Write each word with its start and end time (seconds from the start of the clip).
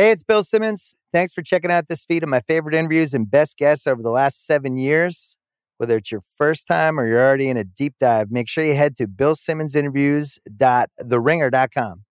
Hey, 0.00 0.12
it's 0.12 0.22
Bill 0.22 0.42
Simmons. 0.42 0.94
Thanks 1.12 1.34
for 1.34 1.42
checking 1.42 1.70
out 1.70 1.88
this 1.88 2.06
feed 2.06 2.22
of 2.22 2.30
my 2.30 2.40
favorite 2.40 2.74
interviews 2.74 3.12
and 3.12 3.30
best 3.30 3.58
guests 3.58 3.86
over 3.86 4.02
the 4.02 4.08
last 4.08 4.46
seven 4.46 4.78
years. 4.78 5.36
Whether 5.76 5.98
it's 5.98 6.10
your 6.10 6.22
first 6.38 6.66
time 6.66 6.98
or 6.98 7.06
you're 7.06 7.22
already 7.22 7.50
in 7.50 7.58
a 7.58 7.64
deep 7.64 7.96
dive, 8.00 8.30
make 8.30 8.48
sure 8.48 8.64
you 8.64 8.74
head 8.74 8.96
to 8.96 9.06
billsimmonsinterviews.theringer.com 9.06 12.04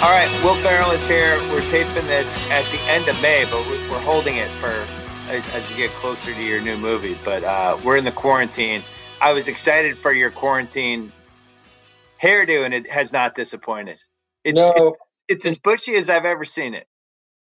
All 0.00 0.10
right, 0.10 0.30
Will 0.44 0.54
Ferrell 0.62 0.92
is 0.92 1.08
here. 1.08 1.36
We're 1.50 1.60
taping 1.72 2.06
this 2.06 2.38
at 2.50 2.64
the 2.70 2.78
end 2.82 3.08
of 3.08 3.20
May, 3.20 3.44
but 3.50 3.66
we're 3.66 3.98
holding 3.98 4.36
it 4.36 4.46
for 4.46 4.86
as 5.28 5.68
we 5.70 5.76
get 5.76 5.90
closer 5.90 6.32
to 6.32 6.40
your 6.40 6.60
new 6.60 6.76
movie. 6.76 7.18
But 7.24 7.42
uh, 7.42 7.76
we're 7.82 7.96
in 7.96 8.04
the 8.04 8.12
quarantine. 8.12 8.84
I 9.20 9.32
was 9.32 9.48
excited 9.48 9.98
for 9.98 10.12
your 10.12 10.30
quarantine 10.30 11.10
hairdo, 12.22 12.64
and 12.64 12.72
it 12.72 12.88
has 12.88 13.12
not 13.12 13.34
disappointed. 13.34 14.00
It's, 14.44 14.54
no, 14.54 14.72
it's, 15.26 15.44
it's 15.44 15.46
as 15.46 15.58
bushy 15.58 15.96
as 15.96 16.08
I've 16.08 16.24
ever 16.24 16.44
seen 16.44 16.74
it. 16.74 16.86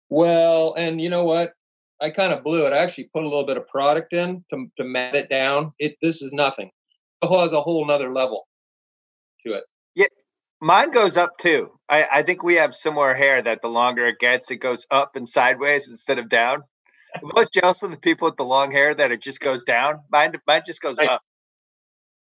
Well, 0.10 0.76
and 0.78 1.02
you 1.02 1.10
know 1.10 1.24
what? 1.24 1.54
I 2.00 2.12
kind 2.12 2.34
of 2.34 2.44
blew 2.44 2.68
it. 2.68 2.72
I 2.72 2.78
actually 2.78 3.10
put 3.16 3.24
a 3.24 3.28
little 3.28 3.48
bit 3.48 3.58
of 3.58 3.68
product 3.68 4.14
in 4.14 4.46
to, 4.52 4.68
to 4.78 4.84
mat 4.84 5.16
it 5.16 5.28
down. 5.28 5.74
It 5.80 5.96
this 6.04 6.22
is 6.22 6.32
nothing. 6.32 6.70
It 7.24 7.36
has 7.36 7.52
a 7.52 7.62
whole 7.62 7.84
nother 7.88 8.14
level 8.14 8.48
to 9.44 9.54
it. 9.54 9.64
Mine 10.64 10.92
goes 10.92 11.18
up 11.18 11.38
too. 11.38 11.72
I, 11.90 12.08
I 12.10 12.24
think 12.24 12.42
we 12.42 12.56
have 12.56 12.74
similar 12.74 13.14
hair 13.14 13.42
that 13.42 13.62
the 13.62 13.68
longer 13.68 14.06
it 14.06 14.18
gets, 14.18 14.50
it 14.50 14.58
goes 14.58 14.88
up 14.90 15.18
and 15.18 15.28
sideways 15.28 15.90
instead 15.90 16.20
of 16.20 16.30
down. 16.30 16.64
I'm 17.14 17.32
most 17.36 17.54
jealous 17.54 17.84
of 17.84 17.92
the 17.92 17.98
people 17.98 18.30
with 18.30 18.38
the 18.38 18.46
long 18.46 18.72
hair 18.72 18.96
that 18.96 19.12
it 19.12 19.22
just 19.22 19.42
goes 19.42 19.66
down. 19.66 20.00
Mine, 20.10 20.36
mine 20.48 20.62
just 20.66 20.82
goes 20.82 20.98
right. 21.00 21.10
up. 21.10 21.22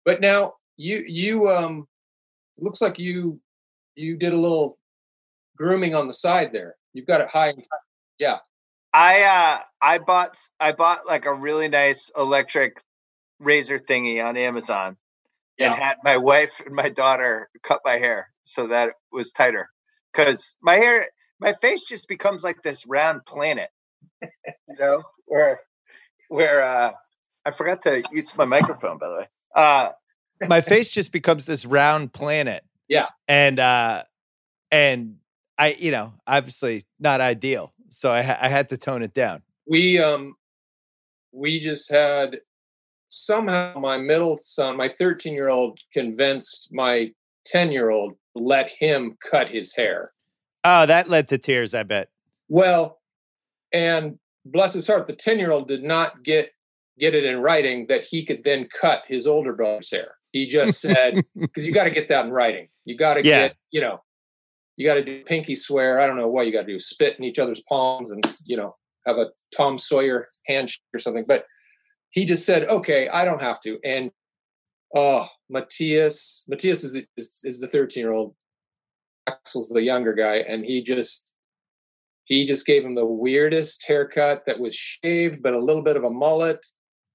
But 0.04 0.21
now 0.21 0.54
you 0.77 1.03
you 1.04 1.50
um 1.50 1.88
looks 2.59 2.81
like 2.81 2.97
you 2.97 3.41
you 3.97 4.16
did 4.16 4.32
a 4.32 4.37
little 4.37 4.78
grooming 5.56 5.97
on 5.97 6.06
the 6.06 6.15
side 6.15 6.53
there. 6.53 6.77
You've 6.93 7.09
got 7.09 7.21
it 7.21 7.28
high 7.28 7.48
and 7.48 7.59
tight. 7.59 7.81
Yeah. 8.21 8.38
I 8.93 9.22
uh 9.25 9.65
I 9.82 9.98
bought 9.98 10.38
I 10.60 10.71
bought 10.71 11.06
like 11.09 11.27
a 11.27 11.34
really 11.34 11.66
nice 11.66 12.09
electric 12.16 12.81
razor 13.41 13.81
thingy 13.81 14.25
on 14.25 14.37
Amazon 14.37 14.97
yeah. 15.58 15.72
and 15.72 15.82
had 15.82 15.96
my 16.04 16.16
wife 16.16 16.60
and 16.64 16.74
my 16.74 16.88
daughter 16.88 17.48
cut 17.62 17.80
my 17.84 17.94
hair 17.94 18.30
so 18.42 18.66
that 18.69 18.88
it 18.88 18.94
was 19.12 19.32
tighter. 19.32 19.69
Because 20.12 20.56
my 20.62 20.74
hair 20.74 21.08
my 21.41 21.52
face 21.52 21.84
just 21.84 22.08
becomes 22.08 22.44
like 22.44 22.62
this 22.62 22.86
round 22.86 23.24
planet 23.26 23.70
you 24.22 24.76
know 24.78 25.02
where 25.26 25.60
where 26.28 26.62
uh 26.62 26.92
i 27.44 27.50
forgot 27.50 27.82
to 27.82 28.02
use 28.12 28.36
my 28.36 28.44
microphone 28.44 28.98
by 28.98 29.08
the 29.08 29.16
way. 29.16 29.28
Uh 29.54 29.91
my 30.48 30.60
face 30.60 30.88
just 30.88 31.10
becomes 31.10 31.47
this 31.47 31.66
round 31.66 32.12
planet. 32.12 32.64
Yeah. 32.88 33.06
And 33.26 33.58
uh 33.58 34.04
and 34.70 35.16
i 35.58 35.76
you 35.78 35.91
know 35.91 36.12
obviously 36.26 36.84
not 37.00 37.20
ideal 37.20 37.72
so 37.88 38.10
i, 38.10 38.18
I 38.18 38.48
had 38.48 38.68
to 38.70 38.76
tone 38.76 39.02
it 39.02 39.14
down. 39.14 39.42
We 39.66 39.98
um 39.98 40.36
we 41.32 41.60
just 41.60 41.91
had 41.91 42.41
somehow 43.08 43.78
my 43.78 43.98
middle 43.98 44.38
son, 44.41 44.76
my 44.76 44.88
13 44.88 45.32
year 45.32 45.48
old, 45.48 45.80
convinced 45.92 46.69
my 46.72 47.12
10 47.46 47.72
year 47.72 47.91
old 47.91 48.14
let 48.34 48.70
him 48.70 49.16
cut 49.28 49.48
his 49.48 49.74
hair. 49.74 50.12
Oh, 50.64 50.86
that 50.86 51.08
led 51.08 51.28
to 51.28 51.38
tears, 51.38 51.74
I 51.74 51.82
bet. 51.82 52.10
Well, 52.48 53.00
and 53.72 54.18
bless 54.44 54.72
his 54.72 54.86
heart, 54.86 55.06
the 55.06 55.14
10 55.14 55.38
year 55.38 55.50
old 55.50 55.68
did 55.68 55.82
not 55.82 56.22
get 56.22 56.50
get 56.98 57.14
it 57.14 57.24
in 57.24 57.38
writing 57.38 57.86
that 57.88 58.02
he 58.02 58.24
could 58.24 58.42
then 58.42 58.68
cut 58.68 59.02
his 59.06 59.26
older 59.26 59.52
brother's 59.52 59.91
hair. 59.91 60.16
He 60.32 60.47
just 60.47 60.80
said, 60.80 61.22
because 61.36 61.66
you 61.66 61.72
got 61.72 61.84
to 61.84 61.91
get 61.91 62.08
that 62.08 62.24
in 62.24 62.32
writing. 62.32 62.68
You 62.84 62.97
got 62.97 63.14
to 63.14 63.24
yeah. 63.24 63.48
get, 63.48 63.56
you 63.70 63.80
know, 63.80 64.02
you 64.76 64.86
got 64.86 64.94
to 64.94 65.04
do 65.04 65.22
pinky 65.24 65.54
swear. 65.54 66.00
I 66.00 66.06
don't 66.06 66.16
know 66.16 66.28
what 66.28 66.47
you 66.47 66.53
got 66.53 66.62
to 66.62 66.66
do, 66.66 66.78
spit 66.78 67.16
in 67.18 67.24
each 67.24 67.38
other's 67.38 67.62
palms 67.68 68.10
and, 68.10 68.24
you 68.47 68.56
know, 68.56 68.74
have 69.06 69.16
a 69.16 69.28
Tom 69.56 69.78
Sawyer 69.78 70.28
handshake 70.47 70.83
or 70.92 70.98
something. 70.98 71.24
But 71.27 71.44
he 72.10 72.25
just 72.25 72.47
said, 72.47 72.65
"Okay, 72.69 73.09
I 73.09 73.25
don't 73.25 73.43
have 73.43 73.60
to." 73.63 73.78
And 73.84 74.10
oh, 74.95 75.28
Matthias, 75.49 76.45
Matthias 76.49 76.84
is 76.84 76.97
is, 77.16 77.41
is 77.45 77.60
the 77.60 77.66
thirteen 77.66 78.03
year 78.03 78.13
old. 78.13 78.34
Axel's 79.28 79.69
the 79.69 79.83
younger 79.83 80.15
guy, 80.15 80.37
and 80.37 80.65
he 80.65 80.83
just 80.83 81.33
he 82.25 82.45
just 82.45 82.66
gave 82.66 82.84
him 82.84 82.95
the 82.95 83.07
weirdest 83.07 83.84
haircut 83.87 84.45
that 84.47 84.60
was 84.60 84.75
shaved, 84.75 85.43
but 85.43 85.55
a 85.55 85.59
little 85.59 85.83
bit 85.83 85.97
of 85.97 86.05
a 86.05 86.10
mullet. 86.10 86.65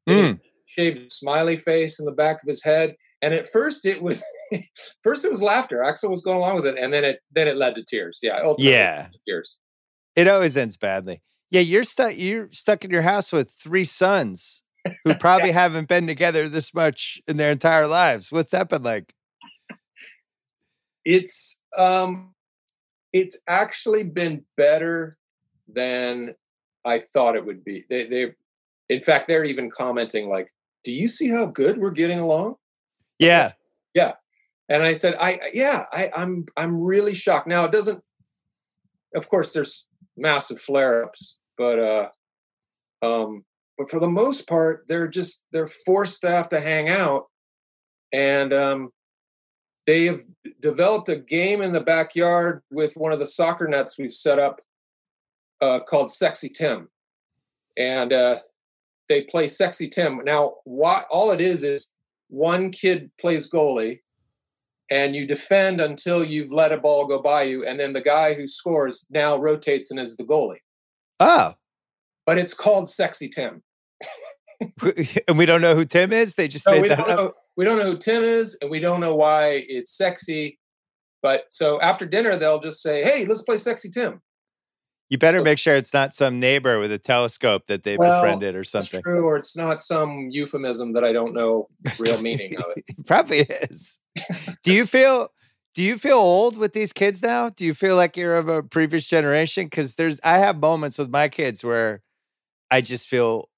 Mm. 0.10 0.40
Shaved 0.66 1.12
smiley 1.12 1.56
face 1.56 2.00
in 2.00 2.06
the 2.06 2.12
back 2.12 2.42
of 2.42 2.48
his 2.48 2.63
head. 2.63 2.95
And 3.22 3.34
at 3.34 3.48
first 3.48 3.86
it 3.86 4.01
was 4.01 4.24
first 5.04 5.24
it 5.24 5.31
was 5.31 5.42
laughter. 5.42 5.84
Axel 5.84 6.10
was 6.10 6.22
going 6.22 6.38
along 6.38 6.56
with 6.56 6.66
it, 6.66 6.78
and 6.78 6.94
then 6.94 7.04
it 7.04 7.19
then 7.31 7.48
it 7.48 7.57
led 7.57 7.75
to 7.75 7.84
tears. 7.84 8.19
Yeah. 8.22 8.54
Yeah. 8.57 9.07
Tears. 9.28 9.57
It 10.16 10.28
always 10.28 10.57
ends 10.57 10.78
badly. 10.78 11.22
Yeah, 11.50 11.62
you're 11.62 11.84
stuck. 11.84 12.18
You're 12.18 12.50
stuck 12.51 12.84
in 12.84 12.92
your 12.92 13.04
house 13.04 13.31
with 13.31 13.51
three 13.51 13.86
sons 13.86 14.63
who 15.03 15.15
probably 15.19 15.51
haven't 15.51 15.88
been 15.88 16.07
together 16.07 16.47
this 16.47 16.74
much 16.74 17.21
in 17.27 17.38
their 17.38 17.51
entire 17.51 17.88
lives. 17.88 18.31
What's 18.31 18.51
that 18.51 18.69
been 18.69 18.83
like? 18.83 19.13
It's 21.06 21.62
um 21.77 22.33
it's 23.12 23.39
actually 23.47 24.03
been 24.03 24.44
better 24.57 25.18
than 25.68 26.35
I 26.85 27.00
thought 27.13 27.35
it 27.35 27.45
would 27.45 27.63
be. 27.63 27.85
They, 27.89 28.07
they, 28.07 28.33
in 28.89 29.01
fact, 29.01 29.27
they're 29.27 29.45
even 29.45 29.69
commenting 29.69 30.30
like, 30.30 30.51
"Do 30.83 30.91
you 30.91 31.07
see 31.07 31.30
how 31.30 31.45
good 31.45 31.77
we're 31.77 31.91
getting 31.91 32.19
along?" 32.19 32.56
Yeah, 33.19 33.53
yeah. 33.94 34.13
And 34.69 34.83
I 34.83 34.94
said, 34.94 35.15
"I, 35.19 35.39
yeah, 35.53 35.85
I, 35.94 36.12
I'm, 36.15 36.45
I'm 36.57 36.81
really 36.81 37.13
shocked." 37.13 37.47
Now 37.47 37.63
it 37.65 37.71
doesn't. 37.71 38.03
Of 39.15 39.30
course, 39.30 39.53
there's 39.53 39.88
massive 40.18 40.59
flare-ups, 40.59 41.38
but 41.57 41.80
uh, 41.80 42.09
um, 43.03 43.45
but 43.77 43.89
for 43.89 43.99
the 43.99 44.07
most 44.07 44.47
part, 44.47 44.85
they're 44.87 45.07
just 45.07 45.43
they're 45.51 45.67
forced 45.67 46.21
to 46.21 46.29
have 46.29 46.49
to 46.49 46.61
hang 46.61 46.89
out, 46.89 47.25
and 48.11 48.53
um, 48.53 48.89
they 49.87 50.05
have 50.05 50.21
developed 50.61 51.09
a 51.09 51.15
game 51.15 51.61
in 51.61 51.73
the 51.73 51.81
backyard 51.81 52.61
with 52.71 52.95
one 52.95 53.11
of 53.11 53.19
the 53.19 53.25
soccer 53.25 53.67
nets 53.67 53.97
we've 53.97 54.13
set 54.13 54.39
up 54.39 54.61
uh, 55.61 55.79
called 55.79 56.11
Sexy 56.11 56.49
Tim, 56.49 56.89
and 57.77 58.13
uh, 58.13 58.35
they 59.09 59.23
play 59.23 59.47
Sexy 59.47 59.89
Tim. 59.89 60.21
Now, 60.23 60.55
what 60.65 61.05
all 61.09 61.31
it 61.31 61.41
is 61.41 61.63
is 61.63 61.91
one 62.29 62.71
kid 62.71 63.09
plays 63.19 63.49
goalie, 63.49 64.01
and 64.91 65.15
you 65.15 65.25
defend 65.25 65.81
until 65.81 66.23
you've 66.23 66.51
let 66.51 66.71
a 66.71 66.77
ball 66.77 67.07
go 67.07 67.21
by 67.21 67.43
you, 67.43 67.65
and 67.65 67.79
then 67.79 67.93
the 67.93 68.01
guy 68.01 68.33
who 68.33 68.45
scores 68.45 69.05
now 69.09 69.35
rotates 69.35 69.89
and 69.89 69.99
is 69.99 70.15
the 70.15 70.23
goalie. 70.23 70.61
Oh, 71.19 71.55
but 72.25 72.37
it's 72.37 72.53
called 72.53 72.89
Sexy 72.89 73.29
Tim. 73.29 73.61
and 75.27 75.37
we 75.37 75.45
don't 75.45 75.61
know 75.61 75.75
who 75.75 75.85
Tim 75.85 76.13
is. 76.13 76.35
They 76.35 76.47
just 76.47 76.65
no, 76.65 76.79
made 76.79 76.91
that 76.91 76.99
up. 76.99 77.07
Know, 77.07 77.33
we 77.57 77.65
don't 77.65 77.77
know 77.77 77.91
who 77.91 77.97
Tim 77.97 78.23
is, 78.23 78.57
and 78.61 78.69
we 78.69 78.79
don't 78.79 78.99
know 78.99 79.15
why 79.15 79.63
it's 79.67 79.95
sexy. 79.95 80.59
But 81.21 81.45
so 81.49 81.79
after 81.81 82.05
dinner, 82.05 82.35
they'll 82.37 82.59
just 82.59 82.81
say, 82.81 83.03
"Hey, 83.03 83.25
let's 83.25 83.41
play 83.41 83.57
Sexy 83.57 83.89
Tim." 83.89 84.21
You 85.09 85.17
better 85.17 85.43
make 85.43 85.59
sure 85.59 85.75
it's 85.75 85.93
not 85.93 86.15
some 86.15 86.39
neighbor 86.39 86.79
with 86.79 86.91
a 86.91 86.97
telescope 86.97 87.67
that 87.67 87.83
they 87.83 87.97
well, 87.97 88.19
befriended 88.19 88.55
or 88.55 88.63
something. 88.63 89.01
true, 89.03 89.25
or 89.25 89.35
it's 89.35 89.55
not 89.55 89.79
some 89.79 90.29
euphemism 90.31 90.93
that 90.93 91.03
I 91.03 91.11
don't 91.11 91.33
know 91.33 91.67
real 91.99 92.19
meaning 92.21 92.55
of 92.57 92.65
it. 92.75 92.83
it 92.97 93.05
probably 93.05 93.41
is. 93.41 93.99
do 94.63 94.73
you 94.73 94.85
feel 94.87 95.29
do 95.75 95.83
you 95.83 95.97
feel 95.97 96.17
old 96.17 96.57
with 96.57 96.73
these 96.73 96.93
kids 96.93 97.21
now? 97.21 97.49
Do 97.49 97.65
you 97.65 97.73
feel 97.73 97.95
like 97.95 98.17
you're 98.17 98.37
of 98.37 98.47
a 98.47 98.63
previous 98.63 99.05
generation? 99.05 99.65
Because 99.65 99.95
there's 99.95 100.19
I 100.23 100.39
have 100.39 100.59
moments 100.59 100.97
with 100.97 101.09
my 101.09 101.29
kids 101.29 101.63
where 101.63 102.01
I 102.73 102.81
just 102.81 103.07
feel 103.07 103.49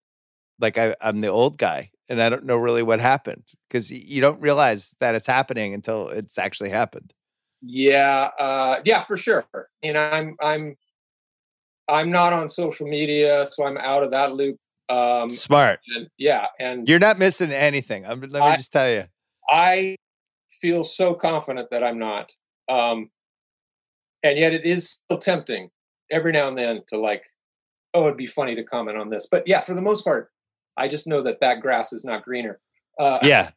like 0.60 0.78
I, 0.78 0.96
I'm 1.00 1.20
the 1.20 1.30
old 1.30 1.58
guy 1.58 1.92
and 2.10 2.22
I 2.22 2.30
don't 2.30 2.46
know 2.46 2.58
really 2.58 2.84
what 2.84 3.00
happened 3.00 3.44
because 3.68 3.90
you 3.90 4.20
don't 4.20 4.42
realize 4.42 4.94
that 5.00 5.16
it's 5.16 5.28
happening 5.28 5.74
until 5.74 6.10
it's 6.10 6.38
actually 6.38 6.70
happened. 6.70 7.14
Yeah, 7.62 8.30
uh, 8.38 8.82
yeah, 8.84 9.02
for 9.02 9.16
sure. 9.16 9.46
And 9.82 9.98
I'm 9.98 10.36
I'm 10.42 10.76
I'm 11.88 12.12
not 12.12 12.34
on 12.34 12.50
social 12.50 12.88
media, 12.88 13.46
so 13.46 13.66
I'm 13.66 13.78
out 13.78 14.04
of 14.04 14.12
that 14.12 14.34
loop. 14.34 14.58
Um, 14.90 15.30
Smart. 15.30 15.80
And, 15.96 16.08
yeah, 16.18 16.48
and 16.60 16.88
you're 16.88 17.00
not 17.00 17.18
missing 17.18 17.52
anything. 17.52 18.06
I'm, 18.06 18.20
let 18.20 18.34
me 18.34 18.40
I, 18.40 18.56
just 18.58 18.72
tell 18.72 18.90
you. 18.90 19.06
I 19.50 19.96
feel 20.62 20.84
so 20.84 21.14
confident 21.14 21.70
that 21.72 21.84
I'm 21.84 22.00
not, 22.00 22.32
um, 22.70 23.10
and 24.24 24.38
yet 24.38 24.54
it 24.54 24.66
is 24.66 24.90
still 24.90 25.18
tempting 25.18 25.70
every 26.12 26.34
now 26.34 26.50
and 26.50 26.58
then 26.58 26.82
to 26.90 27.00
like, 27.00 27.24
oh, 27.96 28.06
it'd 28.06 28.18
be 28.18 28.28
funny 28.28 28.56
to 28.56 28.64
comment 28.64 28.98
on 28.98 29.10
this. 29.10 29.28
But 29.30 29.48
yeah, 29.48 29.62
for 29.62 29.74
the 29.74 29.82
most 29.82 30.04
part, 30.04 30.30
I 30.78 30.88
just 30.88 31.08
know 31.08 31.24
that 31.24 31.40
that 31.40 31.62
grass 31.62 31.94
is 31.94 32.04
not 32.04 32.24
greener. 32.24 32.60
Uh, 33.00 33.20
yeah, 33.24 33.52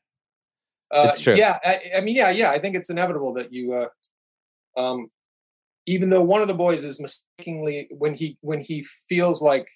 uh, 0.95 1.07
it's 1.09 1.21
true. 1.21 1.35
Yeah, 1.35 1.59
I, 1.65 1.81
I, 1.99 2.01
mean, 2.01 2.17
yeah, 2.17 2.31
yeah. 2.31 2.51
I 2.51 2.59
think 2.59 2.77
it's 2.77 2.89
inevitable 2.89 3.35
that 3.35 3.53
you 3.53 3.75
uh, 3.75 4.81
um, 4.81 5.11
even 5.87 6.11
though 6.11 6.23
one 6.23 6.41
of 6.41 6.49
the 6.49 6.55
boys 6.55 6.85
is 6.85 7.01
mistakenly 7.01 7.89
when 7.91 8.15
he 8.15 8.39
when 8.41 8.61
he 8.61 8.85
feels 9.09 9.43
like 9.43 9.69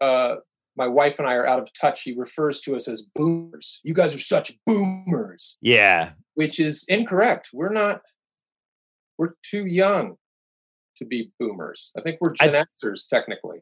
uh, 0.00 0.36
my 0.76 0.86
wife 0.86 1.18
and 1.18 1.28
I 1.28 1.34
are 1.34 1.46
out 1.46 1.58
of 1.58 1.68
touch, 1.78 2.02
he 2.02 2.14
refers 2.14 2.60
to 2.62 2.76
us 2.76 2.86
as 2.88 3.02
boomers. 3.14 3.80
You 3.82 3.94
guys 3.94 4.14
are 4.14 4.20
such 4.20 4.52
boomers. 4.66 5.58
Yeah, 5.60 6.12
which 6.34 6.60
is 6.60 6.84
incorrect. 6.88 7.50
We're 7.52 7.72
not. 7.72 8.02
We're 9.18 9.34
too 9.42 9.66
young 9.66 10.14
to 10.98 11.04
be 11.04 11.32
boomers. 11.40 11.90
I 11.96 12.02
think 12.02 12.18
we're 12.20 12.34
Gen 12.34 12.54
I, 12.54 12.64
Xers 12.84 13.08
technically. 13.08 13.58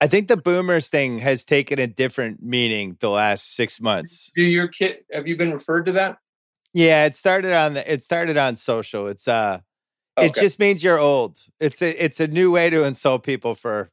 I 0.00 0.06
think 0.06 0.28
the 0.28 0.36
boomers 0.36 0.88
thing 0.88 1.18
has 1.18 1.44
taken 1.44 1.78
a 1.78 1.86
different 1.86 2.42
meaning 2.42 2.96
the 3.00 3.10
last 3.10 3.54
six 3.54 3.80
months. 3.80 4.32
Do 4.34 4.42
your 4.42 4.68
kid 4.68 5.04
have 5.12 5.26
you 5.26 5.36
been 5.36 5.52
referred 5.52 5.86
to 5.86 5.92
that? 5.92 6.18
Yeah, 6.72 7.04
it 7.04 7.16
started 7.16 7.52
on 7.52 7.74
the 7.74 7.92
it 7.92 8.02
started 8.02 8.36
on 8.36 8.56
social. 8.56 9.06
It's 9.06 9.28
uh 9.28 9.60
Okay. 10.18 10.26
It 10.26 10.34
just 10.34 10.58
means 10.58 10.84
you're 10.84 10.98
old. 10.98 11.38
It's 11.60 11.80
a 11.80 12.04
it's 12.04 12.20
a 12.20 12.26
new 12.26 12.50
way 12.50 12.68
to 12.68 12.84
insult 12.84 13.22
people 13.22 13.54
for 13.54 13.90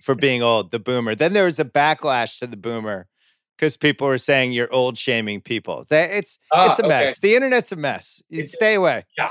for 0.00 0.14
being 0.14 0.42
old. 0.42 0.70
The 0.70 0.78
boomer. 0.78 1.14
Then 1.14 1.32
there 1.32 1.44
was 1.44 1.58
a 1.58 1.64
backlash 1.64 2.38
to 2.38 2.46
the 2.46 2.56
boomer 2.56 3.08
because 3.56 3.76
people 3.76 4.06
were 4.06 4.18
saying 4.18 4.52
you're 4.52 4.72
old 4.72 4.96
shaming 4.96 5.40
people. 5.40 5.80
It's 5.80 5.92
it's, 5.92 6.38
ah, 6.52 6.70
it's 6.70 6.78
a 6.78 6.88
mess. 6.88 7.18
The 7.18 7.34
internet's 7.34 7.72
a 7.72 7.76
mess. 7.76 8.22
You 8.28 8.44
it's, 8.44 8.54
stay 8.54 8.74
away. 8.74 9.04
Yeah, 9.18 9.30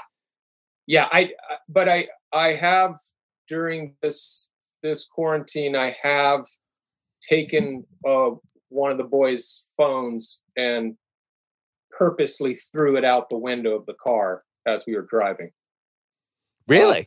yeah. 0.86 1.08
I 1.12 1.32
but 1.68 1.90
I 1.90 2.10
I 2.32 2.50
have 2.50 3.00
during 3.48 3.96
this 4.02 4.50
this 4.84 5.08
quarantine 5.08 5.76
I 5.76 5.96
have 6.04 6.46
taken 7.22 7.86
uh, 8.08 8.32
one 8.70 8.92
of 8.92 8.98
the 8.98 9.04
boys' 9.04 9.64
phones 9.78 10.42
and 10.58 10.96
purposely 11.90 12.56
threw 12.56 12.98
it 12.98 13.06
out 13.06 13.30
the 13.30 13.38
window 13.38 13.76
of 13.76 13.86
the 13.86 13.94
car 13.94 14.44
as 14.68 14.86
we 14.86 14.96
were 14.96 15.08
driving. 15.10 15.52
Really? 16.68 17.00
Uh, 17.00 17.04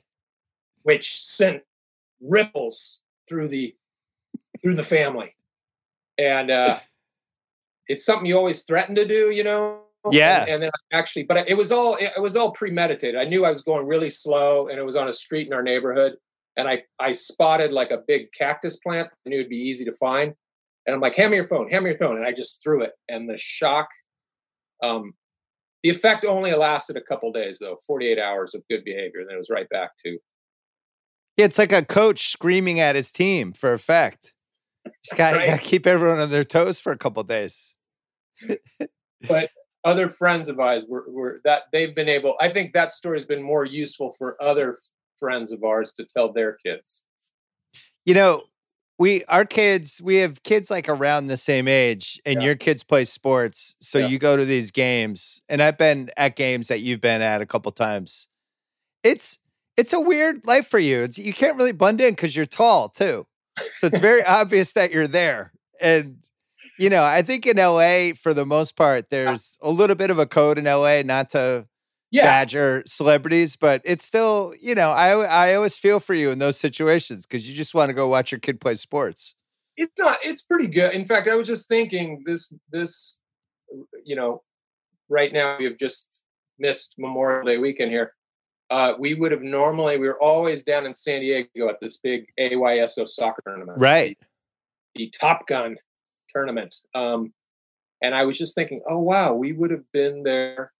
which 0.82 1.14
sent 1.14 1.62
ripples 2.20 3.02
through 3.28 3.48
the 3.48 3.74
through 4.62 4.74
the 4.74 4.82
family. 4.82 5.34
And 6.18 6.50
uh 6.50 6.78
it's 7.88 8.04
something 8.04 8.26
you 8.26 8.36
always 8.36 8.64
threaten 8.64 8.94
to 8.96 9.06
do, 9.06 9.30
you 9.30 9.44
know? 9.44 9.80
Yeah. 10.10 10.42
And, 10.42 10.50
and 10.50 10.62
then 10.64 10.70
actually, 10.92 11.24
but 11.24 11.48
it 11.48 11.54
was 11.54 11.72
all 11.72 11.96
it 11.96 12.20
was 12.20 12.36
all 12.36 12.52
premeditated. 12.52 13.20
I 13.20 13.24
knew 13.24 13.44
I 13.44 13.50
was 13.50 13.62
going 13.62 13.86
really 13.86 14.10
slow 14.10 14.68
and 14.68 14.78
it 14.78 14.84
was 14.84 14.96
on 14.96 15.08
a 15.08 15.12
street 15.12 15.46
in 15.46 15.52
our 15.52 15.62
neighborhood. 15.62 16.16
And 16.56 16.68
I 16.68 16.82
I 16.98 17.12
spotted 17.12 17.72
like 17.72 17.90
a 17.90 18.02
big 18.06 18.32
cactus 18.32 18.76
plant. 18.76 19.08
I 19.26 19.28
knew 19.28 19.38
it'd 19.38 19.50
be 19.50 19.56
easy 19.56 19.84
to 19.84 19.92
find. 19.92 20.34
And 20.86 20.94
I'm 20.94 21.00
like, 21.00 21.16
hand 21.16 21.30
me 21.30 21.36
your 21.36 21.44
phone, 21.44 21.68
hand 21.68 21.84
me 21.84 21.90
your 21.90 21.98
phone. 21.98 22.16
And 22.16 22.26
I 22.26 22.32
just 22.32 22.62
threw 22.62 22.82
it. 22.82 22.92
And 23.08 23.28
the 23.28 23.36
shock 23.36 23.88
um 24.82 25.12
the 25.82 25.90
effect 25.90 26.24
only 26.24 26.52
lasted 26.52 26.96
a 26.96 27.00
couple 27.00 27.30
days, 27.32 27.58
though 27.60 27.78
48 27.86 28.18
hours 28.18 28.54
of 28.54 28.62
good 28.68 28.84
behavior. 28.84 29.20
And 29.20 29.28
then 29.28 29.36
it 29.36 29.38
was 29.38 29.50
right 29.50 29.68
back 29.68 29.90
to. 30.04 30.18
Yeah, 31.36 31.44
it's 31.44 31.58
like 31.58 31.72
a 31.72 31.84
coach 31.84 32.32
screaming 32.32 32.80
at 32.80 32.96
his 32.96 33.12
team 33.12 33.52
for 33.52 33.72
effect. 33.72 34.32
Just 35.04 35.16
got 35.16 35.34
right? 35.34 35.60
to 35.60 35.64
keep 35.64 35.86
everyone 35.86 36.18
on 36.18 36.30
their 36.30 36.44
toes 36.44 36.80
for 36.80 36.92
a 36.92 36.98
couple 36.98 37.22
days. 37.22 37.76
but 39.28 39.50
other 39.84 40.08
friends 40.08 40.48
of 40.48 40.58
ours 40.58 40.82
were, 40.88 41.04
were 41.08 41.40
that 41.44 41.62
they've 41.72 41.94
been 41.94 42.08
able. 42.08 42.34
I 42.40 42.48
think 42.48 42.72
that 42.72 42.90
story 42.90 43.16
has 43.16 43.26
been 43.26 43.42
more 43.42 43.64
useful 43.64 44.12
for 44.18 44.40
other 44.42 44.78
friends 45.18 45.52
of 45.52 45.64
ours 45.64 45.92
to 45.92 46.04
tell 46.04 46.32
their 46.32 46.56
kids. 46.64 47.04
You 48.04 48.14
know, 48.14 48.44
we 48.98 49.24
our 49.24 49.44
kids 49.44 50.00
we 50.02 50.16
have 50.16 50.42
kids 50.42 50.70
like 50.70 50.88
around 50.88 51.26
the 51.26 51.36
same 51.36 51.68
age 51.68 52.20
and 52.24 52.40
yeah. 52.40 52.46
your 52.46 52.54
kids 52.54 52.82
play 52.82 53.04
sports 53.04 53.76
so 53.80 53.98
yeah. 53.98 54.06
you 54.06 54.18
go 54.18 54.36
to 54.36 54.44
these 54.44 54.70
games 54.70 55.42
and 55.48 55.62
i've 55.62 55.78
been 55.78 56.10
at 56.16 56.36
games 56.36 56.68
that 56.68 56.80
you've 56.80 57.00
been 57.00 57.22
at 57.22 57.42
a 57.42 57.46
couple 57.46 57.70
times 57.72 58.28
it's 59.02 59.38
it's 59.76 59.92
a 59.92 60.00
weird 60.00 60.46
life 60.46 60.66
for 60.66 60.78
you 60.78 61.02
it's, 61.02 61.18
you 61.18 61.32
can't 61.32 61.56
really 61.56 61.72
blend 61.72 62.00
in 62.00 62.12
because 62.12 62.34
you're 62.34 62.46
tall 62.46 62.88
too 62.88 63.26
so 63.74 63.86
it's 63.86 63.98
very 63.98 64.24
obvious 64.26 64.72
that 64.72 64.90
you're 64.90 65.08
there 65.08 65.52
and 65.80 66.18
you 66.78 66.88
know 66.88 67.04
i 67.04 67.22
think 67.22 67.46
in 67.46 67.56
la 67.58 68.12
for 68.14 68.32
the 68.32 68.46
most 68.46 68.76
part 68.76 69.04
ah. 69.04 69.08
there's 69.10 69.58
a 69.62 69.70
little 69.70 69.96
bit 69.96 70.10
of 70.10 70.18
a 70.18 70.26
code 70.26 70.58
in 70.58 70.64
la 70.64 71.02
not 71.02 71.28
to 71.30 71.66
yeah. 72.16 72.24
badger 72.24 72.82
celebrities, 72.86 73.56
but 73.56 73.82
it's 73.84 74.04
still, 74.04 74.54
you 74.60 74.74
know, 74.74 74.90
I 74.90 75.10
I 75.10 75.54
always 75.54 75.76
feel 75.76 76.00
for 76.00 76.14
you 76.14 76.30
in 76.30 76.38
those 76.38 76.58
situations 76.58 77.26
because 77.26 77.48
you 77.48 77.54
just 77.54 77.74
want 77.74 77.90
to 77.90 77.94
go 77.94 78.08
watch 78.08 78.32
your 78.32 78.38
kid 78.40 78.60
play 78.60 78.74
sports. 78.74 79.34
It's 79.76 79.92
not. 79.98 80.18
It's 80.22 80.42
pretty 80.42 80.68
good. 80.68 80.92
In 80.92 81.04
fact, 81.04 81.28
I 81.28 81.34
was 81.34 81.46
just 81.46 81.68
thinking 81.68 82.22
this 82.24 82.52
this, 82.70 83.20
you 84.04 84.16
know, 84.16 84.42
right 85.08 85.32
now 85.32 85.56
we 85.58 85.64
have 85.66 85.78
just 85.78 86.22
missed 86.58 86.94
Memorial 86.98 87.46
Day 87.46 87.58
weekend 87.58 87.90
here. 87.90 88.14
Uh, 88.70 88.94
we 88.98 89.14
would 89.14 89.30
have 89.30 89.42
normally 89.42 89.96
we 89.98 90.08
were 90.08 90.20
always 90.20 90.64
down 90.64 90.86
in 90.86 90.94
San 90.94 91.20
Diego 91.20 91.68
at 91.68 91.78
this 91.80 91.98
big 91.98 92.26
AYSO 92.40 93.06
soccer 93.06 93.42
tournament, 93.46 93.78
right? 93.78 94.18
The, 94.94 95.04
the 95.04 95.10
Top 95.10 95.46
Gun 95.46 95.76
tournament. 96.30 96.76
Um, 96.94 97.32
and 98.02 98.14
I 98.14 98.24
was 98.24 98.38
just 98.38 98.54
thinking, 98.54 98.80
oh 98.88 98.98
wow, 98.98 99.34
we 99.34 99.52
would 99.52 99.70
have 99.70 99.84
been 99.92 100.22
there 100.22 100.72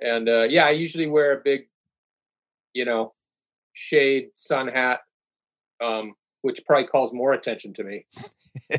and 0.00 0.28
uh, 0.28 0.42
yeah, 0.44 0.66
I 0.66 0.70
usually 0.70 1.06
wear 1.06 1.32
a 1.32 1.40
big, 1.42 1.68
you 2.72 2.84
know, 2.84 3.14
shade 3.72 4.28
sun 4.34 4.68
hat, 4.68 5.00
um, 5.82 6.14
which 6.42 6.60
probably 6.66 6.86
calls 6.86 7.12
more 7.12 7.32
attention 7.32 7.72
to 7.74 7.84
me. 7.84 8.06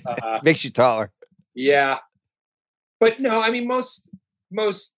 Uh, 0.05 0.39
Makes 0.43 0.63
you 0.63 0.71
taller. 0.71 1.11
Yeah, 1.53 1.99
but 2.99 3.19
no, 3.19 3.41
I 3.41 3.49
mean 3.49 3.67
most 3.67 4.07
most 4.51 4.93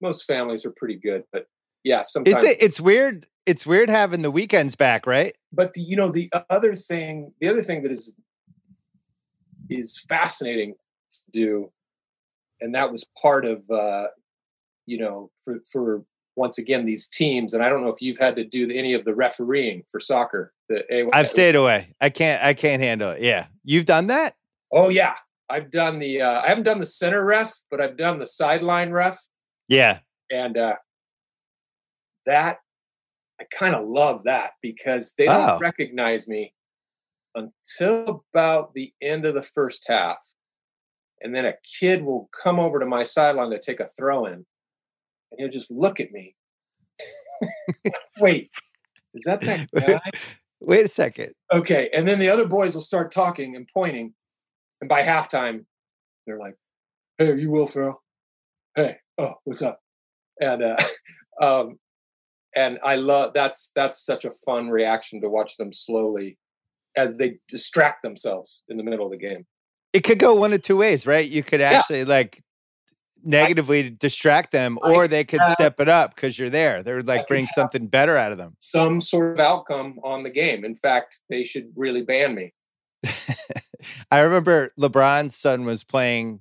most 0.00 0.24
families 0.24 0.64
are 0.64 0.72
pretty 0.76 0.96
good, 0.96 1.24
but 1.32 1.46
yeah, 1.84 2.02
sometimes. 2.02 2.42
It's 2.42 2.62
it's 2.62 2.80
weird. 2.80 3.26
It's 3.46 3.64
weird 3.64 3.88
having 3.88 4.22
the 4.22 4.30
weekends 4.30 4.74
back, 4.74 5.06
right? 5.06 5.36
But 5.52 5.74
the, 5.74 5.80
you 5.80 5.94
know, 5.94 6.10
the 6.10 6.28
other 6.50 6.74
thing, 6.74 7.32
the 7.40 7.48
other 7.48 7.62
thing 7.62 7.82
that 7.84 7.92
is 7.92 8.16
is 9.70 10.04
fascinating 10.08 10.74
to 11.10 11.18
do, 11.32 11.72
and 12.60 12.74
that 12.74 12.90
was 12.90 13.06
part 13.20 13.44
of, 13.44 13.68
uh, 13.70 14.06
you 14.86 14.98
know, 14.98 15.30
for 15.44 15.60
for 15.70 16.04
once 16.36 16.58
again 16.58 16.84
these 16.84 17.08
teams. 17.08 17.54
And 17.54 17.64
I 17.64 17.68
don't 17.68 17.82
know 17.82 17.88
if 17.88 18.00
you've 18.00 18.18
had 18.18 18.36
to 18.36 18.44
do 18.44 18.70
any 18.70 18.94
of 18.94 19.04
the 19.04 19.14
refereeing 19.14 19.82
for 19.90 20.00
soccer. 20.00 20.52
The 20.68 21.08
I've 21.12 21.28
stayed 21.28 21.56
away. 21.56 21.94
I 22.00 22.10
can't. 22.10 22.42
I 22.42 22.54
can't 22.54 22.82
handle 22.82 23.10
it. 23.10 23.22
Yeah, 23.22 23.46
you've 23.64 23.86
done 23.86 24.08
that. 24.08 24.34
Oh 24.72 24.88
yeah, 24.88 25.14
I've 25.48 25.70
done 25.70 25.98
the. 25.98 26.22
Uh, 26.22 26.40
I 26.42 26.48
haven't 26.48 26.64
done 26.64 26.80
the 26.80 26.86
center 26.86 27.24
ref, 27.24 27.54
but 27.70 27.80
I've 27.80 27.96
done 27.96 28.18
the 28.18 28.26
sideline 28.26 28.90
ref. 28.90 29.18
Yeah, 29.68 30.00
and 30.30 30.56
uh, 30.56 30.76
that 32.26 32.58
I 33.40 33.44
kind 33.44 33.74
of 33.74 33.86
love 33.86 34.22
that 34.24 34.52
because 34.62 35.14
they 35.16 35.26
don't 35.26 35.50
oh. 35.50 35.58
recognize 35.58 36.26
me 36.26 36.52
until 37.34 38.24
about 38.32 38.72
the 38.74 38.92
end 39.02 39.26
of 39.26 39.34
the 39.34 39.42
first 39.42 39.84
half. 39.86 40.16
And 41.20 41.34
then 41.34 41.46
a 41.46 41.54
kid 41.78 42.04
will 42.04 42.28
come 42.42 42.58
over 42.58 42.78
to 42.78 42.86
my 42.86 43.02
sideline 43.02 43.50
to 43.50 43.58
take 43.58 43.80
a 43.80 43.88
throw 43.88 44.26
in, 44.26 44.44
and 45.36 45.44
he'll 45.44 45.52
just 45.52 45.70
look 45.70 46.00
at 46.00 46.12
me. 46.12 46.34
Wait, 48.20 48.50
is 49.14 49.24
that 49.24 49.40
that 49.42 49.68
guy? 49.74 50.00
Wait 50.60 50.84
a 50.84 50.88
second. 50.88 51.32
Okay. 51.52 51.90
And 51.92 52.06
then 52.06 52.18
the 52.18 52.28
other 52.28 52.46
boys 52.46 52.74
will 52.74 52.82
start 52.82 53.12
talking 53.12 53.56
and 53.56 53.68
pointing. 53.72 54.14
And 54.80 54.88
by 54.88 55.02
halftime, 55.02 55.64
they're 56.26 56.38
like, 56.38 56.54
Hey, 57.18 57.30
are 57.30 57.36
you 57.36 57.50
Will 57.50 57.66
Ferrell? 57.66 58.02
Hey, 58.74 58.98
oh, 59.18 59.34
what's 59.44 59.62
up? 59.62 59.80
And 60.40 60.62
uh 60.62 60.76
um 61.42 61.78
and 62.54 62.78
I 62.84 62.96
love 62.96 63.32
that's 63.34 63.72
that's 63.74 64.04
such 64.04 64.24
a 64.24 64.30
fun 64.30 64.68
reaction 64.68 65.20
to 65.22 65.28
watch 65.28 65.56
them 65.56 65.72
slowly 65.72 66.38
as 66.96 67.16
they 67.16 67.38
distract 67.48 68.02
themselves 68.02 68.62
in 68.68 68.78
the 68.78 68.82
middle 68.82 69.04
of 69.04 69.12
the 69.12 69.18
game. 69.18 69.46
It 69.92 70.00
could 70.04 70.18
go 70.18 70.34
one 70.34 70.52
of 70.52 70.62
two 70.62 70.78
ways, 70.78 71.06
right? 71.06 71.26
You 71.26 71.42
could 71.42 71.60
actually 71.60 72.00
yeah. 72.00 72.06
like 72.06 72.42
negatively 73.26 73.84
I, 73.84 73.96
distract 73.98 74.52
them, 74.52 74.78
or 74.82 75.04
I, 75.04 75.06
they 75.06 75.24
could 75.24 75.40
uh, 75.40 75.52
step 75.52 75.80
it 75.80 75.88
up 75.88 76.14
because 76.14 76.38
you're 76.38 76.50
there. 76.50 76.82
They're 76.82 77.02
like 77.02 77.28
bring 77.28 77.46
something 77.46 77.86
better 77.88 78.16
out 78.16 78.32
of 78.32 78.38
them. 78.38 78.56
Some 78.60 79.00
sort 79.00 79.32
of 79.32 79.40
outcome 79.40 79.98
on 80.02 80.22
the 80.22 80.30
game. 80.30 80.64
In 80.64 80.74
fact, 80.74 81.18
they 81.28 81.44
should 81.44 81.70
really 81.76 82.02
ban 82.02 82.34
me. 82.34 82.54
I 84.10 84.20
remember 84.20 84.70
LeBron's 84.78 85.36
son 85.36 85.64
was 85.64 85.84
playing 85.84 86.40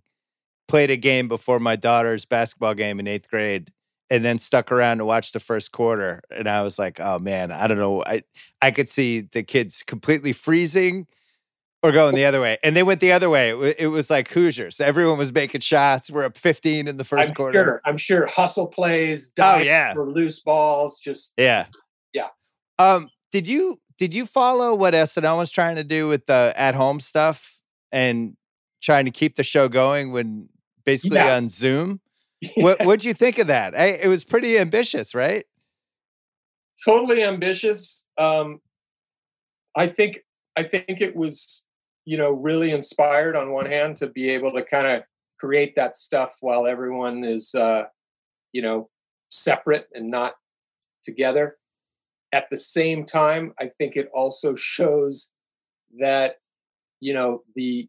played 0.68 0.90
a 0.90 0.98
game 0.98 1.28
before 1.28 1.60
my 1.60 1.76
daughter's 1.76 2.26
basketball 2.26 2.74
game 2.74 3.00
in 3.00 3.08
eighth 3.08 3.30
grade 3.30 3.72
and 4.10 4.24
then 4.24 4.38
stuck 4.38 4.72
around 4.72 5.00
to 5.00 5.06
watch 5.06 5.32
the 5.32 5.40
first 5.40 5.72
quarter. 5.72 6.22
And 6.32 6.48
I 6.48 6.62
was 6.62 6.80
like, 6.80 7.00
oh 7.00 7.20
man, 7.20 7.52
I 7.52 7.68
don't 7.68 7.78
know. 7.78 8.04
I 8.04 8.24
I 8.62 8.72
could 8.72 8.90
see 8.90 9.22
the 9.22 9.44
kids 9.44 9.84
completely 9.84 10.34
freezing 10.34 11.08
or 11.86 11.92
going 11.92 12.16
the 12.16 12.26
other 12.26 12.42
way. 12.42 12.58
And 12.64 12.76
they 12.76 12.82
went 12.82 13.00
the 13.00 13.12
other 13.12 13.30
way. 13.30 13.52
It, 13.78 13.88
was 13.88 14.10
like 14.10 14.30
Hoosiers. 14.32 14.82
Everyone 14.82 15.20
was 15.20 15.32
making 15.32 15.62
shots. 15.62 16.10
We're 16.10 16.26
up 16.26 16.38
15 16.38 16.88
in 16.88 16.98
the 16.98 17.04
1st 17.04 17.36
quarter. 17.36 17.64
Sure, 17.64 17.82
I'm 17.86 17.98
sure 17.98 18.26
hustle 18.28 18.68
plays, 18.68 19.32
oh, 19.40 19.58
yeah. 19.58 19.94
for 19.94 20.10
loose 20.10 20.40
balls, 20.40 21.00
just 21.00 21.34
Yeah. 21.38 21.68
Yeah. 22.14 22.30
Um, 22.80 23.10
did 23.32 23.48
you 23.48 23.80
did 23.98 24.14
you 24.14 24.26
follow 24.26 24.74
what 24.74 24.94
SNL 24.94 25.38
was 25.38 25.52
trying 25.52 25.76
to 25.76 25.84
do 25.84 26.08
with 26.08 26.26
the 26.26 26.54
at 26.56 26.76
home 26.76 27.00
stuff 27.00 27.62
and 27.92 28.36
trying 28.82 29.06
to 29.06 29.12
keep 29.12 29.36
the 29.36 29.44
show 29.44 29.70
going 29.70 30.12
when 30.12 30.50
basically 30.86 31.18
yeah. 31.18 31.36
on 31.36 31.50
Zoom? 31.50 32.02
what 32.56 32.84
what'd 32.84 33.06
you 33.06 33.14
think 33.14 33.38
of 33.38 33.48
that? 33.48 33.78
I, 33.78 33.86
it 33.86 34.08
was 34.08 34.24
pretty 34.24 34.58
ambitious, 34.58 35.14
right? 35.14 35.46
Totally 36.84 37.24
ambitious. 37.24 38.08
Um, 38.18 38.60
I 39.78 39.88
think 39.88 40.20
I 40.56 40.64
think 40.64 41.02
it 41.02 41.16
was, 41.16 41.66
you 42.06 42.18
know, 42.18 42.32
really 42.32 42.72
inspired 42.72 43.36
on 43.36 43.52
one 43.52 43.66
hand 43.66 43.98
to 43.98 44.08
be 44.08 44.30
able 44.30 44.52
to 44.54 44.64
kind 44.64 44.88
of 44.88 45.04
create 45.40 45.76
that 45.76 45.96
stuff 45.96 46.38
while 46.42 46.66
everyone 46.68 47.24
is, 47.24 47.54
uh, 47.56 47.84
you 48.54 48.62
know, 48.62 48.90
separate 49.30 49.88
and 49.94 50.10
not 50.10 50.34
together. 51.04 51.58
At 52.32 52.46
the 52.50 52.58
same 52.58 53.06
time, 53.06 53.54
I 53.60 53.72
think 53.78 53.96
it 53.96 54.10
also 54.14 54.56
shows 54.56 55.32
that, 56.00 56.36
you 57.00 57.14
know, 57.14 57.44
the 57.56 57.88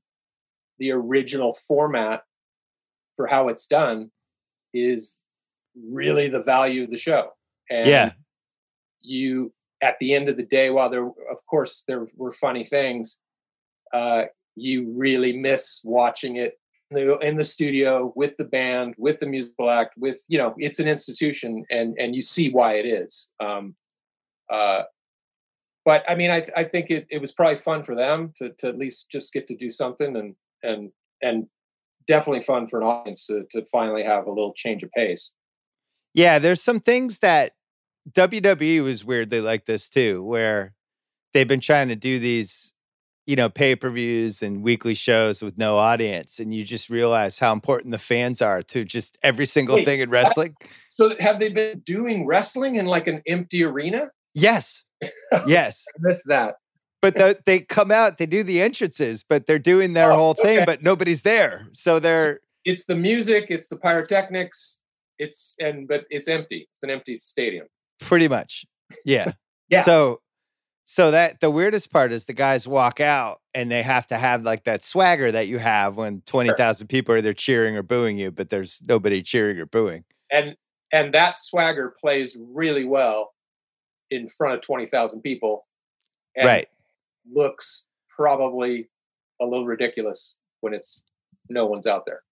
the 0.79 0.91
original 0.93 1.55
format 1.67 2.23
for 3.17 3.27
how 3.27 3.49
it's 3.49 3.67
done 3.67 4.11
is 4.75 5.25
really 5.91 6.29
the 6.29 6.43
value 6.43 6.85
of 6.85 6.91
the 6.91 6.97
show. 6.97 7.31
And 7.71 7.89
yeah. 7.89 8.11
you 9.01 9.53
at 9.83 9.97
the 10.01 10.15
end 10.15 10.29
of 10.29 10.37
the 10.37 10.45
day, 10.45 10.71
while 10.71 10.91
there 10.91 11.07
of 11.07 11.47
course 11.49 11.85
there 11.89 12.07
were 12.17 12.33
funny 12.33 12.65
things, 12.65 13.19
uh, 13.97 14.23
you 14.55 14.93
really 14.97 15.37
miss 15.37 15.81
watching 15.85 16.37
it 16.37 16.59
in 16.91 16.97
the, 16.97 17.19
in 17.19 17.35
the 17.37 17.45
studio 17.45 18.13
with 18.15 18.37
the 18.37 18.45
band, 18.45 18.95
with 18.97 19.19
the 19.19 19.27
musical 19.27 19.71
act, 19.71 19.95
with 19.97 20.23
you 20.29 20.39
know, 20.39 20.55
it's 20.59 20.79
an 20.79 20.89
institution, 20.89 21.65
and 21.71 21.97
and 21.99 22.15
you 22.15 22.23
see 22.23 22.51
why 22.51 22.75
it 22.75 22.87
is. 22.87 23.33
Um, 23.41 23.75
uh, 24.53 24.83
but 25.85 26.05
I 26.09 26.15
mean, 26.15 26.31
I 26.31 26.43
I 26.57 26.65
think 26.65 26.91
it, 26.91 27.07
it 27.11 27.21
was 27.21 27.33
probably 27.33 27.57
fun 27.57 27.83
for 27.83 27.95
them 27.95 28.33
to 28.37 28.51
to 28.59 28.69
at 28.69 28.79
least 28.79 29.11
just 29.11 29.33
get 29.33 29.47
to 29.49 29.57
do 29.57 29.71
something 29.71 30.17
and 30.17 30.35
and 30.63 30.91
and 31.23 31.47
definitely 32.07 32.43
fun 32.43 32.67
for 32.67 32.81
an 32.81 32.87
audience 32.87 33.27
to, 33.27 33.45
to 33.51 33.65
finally 33.65 34.05
have 34.05 34.27
a 34.27 34.31
little 34.31 34.53
change 34.55 34.83
of 34.83 34.91
pace. 34.93 35.33
Yeah, 36.15 36.39
there's 36.39 36.63
some 36.63 36.81
things 36.81 37.19
that 37.21 37.53
WWE 38.13 38.83
was 38.83 39.05
weirdly 39.05 39.41
like 39.41 39.67
this 39.67 39.89
too, 39.89 40.23
where 40.23 40.75
they've 41.35 41.49
been 41.49 41.61
trying 41.61 41.89
to 41.89 41.97
do 41.97 42.19
these, 42.19 42.73
you 43.27 43.37
know, 43.37 43.49
pay 43.49 43.77
per 43.77 43.91
views 43.91 44.43
and 44.43 44.63
weekly 44.63 44.95
shows 44.95 45.43
with 45.43 45.59
no 45.59 45.77
audience. 45.79 46.39
And 46.39 46.55
you 46.55 46.65
just 46.65 46.89
realize 46.89 47.39
how 47.39 47.53
important 47.53 47.93
the 47.93 47.99
fans 47.99 48.41
are 48.41 48.63
to 48.63 48.85
just 48.85 49.19
every 49.23 49.47
single 49.47 49.77
Wait, 49.77 49.85
thing 49.85 50.01
in 50.01 50.11
wrestling. 50.11 50.57
So, 50.89 51.15
have 51.21 51.41
they 51.41 51.49
been 51.49 51.81
doing 51.81 52.27
wrestling 52.27 52.77
in 52.77 52.87
like 52.87 53.07
an 53.07 53.23
empty 53.27 53.65
arena? 53.65 54.11
Yes. 54.35 54.85
Yes. 55.47 55.85
I 55.95 55.99
missed 56.01 56.29
that 56.29 56.55
but 57.03 57.15
the, 57.17 57.39
they 57.45 57.61
come 57.61 57.91
out, 57.91 58.19
they 58.19 58.27
do 58.27 58.43
the 58.43 58.61
entrances, 58.61 59.23
but 59.23 59.47
they're 59.47 59.59
doing 59.59 59.93
their 59.93 60.11
oh, 60.11 60.17
whole 60.17 60.35
thing, 60.35 60.65
but 60.67 60.83
nobody's 60.83 61.23
there. 61.23 61.69
So 61.73 61.99
they're 62.01 62.41
it's 62.65 62.87
the 62.87 62.97
music, 62.97 63.47
it's 63.49 63.69
the 63.69 63.77
pyrotechnics, 63.77 64.81
it's 65.19 65.55
and 65.61 65.87
but 65.87 66.05
it's 66.11 66.29
empty. 66.29 66.69
It's 66.73 66.83
an 66.83 66.91
empty 66.91 67.17
stadium. 67.17 67.67
Pretty 68.01 68.29
much. 68.29 68.67
Yeah. 69.05 69.33
yeah. 69.69 69.83
So 69.83 70.21
so 70.89 71.11
that 71.11 71.41
the 71.41 71.51
weirdest 71.51 71.93
part 71.93 72.13
is 72.13 72.27
the 72.27 72.33
guys 72.33 72.69
walk 72.69 73.01
out 73.01 73.41
and 73.55 73.71
they 73.71 73.83
have 73.83 74.07
to 74.07 74.17
have 74.17 74.43
like 74.43 74.63
that 74.65 74.85
swagger 74.85 75.33
that 75.33 75.49
you 75.49 75.59
have 75.59 75.97
when 75.97 76.23
20,000 76.27 76.85
sure. 76.85 76.87
people 76.87 77.13
are 77.13 77.19
either 77.19 77.33
cheering 77.33 77.77
or 77.77 77.83
booing 77.83 78.17
you, 78.17 78.31
but 78.31 78.51
there's 78.51 78.81
nobody 78.87 79.21
cheering 79.21 79.59
or 79.59 79.67
booing. 79.67 80.05
And 80.31 80.57
and 80.93 81.13
that 81.13 81.41
swagger 81.41 81.95
plays 82.01 82.37
really 82.39 82.85
well 82.85 83.33
in 84.13 84.29
front 84.29 84.55
of 84.55 84.61
20,000 84.61 85.21
people. 85.23 85.67
And 86.37 86.47
right 86.47 86.69
looks 87.35 87.87
probably 88.09 88.89
a 89.41 89.45
little 89.45 89.67
ridiculous 89.67 90.37
when 90.61 90.73
it's 90.73 91.03
no 91.51 91.67
one's 91.67 91.87
out 91.87 92.05
there. 92.07 92.23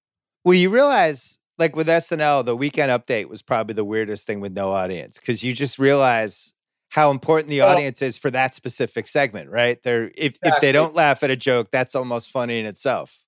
Well, 0.45 0.55
you 0.55 0.71
realize, 0.71 1.41
like 1.59 1.75
with 1.75 1.89
SNL, 1.89 2.45
the 2.45 2.57
weekend 2.57 2.91
update 2.91 3.29
was 3.29 3.43
probably 3.43 3.75
the 3.75 3.85
weirdest 3.85 4.27
thing 4.27 4.41
with 4.41 4.53
no 4.53 4.71
audience 4.71 5.19
because 5.19 5.43
you 5.43 5.55
just 5.55 5.79
realize 5.79 6.54
how 6.95 7.11
important 7.11 7.49
the 7.49 7.61
audience 7.61 8.03
is 8.03 8.17
for 8.17 8.31
that 8.31 8.55
specific 8.55 9.09
segment, 9.09 9.51
right? 9.51 9.83
They're 9.83 10.13
if 10.15 10.37
exactly. 10.37 10.51
if 10.51 10.61
they 10.61 10.71
don't 10.71 10.95
laugh 10.95 11.25
at 11.25 11.31
a 11.31 11.35
joke, 11.35 11.73
that's 11.73 11.97
almost 11.97 12.31
funny 12.31 12.61
in 12.61 12.67
itself. 12.67 13.27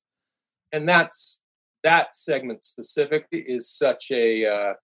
And 0.72 0.88
that's 0.88 1.40
that 1.82 2.14
segment 2.14 2.62
specifically 2.62 3.40
is 3.40 3.68
such 3.68 4.12
a 4.12 4.46
uh, 4.46 4.74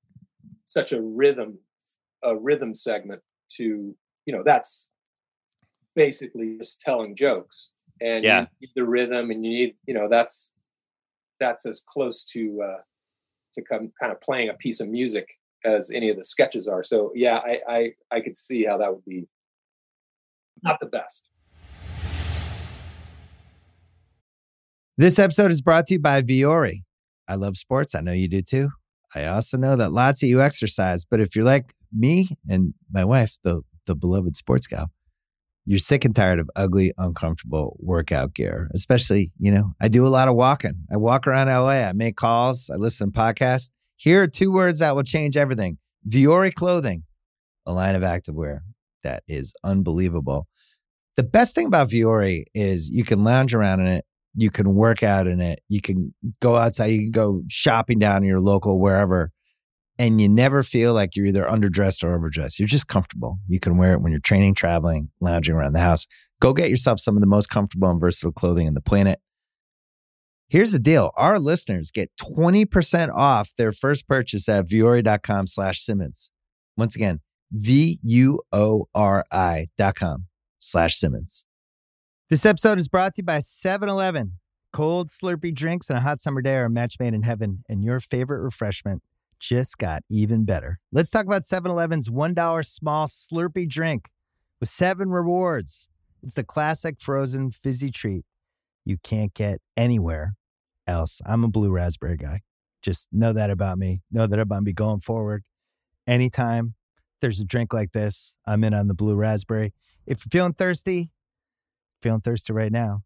such 0.65 0.91
a 0.91 1.01
rhythm 1.01 1.61
a 2.25 2.35
rhythm 2.35 2.75
segment 2.75 3.23
to 3.51 3.95
you 4.27 4.35
know 4.35 4.43
that's 4.45 4.91
basically 5.95 6.57
just 6.59 6.81
telling 6.81 7.15
jokes 7.15 7.71
and 8.01 8.25
yeah. 8.25 8.47
you 8.59 8.67
need 8.67 8.73
the 8.75 8.85
rhythm 8.85 9.31
and 9.31 9.47
you 9.47 9.53
need 9.53 9.77
you 9.87 9.95
know 9.95 10.09
that's 10.09 10.51
that's 11.39 11.67
as 11.67 11.85
close 11.87 12.25
to 12.25 12.61
uh 12.63 12.81
to 13.53 13.63
come 13.63 13.93
kind 14.01 14.11
of 14.11 14.21
playing 14.21 14.49
a 14.49 14.55
piece 14.55 14.81
of 14.81 14.89
music 14.89 15.29
as 15.65 15.91
any 15.91 16.09
of 16.09 16.17
the 16.17 16.25
sketches 16.25 16.67
are 16.69 16.83
so 16.83 17.13
yeah 17.15 17.39
i 17.39 17.59
i 17.69 17.91
i 18.11 18.21
could 18.21 18.37
see 18.37 18.65
how 18.65 18.77
that 18.79 18.93
would 18.93 19.05
be 19.05 19.27
not 20.63 20.79
the 20.81 20.87
best 20.87 21.29
this 24.99 25.19
episode 25.19 25.51
is 25.51 25.63
brought 25.63 25.87
to 25.87 25.95
you 25.95 26.01
by 26.01 26.21
Vuori. 26.21 26.85
I 27.27 27.35
love 27.37 27.57
sports. 27.57 27.95
I 27.95 28.03
know 28.03 28.13
you 28.13 28.29
do 28.29 28.43
too. 28.43 28.69
I 29.15 29.25
also 29.25 29.57
know 29.57 29.75
that 29.75 29.91
lots 29.91 30.23
of 30.23 30.29
you 30.29 30.43
exercise, 30.43 31.05
but 31.05 31.19
if 31.19 31.35
you're 31.35 31.45
like 31.45 31.75
me 31.93 32.29
and 32.49 32.75
my 32.91 33.05
wife, 33.05 33.37
the 33.43 33.63
the 33.87 33.95
beloved 33.95 34.37
sports 34.37 34.67
gal, 34.67 34.91
you're 35.65 35.79
sick 35.79 36.05
and 36.05 36.15
tired 36.15 36.39
of 36.39 36.49
ugly, 36.57 36.93
uncomfortable 36.99 37.77
workout 37.81 38.35
gear. 38.35 38.69
Especially, 38.75 39.33
you 39.39 39.51
know, 39.51 39.73
I 39.81 39.89
do 39.89 40.07
a 40.07 40.09
lot 40.09 40.29
of 40.29 40.37
walking. 40.37 40.85
I 40.93 40.99
walk 40.99 41.27
around 41.27 41.49
LA, 41.49 41.89
I 41.89 41.93
make 41.95 42.17
calls, 42.17 42.71
I 42.71 42.77
listen 42.77 43.11
to 43.11 43.19
podcasts. 43.19 43.71
Here 44.03 44.21
are 44.21 44.27
two 44.27 44.51
words 44.51 44.81
that 44.81 44.97
will 44.97 45.05
change 45.05 45.37
everything 45.37 45.79
Vuori 46.09 46.53
Clothing, 46.53 47.05
a 47.67 47.73
line 47.73 47.95
of 47.95 48.03
activewear 48.03 48.63
that 49.05 49.23
is 49.29 49.55
unbelievable. 49.63 50.49
The 51.15 51.23
best 51.23 51.55
thing 51.55 51.67
about 51.67 51.89
Vuori 51.89 52.47
is 52.53 52.91
you 52.91 53.05
can 53.05 53.23
lounge 53.23 53.55
around 53.55 53.79
in 53.79 53.87
it, 53.87 54.05
you 54.35 54.51
can 54.51 54.75
work 54.75 55.05
out 55.05 55.29
in 55.29 55.41
it, 55.41 55.61
you 55.69 55.81
can 55.81 56.13
go 56.41 56.57
outside, 56.57 56.87
you 56.87 56.99
can 57.03 57.13
go 57.13 57.43
shopping 57.49 58.01
down 58.01 58.25
in 58.25 58.29
your 58.29 58.41
local 58.41 58.81
wherever, 58.81 59.31
and 60.01 60.21
you 60.21 60.29
never 60.29 60.65
feel 60.65 60.95
like 60.95 61.15
you're 61.15 61.27
either 61.27 61.45
underdressed 61.45 62.03
or 62.03 62.13
overdressed. 62.13 62.59
You're 62.59 62.67
just 62.67 62.89
comfortable. 62.89 63.39
You 63.47 63.61
can 63.61 63.77
wear 63.77 63.93
it 63.93 64.01
when 64.01 64.11
you're 64.11 64.21
training, 64.21 64.55
traveling, 64.55 65.11
lounging 65.21 65.55
around 65.55 65.75
the 65.75 65.81
house. 65.81 66.09
Go 66.41 66.53
get 66.53 66.71
yourself 66.71 66.99
some 66.99 67.17
of 67.17 67.21
the 67.21 67.29
most 67.29 67.51
comfortable 67.51 67.89
and 67.89 68.01
versatile 68.01 68.33
clothing 68.33 68.67
in 68.67 68.75
the 68.75 68.81
planet. 68.81 69.21
Here's 70.53 70.73
the 70.73 70.79
deal. 70.79 71.13
Our 71.17 71.39
listeners 71.39 71.91
get 71.91 72.11
20% 72.21 73.09
off 73.15 73.55
their 73.57 73.73
first 73.73 74.07
purchase 74.07 74.51
at 74.51 74.67
vuori.com 74.67 75.47
slash 75.47 75.81
Simmons. 75.81 76.31
Once 76.77 76.95
again, 76.95 77.21
V-U-O-R-I 77.53 77.97
dot 79.79 79.95
com 79.95 80.27
slash 80.59 80.97
Simmons. 80.97 81.47
This 82.29 82.45
episode 82.45 82.79
is 82.79 82.87
brought 82.87 83.15
to 83.15 83.23
you 83.23 83.25
by 83.25 83.39
7-Eleven. 83.39 84.33
Cold, 84.75 85.09
Slurpee 85.09 85.55
drinks 85.55 85.89
and 85.89 85.99
a 85.99 86.03
hot 86.03 86.21
summer 86.21 86.43
day 86.43 86.57
are 86.57 86.67
a 86.67 86.71
match 86.71 86.97
made 87.01 87.15
in 87.15 87.23
heaven, 87.23 87.65
and 87.71 87.83
your 87.83 87.99
favorite 87.99 88.43
refreshment 88.43 89.03
just 89.41 89.79
got 89.79 90.03
even 90.11 90.45
better. 90.45 90.79
Let's 90.93 91.11
talk 91.11 91.25
about 91.25 91.45
7-Eleven's 91.45 92.11
$1 92.11 92.67
small 92.67 93.07
Slurpee 93.07 93.71
drink 93.71 94.11
with 94.61 94.69
seven 94.69 95.09
rewards. 95.09 95.89
It's 96.23 96.35
the 96.35 96.45
classic 96.45 96.97
frozen 97.01 97.53
fizzy 97.53 97.91
treat 97.91 98.27
you 98.85 98.99
can't 99.03 99.33
get 99.33 99.63
anywhere 99.79 100.35
else. 100.87 101.21
I'm 101.27 101.45
a 101.45 101.49
blue 101.49 101.71
raspberry 101.71 102.17
guy. 102.17 102.41
Just 102.83 103.09
know 103.13 103.33
that 103.33 103.51
about 103.51 103.79
me. 103.79 104.03
Know 104.11 104.27
that 104.27 104.39
I'm 104.39 104.43
about 104.43 104.63
me 104.65 104.73
going 104.73 105.01
forward. 105.01 105.45
Anytime 106.07 106.75
there's 107.21 107.41
a 107.41 107.45
drink 107.45 107.73
like 107.73 107.93
this, 107.93 108.35
I'm 108.47 108.65
in 108.65 108.75
on 108.75 108.89
the 108.89 108.95
blue 108.95 109.15
raspberry. 109.15 109.73
If 110.07 110.25
you're 110.25 110.41
feeling 110.41 110.55
thirsty, 110.55 111.11
feeling 112.03 112.21
thirsty 112.21 112.53
right 112.53 112.73
now, 112.73 113.03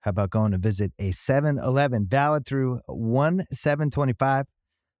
how 0.00 0.10
about 0.10 0.30
going 0.30 0.52
to 0.52 0.58
visit 0.58 0.92
a 0.98 1.10
7 1.10 1.58
Eleven 1.58 2.06
valid 2.06 2.46
through 2.46 2.80
1 2.86 3.44
725? 3.50 4.46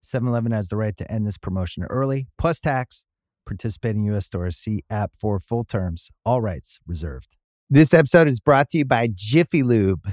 7 0.02 0.28
Eleven 0.28 0.52
has 0.52 0.68
the 0.68 0.76
right 0.76 0.96
to 0.96 1.10
end 1.10 1.26
this 1.26 1.38
promotion 1.38 1.84
early, 1.84 2.26
plus 2.36 2.60
tax. 2.60 3.04
Participating 3.46 4.04
U.S. 4.04 4.26
stores 4.26 4.58
see 4.58 4.84
app 4.90 5.16
for 5.16 5.40
full 5.40 5.64
terms. 5.64 6.10
All 6.26 6.42
rights 6.42 6.78
reserved. 6.86 7.36
This 7.70 7.94
episode 7.94 8.28
is 8.28 8.40
brought 8.40 8.68
to 8.70 8.78
you 8.78 8.84
by 8.84 9.08
Jiffy 9.12 9.62
Lube. 9.62 10.12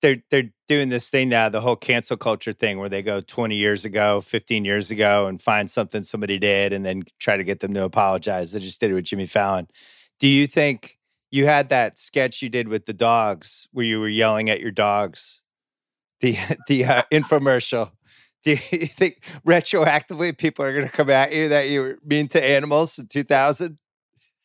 they're 0.00 0.22
they're 0.30 0.50
doing 0.68 0.88
this 0.88 1.10
thing 1.10 1.28
now, 1.28 1.48
the 1.48 1.60
whole 1.60 1.76
cancel 1.76 2.16
culture 2.16 2.52
thing, 2.52 2.78
where 2.78 2.88
they 2.88 3.02
go 3.02 3.20
20 3.20 3.56
years 3.56 3.84
ago, 3.84 4.20
15 4.20 4.64
years 4.64 4.90
ago, 4.90 5.26
and 5.26 5.40
find 5.40 5.70
something 5.70 6.02
somebody 6.02 6.38
did, 6.38 6.72
and 6.72 6.84
then 6.84 7.02
try 7.18 7.36
to 7.36 7.44
get 7.44 7.60
them 7.60 7.74
to 7.74 7.84
apologize. 7.84 8.52
They 8.52 8.60
just 8.60 8.80
did 8.80 8.90
it 8.90 8.94
with 8.94 9.04
Jimmy 9.04 9.26
Fallon. 9.26 9.68
Do 10.18 10.28
you 10.28 10.46
think 10.46 10.98
you 11.30 11.46
had 11.46 11.68
that 11.68 11.98
sketch 11.98 12.42
you 12.42 12.48
did 12.48 12.68
with 12.68 12.86
the 12.86 12.92
dogs, 12.92 13.68
where 13.72 13.84
you 13.84 14.00
were 14.00 14.08
yelling 14.08 14.50
at 14.50 14.60
your 14.60 14.70
dogs, 14.70 15.42
the 16.20 16.36
the 16.68 16.84
uh, 16.84 17.02
infomercial? 17.12 17.92
Do 18.42 18.52
you 18.52 18.56
think 18.86 19.22
retroactively 19.46 20.36
people 20.36 20.64
are 20.64 20.72
going 20.72 20.86
to 20.86 20.92
come 20.92 21.10
at 21.10 21.32
you 21.32 21.48
that 21.48 21.68
you 21.68 21.80
were 21.80 21.98
mean 22.04 22.28
to 22.28 22.42
animals 22.42 22.98
in 22.98 23.06
2000? 23.06 23.78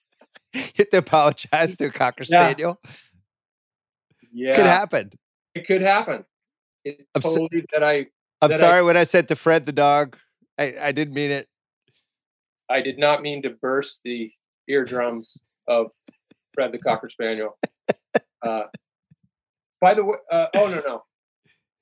you 0.53 0.61
have 0.77 0.89
to 0.89 0.97
apologize 0.97 1.77
to 1.77 1.85
a 1.85 1.91
cocker 1.91 2.23
spaniel. 2.23 2.79
Yeah. 4.33 4.55
Could 4.55 4.65
happen. 4.65 5.11
It 5.55 5.65
could 5.65 5.81
happen. 5.81 6.25
It 6.83 7.07
I'm 7.15 7.21
so- 7.21 7.47
that 7.73 7.83
I 7.83 8.05
I'm 8.41 8.49
that 8.49 8.53
I- 8.53 8.57
sorry 8.57 8.83
when 8.83 8.97
I 8.97 9.05
said 9.05 9.27
to 9.29 9.35
Fred 9.35 9.65
the 9.65 9.71
dog. 9.71 10.17
I, 10.59 10.75
I 10.81 10.91
didn't 10.91 11.13
mean 11.13 11.31
it. 11.31 11.47
I 12.69 12.81
did 12.81 12.97
not 12.97 13.21
mean 13.21 13.41
to 13.43 13.49
burst 13.49 14.01
the 14.03 14.31
eardrums 14.67 15.37
of 15.67 15.89
Fred 16.53 16.71
the 16.71 16.79
Cocker 16.79 17.09
Spaniel. 17.09 17.57
Uh, 18.41 18.63
by 19.81 19.93
the 19.93 20.03
way, 20.05 20.15
uh, 20.31 20.47
oh 20.55 20.67
no 20.67 20.81
no, 20.85 21.03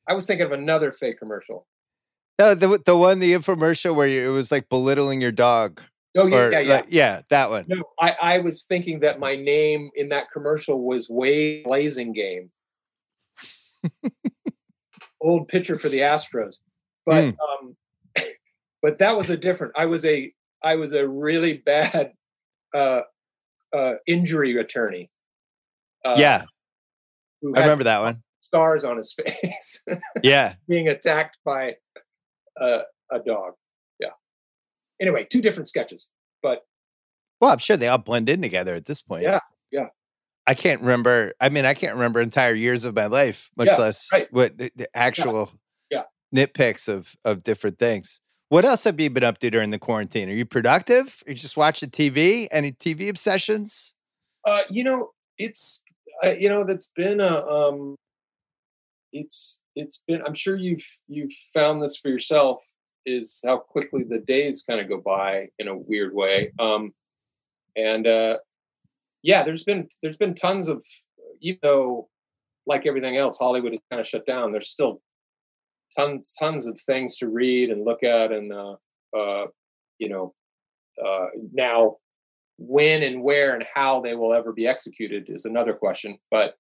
I 0.08 0.14
was 0.14 0.26
thinking 0.28 0.46
of 0.46 0.52
another 0.52 0.92
fake 0.92 1.20
commercial. 1.20 1.68
No, 2.40 2.56
the 2.56 2.82
the 2.86 2.98
one 2.98 3.20
the 3.20 3.34
infomercial 3.34 3.96
where 3.96 4.08
you, 4.08 4.30
it 4.30 4.34
was 4.34 4.52
like 4.52 4.70
belittling 4.70 5.22
your 5.22 5.32
dog. 5.32 5.82
Oh 6.16 6.28
yeah, 6.28 6.38
or 6.38 6.52
yeah, 6.52 6.60
yeah. 6.60 6.74
like- 6.76 6.86
yeah, 6.90 7.22
that 7.30 7.50
one. 7.50 7.66
No, 7.68 7.84
I, 8.00 8.16
I 8.22 8.38
was 8.40 8.64
thinking 8.64 9.00
that 9.02 9.20
my 9.20 9.36
name 9.36 9.90
in 9.96 10.10
that 10.10 10.32
commercial 10.32 10.82
was 10.84 11.10
Wade 11.10 11.66
Blasingame. 11.66 12.50
Old 15.22 15.48
pitcher 15.48 15.78
for 15.78 15.90
the 15.90 16.00
Astros. 16.00 16.60
But 17.06 17.36
um 17.62 17.76
but 18.82 19.00
that 19.00 19.16
was 19.16 19.30
a 19.30 19.38
different 19.38 19.74
I 19.76 19.86
was 19.86 20.06
a 20.06 20.34
I 20.64 20.76
was 20.76 20.94
a 20.94 21.08
really 21.08 21.58
bad 21.58 22.14
uh 22.76 23.02
uh 23.76 23.94
injury 24.08 24.58
attorney. 24.60 25.10
Uh, 26.06 26.16
yeah, 26.18 26.44
who 27.42 27.54
I 27.56 27.60
remember 27.60 27.86
that 27.86 28.02
one. 28.02 28.24
scars 28.42 28.84
on 28.84 28.98
his 28.98 29.14
face 29.42 29.86
Yeah, 30.22 30.56
being 30.68 30.88
attacked 30.88 31.38
by 31.46 31.76
uh, 32.60 32.80
a 33.12 33.20
dog. 33.26 33.54
Yeah. 34.00 34.10
Anyway, 35.02 35.28
two 35.30 35.42
different 35.42 35.68
sketches. 35.68 36.10
But 36.42 36.60
well, 37.40 37.52
I'm 37.52 37.58
sure 37.58 37.78
they 37.78 37.88
all 37.88 37.98
blend 37.98 38.30
in 38.30 38.42
together 38.42 38.74
at 38.74 38.86
this 38.86 39.02
point. 39.02 39.24
Yeah, 39.24 39.40
yeah. 39.72 39.88
I 40.46 40.54
can't 40.54 40.82
remember. 40.82 41.34
I 41.40 41.50
mean, 41.50 41.66
I 41.66 41.74
can't 41.74 41.94
remember 41.94 42.20
entire 42.20 42.54
years 42.54 42.86
of 42.86 42.96
my 42.96 43.06
life, 43.06 43.50
much 43.56 43.68
Yeah, 43.68 43.78
less 43.78 44.10
right. 44.12 44.28
what 44.32 44.58
the, 44.58 44.88
actual 44.94 45.52
Yeah. 45.90 46.04
nitpicks 46.36 46.88
of 46.90 47.16
of 47.24 47.44
different 47.44 47.80
things. 47.80 48.20
What 48.50 48.66
else 48.66 48.84
have 48.84 49.00
you 49.00 49.10
been 49.10 49.24
up 49.24 49.38
to 49.40 49.50
during 49.50 49.72
the 49.72 49.80
quarantine? 49.80 50.30
Are 50.30 50.34
you 50.34 50.46
productive? 50.46 51.24
Are 51.26 51.32
you 51.32 51.36
just 51.36 51.58
watching 51.58 51.90
TV? 51.90 52.48
Any 52.52 52.72
TV 52.72 53.10
obsessions? 53.10 53.96
Uh, 54.46 54.62
you 54.70 54.84
know, 54.84 55.12
it's 55.38 55.84
uh, 56.24 56.32
you 56.32 56.50
know 56.50 56.64
that's 56.66 56.92
been 56.96 57.20
a 57.22 57.46
um, 57.48 57.96
it's 59.12 59.62
it's 59.76 60.02
been. 60.08 60.22
I'm 60.26 60.34
sure 60.36 60.56
you've 60.56 60.86
you've 61.08 61.32
found 61.54 61.82
this 61.82 61.98
for 61.98 62.10
yourself 62.10 62.64
is 63.06 63.42
how 63.46 63.58
quickly 63.58 64.04
the 64.04 64.20
days 64.20 64.64
kind 64.68 64.80
of 64.80 64.88
go 64.88 64.98
by 64.98 65.48
in 65.60 65.68
a 65.68 65.78
weird 65.78 66.14
way. 66.14 66.52
Um, 66.60 66.94
and 67.76 68.08
uh, 68.08 68.38
yeah, 69.24 69.44
there's 69.44 69.64
been 69.64 69.88
there's 70.02 70.18
been 70.18 70.36
tons 70.36 70.68
of 70.68 70.86
even 71.42 71.60
though 71.64 72.10
like 72.66 72.86
everything 72.86 73.18
else, 73.18 73.38
Hollywood 73.38 73.74
is 73.74 73.82
kind 73.90 74.00
of 74.00 74.08
shut 74.08 74.26
down. 74.26 74.52
There's 74.52 74.70
still 74.70 75.02
tons 75.98 76.34
tons 76.38 76.68
of 76.68 76.80
things 76.80 77.18
to 77.18 77.28
read 77.28 77.70
and 77.70 77.86
look 77.86 78.04
at, 78.04 78.32
and 78.32 78.54
uh, 78.54 78.76
uh, 79.18 79.48
you 80.00 80.10
know, 80.10 80.34
uh, 81.04 81.28
now 81.54 81.98
when 82.58 83.04
and 83.04 83.24
where 83.24 83.56
and 83.56 83.66
how 83.74 84.02
they 84.02 84.16
will 84.16 84.34
ever 84.34 84.54
be 84.54 84.68
executed 84.68 85.26
is 85.28 85.46
another 85.46 85.74
question. 85.74 86.18
But 86.30 86.56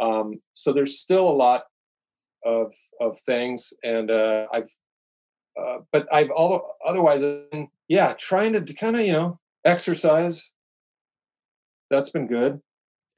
um, 0.00 0.40
so 0.52 0.72
there's 0.72 0.98
still 0.98 1.28
a 1.28 1.30
lot 1.30 1.64
of 2.44 2.72
of 3.00 3.18
things, 3.20 3.72
and 3.82 4.10
uh, 4.10 4.46
I've 4.52 4.70
uh, 5.60 5.78
but 5.92 6.06
I've 6.12 6.30
all 6.30 6.76
otherwise, 6.86 7.22
yeah, 7.88 8.14
trying 8.14 8.52
to 8.52 8.74
kind 8.74 8.96
of 8.96 9.02
you 9.02 9.12
know 9.12 9.38
exercise. 9.64 10.52
That's 11.90 12.10
been 12.10 12.26
good. 12.26 12.60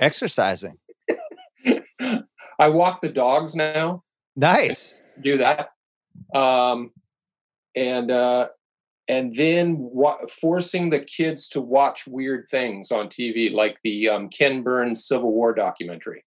Exercising. 0.00 0.78
I 2.58 2.68
walk 2.68 3.00
the 3.00 3.08
dogs 3.10 3.54
now. 3.54 4.02
Nice. 4.36 5.12
Do 5.22 5.38
that, 5.38 5.70
um, 6.34 6.90
and 7.76 8.10
uh, 8.10 8.48
and 9.08 9.34
then 9.34 9.76
wa- 9.78 10.18
forcing 10.28 10.90
the 10.90 11.00
kids 11.00 11.48
to 11.50 11.60
watch 11.60 12.06
weird 12.06 12.46
things 12.50 12.90
on 12.90 13.08
TV, 13.08 13.52
like 13.52 13.76
the 13.84 14.08
um, 14.08 14.28
Ken 14.28 14.62
Burns 14.62 15.06
Civil 15.06 15.32
War 15.32 15.52
documentary. 15.54 16.24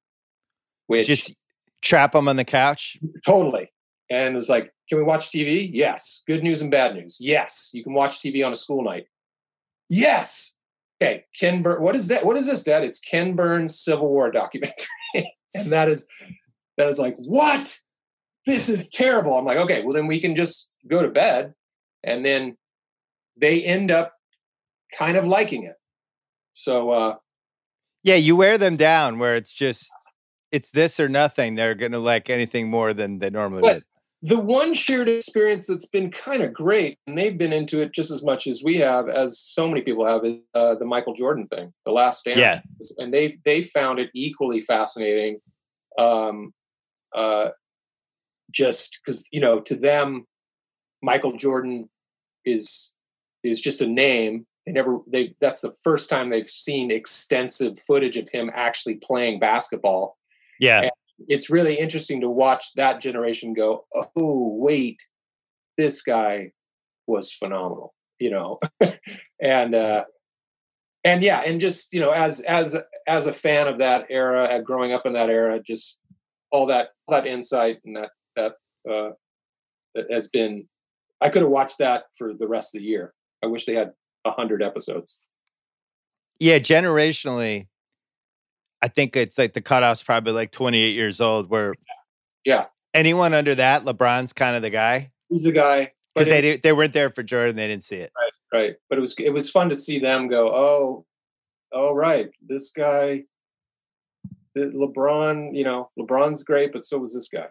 which 0.88 1.08
Just 1.08 1.34
trap 1.82 2.12
them 2.14 2.28
on 2.28 2.36
the 2.36 2.46
couch. 2.46 2.98
totally. 3.26 3.72
And 4.10 4.38
it's 4.38 4.50
like, 4.50 4.72
can 4.88 5.00
we 5.00 5.04
watch 5.04 5.30
TV? 5.32 5.68
Yes. 5.74 6.22
Good 6.28 6.44
news 6.44 6.62
and 6.62 6.70
bad 6.70 6.94
news. 6.96 7.18
Yes. 7.20 7.72
You 7.74 7.84
can 7.84 7.94
watch 7.94 8.20
TV 8.20 8.46
on 8.46 8.52
a 8.52 8.56
school 8.56 8.84
night. 8.84 9.08
Yes. 9.90 10.55
Okay. 11.02 11.26
Ken 11.38 11.62
Burn. 11.62 11.82
What 11.82 11.96
is 11.96 12.08
that? 12.08 12.26
What 12.26 12.38
is 12.38 12.46
this, 12.46 12.64
Dad? 12.64 12.84
It's 12.84 13.00
Ken 13.00 13.36
Burns 13.36 13.80
Civil 13.80 14.08
War 14.10 14.32
documentary. 14.32 14.88
and 15.54 15.72
that 15.72 15.90
is 15.90 16.08
that 16.78 16.88
is 16.90 17.00
like, 17.00 17.16
what? 17.28 17.78
This 18.46 18.70
is 18.70 18.90
terrible. 18.90 19.38
I'm 19.38 19.46
like, 19.46 19.58
okay, 19.58 19.82
well 19.82 19.92
then 19.92 20.08
we 20.08 20.20
can 20.20 20.36
just 20.36 20.70
go 20.88 21.02
to 21.02 21.10
bed. 21.10 21.54
And 22.04 22.24
then 22.24 22.58
they 23.40 23.64
end 23.64 23.90
up 23.92 24.14
kind 24.98 25.18
of 25.18 25.26
liking 25.26 25.64
it. 25.64 25.76
So 26.54 26.92
uh 26.92 27.16
Yeah, 28.04 28.16
you 28.16 28.36
wear 28.36 28.58
them 28.58 28.76
down 28.78 29.20
where 29.20 29.36
it's 29.36 29.52
just 29.52 29.90
it's 30.52 30.72
this 30.72 31.00
or 31.00 31.10
nothing. 31.10 31.56
They're 31.56 31.76
gonna 31.76 32.00
like 32.00 32.30
anything 32.30 32.70
more 32.70 32.94
than 32.94 33.20
they 33.20 33.30
normally 33.30 33.62
But- 33.62 33.74
would. 33.76 33.84
The 34.26 34.40
one 34.40 34.74
shared 34.74 35.08
experience 35.08 35.68
that's 35.68 35.86
been 35.86 36.10
kind 36.10 36.42
of 36.42 36.52
great, 36.52 36.98
and 37.06 37.16
they've 37.16 37.38
been 37.38 37.54
into 37.54 37.80
it 37.80 37.94
just 37.94 38.10
as 38.10 38.24
much 38.24 38.48
as 38.48 38.64
we 38.64 38.78
have, 38.78 39.08
as 39.08 39.40
so 39.40 39.68
many 39.68 39.82
people 39.82 40.04
have, 40.04 40.26
is 40.26 40.38
uh, 40.56 40.74
the 40.74 40.86
Michael 40.86 41.14
Jordan 41.14 41.46
thing, 41.46 41.72
the 41.86 41.92
Last 41.92 42.26
Dance, 42.26 42.40
Yeah. 42.40 42.60
and 42.98 43.14
they 43.14 43.36
they 43.46 43.62
found 43.62 44.00
it 44.00 44.10
equally 44.16 44.62
fascinating. 44.62 45.38
Um, 46.00 46.54
uh, 47.16 47.50
just 48.52 49.00
because 49.06 49.28
you 49.32 49.40
know, 49.40 49.60
to 49.60 49.76
them, 49.76 50.26
Michael 51.04 51.38
Jordan 51.38 51.88
is 52.46 52.94
is 53.44 53.62
just 53.62 53.82
a 53.82 53.88
name. 53.88 54.48
They 54.66 54.72
never 54.72 55.02
they 55.08 55.36
that's 55.40 55.62
the 55.62 55.76
first 55.84 56.10
time 56.10 56.32
they've 56.32 56.48
seen 56.48 56.90
extensive 56.90 57.78
footage 57.78 58.18
of 58.18 58.28
him 58.30 58.50
actually 58.56 58.96
playing 58.96 59.40
basketball 59.40 60.18
Yeah. 60.60 60.90
It's 61.28 61.50
really 61.50 61.76
interesting 61.76 62.22
to 62.22 62.30
watch 62.30 62.74
that 62.76 63.02
generation 63.02 63.54
go, 63.54 63.86
oh, 63.94 64.56
wait, 64.58 65.08
this 65.78 66.02
guy 66.02 66.52
was 67.08 67.32
phenomenal, 67.32 67.94
you 68.20 68.30
know, 68.30 68.60
and 69.42 69.76
uh, 69.76 70.04
and 71.04 71.24
yeah, 71.24 71.42
and 71.42 71.62
just 71.62 71.94
you 71.94 72.00
know, 72.00 72.12
as 72.12 72.40
as 72.42 72.76
as 73.08 73.28
a 73.28 73.34
fan 73.34 73.68
of 73.68 73.78
that 73.78 74.08
era, 74.10 74.46
uh, 74.46 74.60
growing 74.60 74.94
up 74.94 75.06
in 75.06 75.14
that 75.14 75.30
era, 75.30 75.62
just 75.62 76.00
all 76.52 76.66
that 76.68 76.90
that 77.10 77.28
insight 77.28 77.80
and 77.86 77.96
that 77.96 78.10
that 78.36 78.54
uh, 78.92 79.12
has 80.12 80.28
been, 80.30 80.68
I 81.22 81.30
could 81.30 81.44
have 81.44 81.52
watched 81.52 81.78
that 81.80 82.06
for 82.18 82.34
the 82.34 82.48
rest 82.48 82.76
of 82.76 82.82
the 82.82 82.88
year. 82.88 83.14
I 83.44 83.48
wish 83.48 83.66
they 83.66 83.76
had 83.76 83.92
a 84.26 84.32
hundred 84.32 84.64
episodes. 84.64 85.18
Yeah, 86.40 86.60
generationally, 86.60 87.68
I 88.86 88.88
think 88.88 89.16
it's 89.16 89.40
like 89.40 89.54
the 89.54 89.62
cutoff's 89.62 90.04
probably 90.04 90.32
like 90.34 90.52
28 90.52 90.92
years 90.94 91.20
old 91.20 91.50
where 91.50 91.74
Yeah. 92.44 92.66
anyone 92.94 93.34
under 93.34 93.56
that, 93.56 93.82
LeBron's 93.82 94.32
kind 94.32 94.56
of 94.56 94.62
the 94.62 94.70
guy. 94.70 95.12
He's 95.28 95.42
the 95.42 95.52
guy, 95.52 95.92
Because 96.14 96.28
they 96.28 96.38
it- 96.38 96.42
di- 96.42 96.58
they 96.58 96.72
weren't 96.72 96.94
there 96.94 97.10
for 97.10 97.24
Jordan, 97.24 97.56
they 97.56 97.68
didn't 97.68 97.84
see 97.84 97.96
it. 97.96 98.12
right 98.54 98.76
but 98.88 99.00
it 99.00 99.02
was 99.02 99.16
it 99.18 99.32
was 99.32 99.50
fun 99.50 99.70
to 99.70 99.76
see 99.76 99.98
them 100.00 100.28
go 100.28 100.48
oh 100.54 101.06
oh 101.74 101.94
right 101.96 102.30
this 102.48 102.70
guy 102.72 103.24
the 104.54 104.68
lebron 104.68 105.54
you 105.58 105.64
know 105.64 105.90
lebron's 106.00 106.44
great 106.44 106.72
but 106.72 106.86
so 106.86 107.00
was 107.00 107.12
this 107.14 107.28
guy 107.28 107.48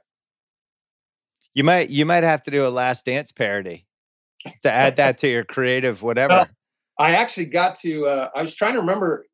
You 1.52 1.64
might 1.64 1.90
you 1.90 2.06
might 2.06 2.22
have 2.22 2.44
to 2.44 2.50
do 2.52 2.64
a 2.66 2.70
last 2.70 3.04
dance 3.06 3.32
parody 3.32 3.86
to 4.62 4.70
add 4.72 4.96
that 4.96 5.18
to 5.18 5.28
your 5.28 5.44
creative 5.44 6.00
whatever. 6.08 6.34
Well, 6.34 6.48
i 6.98 7.10
actually 7.16 7.46
got 7.46 7.74
to 7.80 8.06
uh, 8.06 8.28
i 8.36 8.40
was 8.40 8.54
trying 8.54 8.74
to 8.74 8.80
remember 8.80 9.26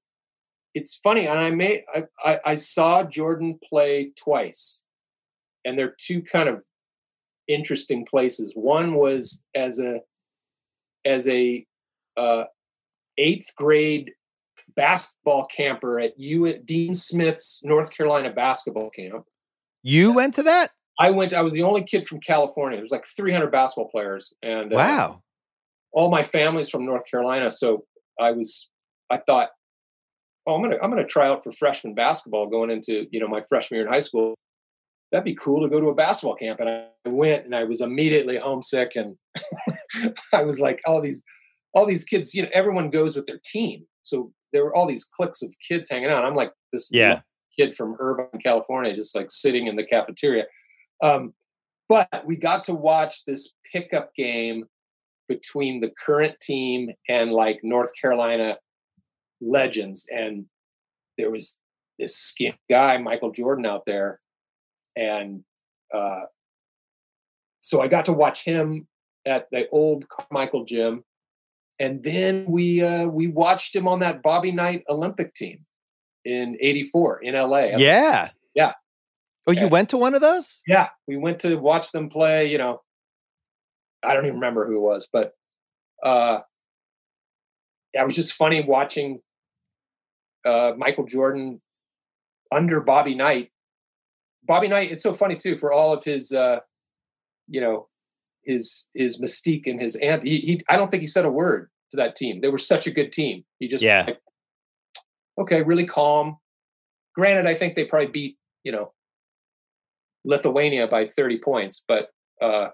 it's 0.74 0.94
funny 0.96 1.26
and 1.26 1.38
i 1.38 1.50
made 1.50 1.82
I, 1.94 2.04
I 2.24 2.40
i 2.46 2.54
saw 2.54 3.02
jordan 3.02 3.58
play 3.68 4.12
twice 4.16 4.84
and 5.64 5.78
they're 5.78 5.94
two 5.98 6.22
kind 6.22 6.48
of 6.48 6.64
interesting 7.48 8.06
places 8.06 8.52
one 8.54 8.94
was 8.94 9.44
as 9.54 9.78
a 9.80 10.00
as 11.04 11.26
a 11.28 11.66
uh 12.16 12.44
eighth 13.18 13.54
grade 13.56 14.12
basketball 14.76 15.46
camper 15.46 15.98
at 16.00 16.18
U 16.18 16.56
Dean 16.64 16.94
Smith's 16.94 17.60
North 17.64 17.90
Carolina 17.90 18.30
basketball 18.30 18.88
camp. 18.90 19.24
you 19.82 20.12
went 20.12 20.34
to 20.34 20.42
that? 20.44 20.70
I 20.98 21.10
went. 21.10 21.32
I 21.32 21.42
was 21.42 21.52
the 21.54 21.62
only 21.64 21.82
kid 21.82 22.06
from 22.06 22.20
California. 22.20 22.76
There 22.76 22.82
was 22.84 22.92
like 22.92 23.04
300 23.04 23.50
basketball 23.50 23.90
players, 23.90 24.32
and 24.42 24.72
uh, 24.72 24.76
Wow. 24.76 25.22
all 25.92 26.10
my 26.10 26.22
family's 26.22 26.68
from 26.68 26.84
North 26.84 27.02
Carolina. 27.10 27.50
So 27.50 27.84
I 28.20 28.32
was. 28.32 28.68
I 29.10 29.18
thought, 29.18 29.48
oh, 30.50 30.54
I'm 30.56 30.62
gonna 30.62 30.76
I'm 30.82 30.90
gonna 30.90 31.06
try 31.06 31.28
out 31.28 31.42
for 31.44 31.52
freshman 31.52 31.94
basketball 31.94 32.46
going 32.48 32.70
into 32.70 33.06
you 33.10 33.20
know 33.20 33.28
my 33.28 33.40
freshman 33.48 33.78
year 33.78 33.86
in 33.86 33.92
high 33.92 34.00
school. 34.00 34.34
That'd 35.12 35.24
be 35.24 35.34
cool 35.34 35.62
to 35.62 35.68
go 35.68 35.80
to 35.80 35.88
a 35.88 35.94
basketball 35.94 36.36
camp, 36.36 36.60
and 36.60 36.68
I 36.68 36.86
went, 37.08 37.44
and 37.44 37.54
I 37.54 37.64
was 37.64 37.80
immediately 37.80 38.38
homesick, 38.38 38.92
and 38.94 39.16
I 40.32 40.42
was 40.42 40.60
like, 40.60 40.80
all 40.86 41.00
these, 41.00 41.24
all 41.74 41.84
these 41.84 42.04
kids, 42.04 42.32
you 42.32 42.42
know, 42.42 42.48
everyone 42.52 42.90
goes 42.90 43.16
with 43.16 43.26
their 43.26 43.40
team, 43.44 43.86
so 44.04 44.32
there 44.52 44.64
were 44.64 44.74
all 44.74 44.86
these 44.86 45.04
cliques 45.04 45.42
of 45.42 45.52
kids 45.66 45.88
hanging 45.90 46.10
out. 46.10 46.24
I'm 46.24 46.36
like 46.36 46.52
this 46.72 46.88
Yeah. 46.92 47.20
kid 47.58 47.74
from 47.74 47.96
Irvine, 47.98 48.40
California, 48.42 48.94
just 48.94 49.16
like 49.16 49.30
sitting 49.30 49.66
in 49.66 49.74
the 49.76 49.84
cafeteria. 49.84 50.44
Um, 51.02 51.34
but 51.88 52.08
we 52.24 52.36
got 52.36 52.62
to 52.64 52.74
watch 52.74 53.24
this 53.24 53.54
pickup 53.72 54.14
game 54.14 54.66
between 55.28 55.80
the 55.80 55.90
current 56.04 56.38
team 56.40 56.90
and 57.08 57.32
like 57.32 57.60
North 57.64 57.90
Carolina 58.00 58.58
legends. 59.40 60.06
And 60.10 60.46
there 61.18 61.30
was 61.30 61.58
this 61.98 62.16
skin 62.16 62.54
guy, 62.68 62.98
Michael 62.98 63.32
Jordan, 63.32 63.66
out 63.66 63.84
there. 63.86 64.20
And 64.96 65.44
uh, 65.94 66.22
so 67.60 67.80
I 67.80 67.88
got 67.88 68.06
to 68.06 68.12
watch 68.12 68.44
him 68.44 68.86
at 69.26 69.48
the 69.50 69.68
old 69.70 70.06
Carmichael 70.08 70.64
gym. 70.64 71.04
And 71.78 72.02
then 72.02 72.44
we 72.46 72.82
uh, 72.82 73.06
we 73.06 73.26
watched 73.28 73.74
him 73.74 73.88
on 73.88 74.00
that 74.00 74.22
Bobby 74.22 74.52
Knight 74.52 74.84
Olympic 74.88 75.34
team 75.34 75.64
in 76.26 76.58
'84 76.60 77.20
in 77.22 77.34
LA. 77.34 77.58
Yeah. 77.78 78.30
Yeah. 78.54 78.74
Oh, 79.46 79.52
you 79.52 79.62
Yeah. 79.62 79.66
went 79.68 79.88
to 79.90 79.96
one 79.96 80.14
of 80.14 80.20
those? 80.20 80.62
Yeah, 80.66 80.88
we 81.08 81.16
went 81.16 81.40
to 81.40 81.56
watch 81.56 81.90
them 81.92 82.10
play. 82.10 82.50
You 82.50 82.58
know, 82.58 82.82
I 84.04 84.12
don't 84.12 84.24
even 84.26 84.34
remember 84.34 84.66
who 84.66 84.76
it 84.76 84.80
was, 84.80 85.08
but 85.10 85.32
uh, 86.04 86.40
yeah, 87.94 88.02
it 88.02 88.04
was 88.04 88.16
just 88.16 88.34
funny 88.34 88.62
watching 88.62 89.20
uh, 90.44 90.72
Michael 90.76 91.04
Jordan 91.04 91.60
under 92.52 92.80
Bobby 92.80 93.14
Knight. 93.14 93.50
Bobby 94.44 94.68
Knight, 94.68 94.90
it's 94.90 95.02
so 95.02 95.12
funny 95.12 95.36
too 95.36 95.56
for 95.56 95.72
all 95.72 95.92
of 95.92 96.02
his, 96.04 96.32
uh, 96.32 96.60
you 97.48 97.60
know, 97.60 97.88
his 98.44 98.88
his 98.94 99.20
mystique 99.20 99.66
and 99.66 99.80
his 99.80 99.96
and 99.96 100.22
he, 100.22 100.38
he 100.40 100.60
I 100.68 100.76
don't 100.76 100.90
think 100.90 101.02
he 101.02 101.06
said 101.06 101.24
a 101.24 101.30
word 101.30 101.70
to 101.90 101.96
that 101.98 102.16
team. 102.16 102.40
They 102.40 102.48
were 102.48 102.58
such 102.58 102.86
a 102.86 102.90
good 102.90 103.12
team. 103.12 103.44
He 103.58 103.68
just 103.68 103.84
Yeah. 103.84 104.04
like, 104.06 104.20
okay, 105.38 105.62
really 105.62 105.86
calm. 105.86 106.38
Granted, 107.14 107.46
I 107.46 107.54
think 107.54 107.74
they 107.74 107.84
probably 107.84 108.08
beat 108.08 108.38
you 108.64 108.72
know 108.72 108.92
Lithuania 110.24 110.86
by 110.86 111.06
30 111.06 111.38
points, 111.38 111.84
but 111.86 112.08
uh, 112.42 112.68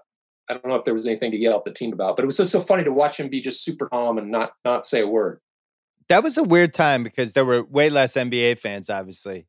I 0.49 0.53
don't 0.53 0.67
know 0.67 0.75
if 0.75 0.85
there 0.85 0.93
was 0.93 1.07
anything 1.07 1.31
to 1.31 1.37
yell 1.37 1.57
at 1.57 1.63
the 1.65 1.71
team 1.71 1.93
about. 1.93 2.15
But 2.15 2.23
it 2.23 2.27
was 2.27 2.37
just 2.37 2.51
so 2.51 2.59
funny 2.59 2.83
to 2.83 2.91
watch 2.91 3.19
him 3.19 3.29
be 3.29 3.41
just 3.41 3.63
super 3.63 3.87
calm 3.89 4.17
and 4.17 4.31
not 4.31 4.53
not 4.63 4.85
say 4.85 5.01
a 5.01 5.07
word. 5.07 5.41
That 6.09 6.23
was 6.23 6.37
a 6.37 6.43
weird 6.43 6.73
time 6.73 7.03
because 7.03 7.33
there 7.33 7.45
were 7.45 7.63
way 7.63 7.89
less 7.89 8.13
NBA 8.13 8.59
fans, 8.59 8.89
obviously. 8.89 9.47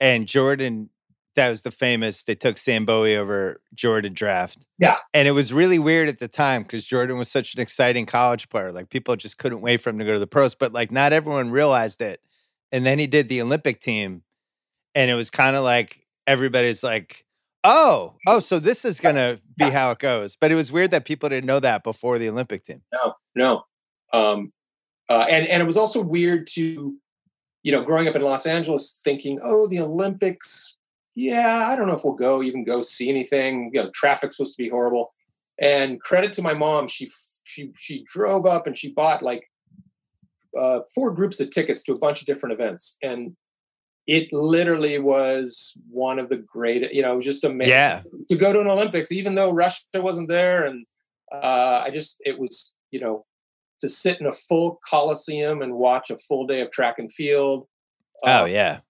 And 0.00 0.26
Jordan, 0.26 0.90
that 1.34 1.48
was 1.50 1.62
the 1.62 1.70
famous, 1.70 2.24
they 2.24 2.34
took 2.34 2.56
Sam 2.56 2.84
Bowie 2.86 3.16
over 3.16 3.60
Jordan 3.74 4.14
draft. 4.14 4.66
Yeah. 4.78 4.96
And 5.12 5.28
it 5.28 5.32
was 5.32 5.52
really 5.52 5.78
weird 5.78 6.08
at 6.08 6.18
the 6.18 6.28
time 6.28 6.62
because 6.62 6.86
Jordan 6.86 7.18
was 7.18 7.30
such 7.30 7.54
an 7.54 7.60
exciting 7.60 8.06
college 8.06 8.48
player. 8.48 8.72
Like 8.72 8.88
people 8.90 9.14
just 9.16 9.38
couldn't 9.38 9.60
wait 9.60 9.78
for 9.80 9.90
him 9.90 9.98
to 9.98 10.04
go 10.04 10.14
to 10.14 10.18
the 10.18 10.26
pros, 10.26 10.54
but 10.54 10.72
like 10.72 10.90
not 10.90 11.12
everyone 11.12 11.50
realized 11.50 12.00
it. 12.00 12.20
And 12.72 12.84
then 12.86 12.98
he 12.98 13.06
did 13.06 13.28
the 13.28 13.40
Olympic 13.42 13.80
team. 13.80 14.22
And 14.94 15.10
it 15.10 15.14
was 15.14 15.30
kind 15.30 15.54
of 15.56 15.62
like 15.62 16.06
everybody's 16.26 16.82
like, 16.82 17.24
oh, 17.64 18.16
oh, 18.26 18.40
so 18.40 18.58
this 18.58 18.84
is 18.84 18.98
going 19.00 19.14
to 19.16 19.40
be 19.56 19.66
Yeah. 19.66 19.70
how 19.70 19.90
it 19.90 19.98
goes. 19.98 20.36
But 20.36 20.50
it 20.50 20.54
was 20.54 20.72
weird 20.72 20.90
that 20.92 21.04
people 21.04 21.28
didn't 21.28 21.46
know 21.46 21.60
that 21.60 21.84
before 21.84 22.18
the 22.18 22.28
Olympic 22.28 22.64
team. 22.64 22.82
No, 22.92 23.14
no. 23.34 23.62
Um, 24.12 24.52
uh, 25.08 25.26
and 25.28 25.46
and 25.46 25.62
it 25.62 25.66
was 25.66 25.76
also 25.76 26.00
weird 26.02 26.46
to, 26.54 26.94
you 27.62 27.72
know, 27.72 27.82
growing 27.82 28.08
up 28.08 28.16
in 28.16 28.22
Los 28.22 28.46
Angeles, 28.46 29.00
thinking, 29.04 29.40
oh, 29.42 29.66
the 29.68 29.80
Olympics. 29.80 30.76
Yeah, 31.14 31.66
I 31.68 31.74
don't 31.74 31.88
know 31.88 31.94
if 31.94 32.04
we'll 32.04 32.14
go 32.14 32.42
even 32.42 32.62
go 32.64 32.80
see 32.82 33.08
anything. 33.08 33.70
You 33.72 33.82
know, 33.82 33.90
traffic's 33.90 34.36
supposed 34.36 34.56
to 34.56 34.62
be 34.62 34.68
horrible. 34.68 35.12
And 35.60 36.00
credit 36.00 36.32
to 36.34 36.42
my 36.42 36.54
mom, 36.54 36.86
she 36.86 37.08
she 37.44 37.72
she 37.76 38.04
drove 38.08 38.46
up 38.46 38.66
and 38.66 38.78
she 38.78 38.92
bought 38.92 39.22
like 39.22 39.50
uh, 40.58 40.80
four 40.94 41.10
groups 41.10 41.40
of 41.40 41.50
tickets 41.50 41.82
to 41.84 41.92
a 41.92 41.98
bunch 41.98 42.20
of 42.20 42.26
different 42.26 42.52
events, 42.52 42.96
and 43.02 43.36
it 44.06 44.28
literally 44.32 44.98
was 44.98 45.76
one 45.90 46.18
of 46.18 46.28
the 46.28 46.36
great. 46.36 46.92
You 46.92 47.02
know, 47.02 47.14
it 47.14 47.16
was 47.16 47.24
just 47.24 47.44
amazing 47.44 47.72
Yeah. 47.72 48.02
to 48.28 48.36
go 48.36 48.52
to 48.52 48.60
an 48.60 48.68
Olympics, 48.68 49.10
even 49.12 49.34
though 49.34 49.52
Russia 49.52 49.82
wasn't 49.96 50.28
there, 50.28 50.66
and 50.66 50.86
uh, 51.32 51.82
I 51.84 51.90
just 51.92 52.22
it 52.24 52.38
was 52.38 52.72
you 52.92 53.00
know 53.00 53.26
to 53.80 53.88
sit 53.88 54.20
in 54.20 54.26
a 54.26 54.32
full 54.32 54.78
coliseum 54.88 55.62
and 55.62 55.74
watch 55.74 56.10
a 56.10 56.16
full 56.16 56.46
day 56.46 56.60
of 56.60 56.70
track 56.70 56.98
and 56.98 57.12
field. 57.12 57.66
Oh, 58.24 58.42
uh, 58.42 58.46
yeah. 58.46 58.80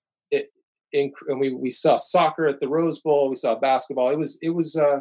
inc- 0.94 1.10
and 1.28 1.38
we 1.38 1.52
we 1.52 1.70
saw 1.70 1.96
soccer 1.96 2.46
at 2.46 2.60
the 2.60 2.68
Rose 2.68 3.00
Bowl. 3.00 3.28
We 3.28 3.36
saw 3.36 3.54
basketball. 3.54 4.10
It 4.10 4.18
was 4.18 4.38
it 4.42 4.50
was 4.50 4.76
uh, 4.76 5.00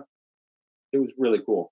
it 0.91 0.97
was 0.97 1.11
really 1.17 1.39
cool. 1.39 1.71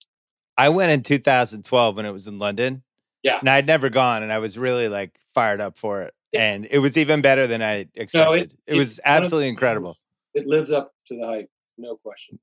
I 0.58 0.70
went 0.70 0.92
in 0.92 1.04
2012 1.04 1.96
when 1.96 2.06
it 2.06 2.12
was 2.12 2.28
in 2.28 2.40
London. 2.40 2.84
Yeah. 3.24 3.40
And 3.40 3.50
I'd 3.50 3.66
never 3.66 3.90
gone 3.90 4.24
and 4.24 4.32
I 4.32 4.40
was 4.40 4.58
really 4.58 4.88
like 4.88 5.18
fired 5.34 5.60
up 5.60 5.78
for 5.78 6.04
it. 6.04 6.14
Yeah. 6.32 6.54
And 6.54 6.68
it 6.70 6.80
was 6.80 6.98
even 6.98 7.22
better 7.22 7.48
than 7.48 7.62
I 7.62 7.88
expected. 7.96 8.54
it, 8.54 8.60
it's 8.68 8.78
was 8.78 9.00
absolutely 9.04 9.50
incredible. 9.50 9.98
It 10.34 10.48
lives 10.48 10.72
up 10.72 10.92
to 11.08 11.18
the 11.18 11.26
hype, 11.26 11.50
no 11.78 11.96
question. 11.96 12.40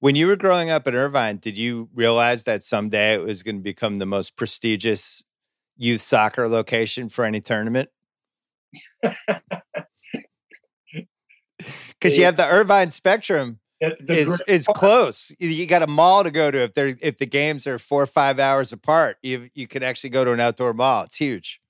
When 0.00 0.14
you 0.14 0.26
were 0.26 0.36
growing 0.36 0.70
up 0.70 0.86
in 0.86 0.94
Irvine, 0.94 1.38
did 1.38 1.56
you 1.56 1.88
realize 1.94 2.44
that 2.44 2.62
someday 2.62 3.14
it 3.14 3.22
was 3.22 3.42
going 3.42 3.56
to 3.56 3.62
become 3.62 3.96
the 3.96 4.06
most 4.06 4.36
prestigious 4.36 5.24
youth 5.76 6.02
soccer 6.02 6.48
location 6.48 7.08
for 7.08 7.24
any 7.24 7.40
tournament? 7.40 7.88
Because 11.88 12.18
you 12.18 12.24
have 12.26 12.36
the 12.36 12.46
Irvine 12.46 12.90
Spectrum 12.90 13.58
the 13.80 14.14
is 14.14 14.40
is 14.46 14.66
close. 14.74 15.32
You- 15.38 15.48
You 15.48 15.66
got 15.66 15.82
a 15.82 15.86
mall 15.86 16.22
to 16.22 16.30
go 16.30 16.50
to 16.50 16.58
if 16.64 16.74
they're 16.74 16.94
if 17.00 17.16
the 17.16 17.24
games 17.26 17.66
are 17.66 17.78
four 17.78 18.02
or 18.02 18.06
five 18.06 18.38
hours 18.38 18.72
apart. 18.72 19.16
You 19.22 19.48
you 19.54 19.66
can 19.66 19.82
actually 19.82 20.10
go 20.10 20.22
to 20.22 20.32
an 20.32 20.38
outdoor 20.40 20.74
mall. 20.74 21.04
It's 21.04 21.16
huge. 21.16 21.60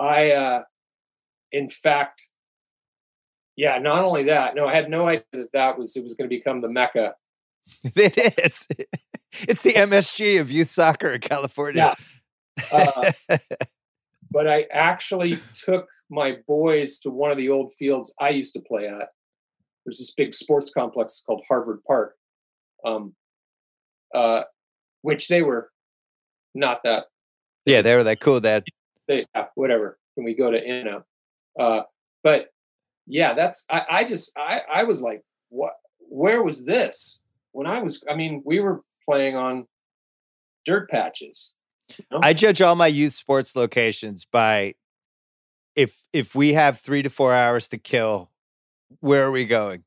I, 0.00 0.30
uh, 0.30 0.62
in 1.52 1.68
fact, 1.68 2.28
yeah. 3.56 3.78
Not 3.78 4.02
only 4.02 4.22
that, 4.24 4.54
no, 4.54 4.66
I 4.66 4.74
had 4.74 4.88
no 4.88 5.06
idea 5.06 5.24
that 5.34 5.52
that 5.52 5.78
was 5.78 5.94
it 5.96 6.02
was 6.02 6.14
going 6.14 6.28
to 6.28 6.34
become 6.34 6.62
the 6.62 6.68
mecca. 6.68 7.14
It 7.96 8.38
is. 8.44 8.66
It's 9.42 9.62
the 9.62 9.72
MSG 9.72 10.40
of 10.40 10.50
youth 10.50 10.68
soccer 10.68 11.12
in 11.12 11.20
California. 11.20 11.94
Uh, 12.72 13.12
but 14.30 14.48
I 14.48 14.66
actually 14.72 15.38
took 15.54 15.88
my 16.10 16.36
boys 16.46 16.98
to 17.00 17.10
one 17.10 17.30
of 17.30 17.36
the 17.36 17.48
old 17.48 17.72
fields 17.72 18.12
I 18.20 18.30
used 18.30 18.54
to 18.54 18.60
play 18.60 18.88
at. 18.88 19.08
There's 19.84 19.98
this 19.98 20.12
big 20.14 20.34
sports 20.34 20.70
complex 20.70 21.22
called 21.24 21.44
Harvard 21.48 21.80
Park, 21.86 22.16
um, 22.84 23.14
uh, 24.14 24.42
which 25.02 25.28
they 25.28 25.42
were 25.42 25.70
not 26.54 26.80
that 26.84 27.06
yeah, 27.68 27.82
they 27.82 27.94
were 27.94 28.04
that 28.04 28.20
cool, 28.20 28.40
That 28.40 28.64
they 29.06 29.26
yeah, 29.34 29.46
whatever. 29.54 29.98
Can 30.14 30.24
we 30.24 30.34
go 30.34 30.50
to 30.50 30.88
out? 30.88 31.04
Uh, 31.60 31.82
but 32.24 32.46
yeah, 33.06 33.34
that's 33.34 33.66
I, 33.70 33.82
I 33.90 34.04
just 34.04 34.32
I 34.38 34.62
I 34.72 34.84
was 34.84 35.02
like, 35.02 35.22
what? 35.50 35.74
Where 35.98 36.42
was 36.42 36.64
this 36.64 37.22
when 37.52 37.66
I 37.66 37.80
was? 37.80 38.02
I 38.10 38.14
mean, 38.14 38.42
we 38.44 38.60
were 38.60 38.82
playing 39.08 39.36
on 39.36 39.66
dirt 40.64 40.90
patches. 40.90 41.54
you 41.96 42.04
know? 42.10 42.20
I 42.22 42.32
judge 42.32 42.60
all 42.60 42.74
my 42.74 42.86
youth 42.86 43.12
sports 43.12 43.56
locations 43.56 44.24
by 44.24 44.74
if 45.76 46.04
if 46.12 46.34
we 46.34 46.54
have 46.54 46.78
three 46.78 47.02
to 47.02 47.10
four 47.10 47.32
hours 47.32 47.68
to 47.68 47.78
kill, 47.78 48.30
where 49.00 49.24
are 49.24 49.30
we 49.30 49.44
going? 49.44 49.84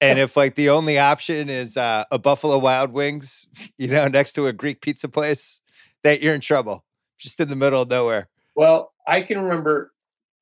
And 0.00 0.18
if 0.18 0.36
like 0.36 0.54
the 0.54 0.70
only 0.70 0.98
option 0.98 1.48
is 1.48 1.76
uh, 1.76 2.04
a 2.10 2.18
Buffalo 2.18 2.58
Wild 2.58 2.92
Wings, 2.92 3.46
you 3.78 3.88
know, 3.88 4.08
next 4.08 4.34
to 4.34 4.46
a 4.46 4.52
Greek 4.52 4.80
pizza 4.80 5.08
place, 5.08 5.60
that 6.04 6.22
you're 6.22 6.34
in 6.34 6.40
trouble. 6.40 6.84
Just 7.18 7.40
in 7.40 7.48
the 7.48 7.56
middle 7.56 7.82
of 7.82 7.90
nowhere. 7.90 8.28
Well, 8.54 8.92
I 9.08 9.22
can 9.22 9.40
remember 9.40 9.92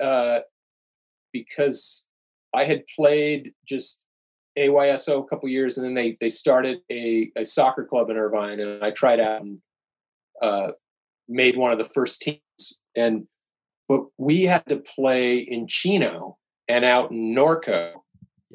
uh, 0.03 0.41
because 1.33 2.07
I 2.55 2.65
had 2.65 2.83
played 2.95 3.53
just 3.67 4.06
AYSO 4.57 5.25
a 5.25 5.27
couple 5.29 5.49
years, 5.49 5.77
and 5.79 5.87
then 5.87 5.95
they 5.95 6.17
they 6.21 6.29
started 6.31 6.79
a, 6.91 7.31
a 7.37 7.45
soccer 7.45 7.85
club 7.85 8.11
in 8.11 8.17
Irvine, 8.17 8.61
and 8.61 8.83
I 8.83 8.91
tried 8.91 9.21
out 9.21 9.43
and 9.43 9.59
uh, 10.43 10.73
made 11.29 11.57
one 11.57 11.73
of 11.73 11.79
the 11.79 11.85
first 11.85 12.23
teams. 12.23 12.41
And 12.97 13.27
but 13.89 14.07
we 14.19 14.43
had 14.45 14.65
to 14.67 14.77
play 14.77 15.39
in 15.39 15.69
Chino 15.69 16.39
and 16.69 16.85
out 16.85 17.11
in 17.11 17.35
Norco, 17.35 17.93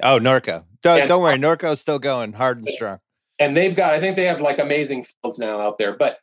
Oh, 0.04 0.20
Norco. 0.20 0.66
Don't, 0.82 1.00
And- 1.02 1.08
don't 1.08 1.22
worry, 1.22 1.38
Norco's 1.38 1.80
still 1.80 2.00
going 2.00 2.34
hard 2.34 2.58
and 2.58 2.68
strong. 2.68 3.00
and 3.40 3.56
they've 3.56 3.76
got 3.76 3.94
I 3.94 4.00
think 4.00 4.16
they 4.16 4.26
have 4.26 4.42
like 4.42 4.60
amazing 4.60 5.04
fields 5.04 5.38
now 5.40 5.62
out 5.62 5.78
there. 5.78 5.96
But 5.96 6.18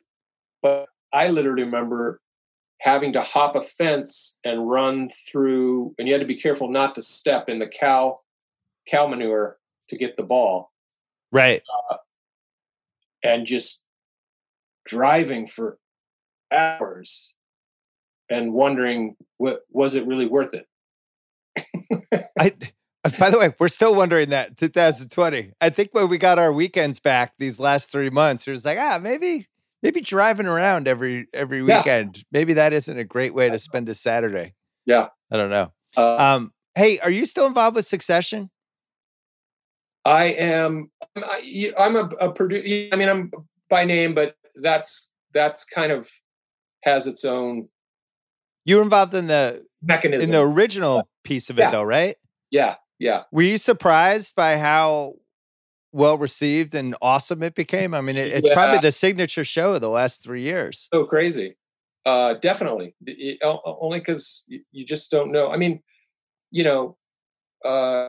but 0.61 0.87
I 1.13 1.29
literally 1.29 1.63
remember 1.63 2.19
having 2.81 3.11
to 3.13 3.21
hop 3.21 3.55
a 3.55 3.61
fence 3.61 4.37
and 4.43 4.69
run 4.69 5.09
through, 5.29 5.93
and 5.97 6.07
you 6.07 6.13
had 6.13 6.21
to 6.21 6.27
be 6.27 6.35
careful 6.35 6.69
not 6.69 6.95
to 6.95 7.01
step 7.01 7.47
in 7.49 7.59
the 7.59 7.67
cow 7.67 8.19
cow 8.87 9.07
manure 9.07 9.57
to 9.89 9.95
get 9.97 10.17
the 10.17 10.23
ball, 10.23 10.71
Right. 11.31 11.61
and 13.23 13.45
just 13.45 13.83
driving 14.85 15.45
for 15.47 15.77
hours 16.51 17.35
and 18.29 18.53
wondering 18.53 19.15
what 19.37 19.61
was 19.69 19.95
it 19.95 20.05
really 20.07 20.25
worth 20.25 20.53
it. 20.53 20.67
I 22.39 22.51
by 23.17 23.29
the 23.29 23.39
way, 23.39 23.53
we're 23.59 23.69
still 23.69 23.95
wondering 23.95 24.29
that 24.29 24.57
2020. 24.57 25.53
I 25.61 25.69
think 25.69 25.89
when 25.93 26.09
we 26.09 26.17
got 26.17 26.37
our 26.37 26.51
weekends 26.51 26.99
back 26.99 27.33
these 27.39 27.59
last 27.59 27.91
three 27.91 28.09
months, 28.09 28.47
it 28.47 28.51
was 28.51 28.65
like, 28.65 28.77
ah, 28.77 28.99
maybe 29.01 29.47
maybe 29.81 30.01
driving 30.01 30.45
around 30.47 30.87
every 30.87 31.27
every 31.33 31.63
Yeah. 31.63 31.77
weekend. 31.77 32.23
Maybe 32.31 32.53
that 32.53 32.73
isn't 32.73 32.97
a 32.97 33.03
great 33.05 33.33
way 33.33 33.49
to 33.49 33.57
spend 33.57 33.87
a 33.89 33.95
Saturday. 33.95 34.53
Yeah. 34.85 35.07
I 35.31 35.37
don't 35.37 35.49
know. 35.49 35.71
Uh, 35.95 36.15
Um, 36.17 36.53
hey, 36.75 36.99
are 36.99 37.09
you 37.11 37.25
still 37.25 37.45
involved 37.45 37.75
with 37.75 37.85
Succession? 37.85 38.49
I 40.05 40.25
am. 40.25 40.89
I'm, 41.15 41.23
I, 41.25 41.73
I'm 41.77 41.95
a, 41.95 42.09
a 42.21 42.31
producer. 42.31 42.89
I 42.91 42.95
mean, 42.95 43.09
I'm 43.09 43.31
by 43.69 43.83
name, 43.85 44.13
but 44.15 44.35
that's 44.61 45.11
that's 45.33 45.63
kind 45.65 45.91
of 45.91 46.09
has 46.83 47.05
its 47.07 47.25
own 47.25 47.67
You 48.65 48.77
were 48.77 48.81
involved 48.81 49.13
in 49.13 49.27
the 49.27 49.65
mechanism. 49.81 50.29
in 50.29 50.31
the 50.31 50.41
original 50.45 51.07
piece 51.23 51.49
of 51.49 51.59
it 51.59 51.63
Yeah. 51.63 51.69
though, 51.71 51.83
right? 51.83 52.15
yeah, 52.51 52.75
yeah. 52.97 53.23
Were 53.31 53.43
you 53.43 53.57
surprised 53.57 54.35
by 54.35 54.57
how 54.57 55.15
well 55.91 56.17
received 56.17 56.73
and 56.75 56.95
awesome 57.01 57.43
it 57.43 57.53
became? 57.55 57.93
I 57.93 58.01
mean, 58.01 58.15
it, 58.17 58.27
it's 58.27 58.49
probably 58.49 58.79
the 58.79 58.91
signature 58.91 59.43
show 59.43 59.73
of 59.73 59.81
the 59.81 59.89
last 59.89 60.23
three 60.23 60.41
years. 60.41 60.87
So 60.93 61.03
crazy. 61.05 61.57
Uh, 62.05 62.35
definitely. 62.35 62.95
It- 63.05 63.39
only 63.43 63.99
because 63.99 64.43
you, 64.47 64.61
you 64.71 64.85
just 64.85 65.11
don't 65.11 65.31
know. 65.31 65.51
I 65.51 65.57
mean, 65.57 65.81
you 66.51 66.63
know, 66.63 66.97
uh, 67.65 68.07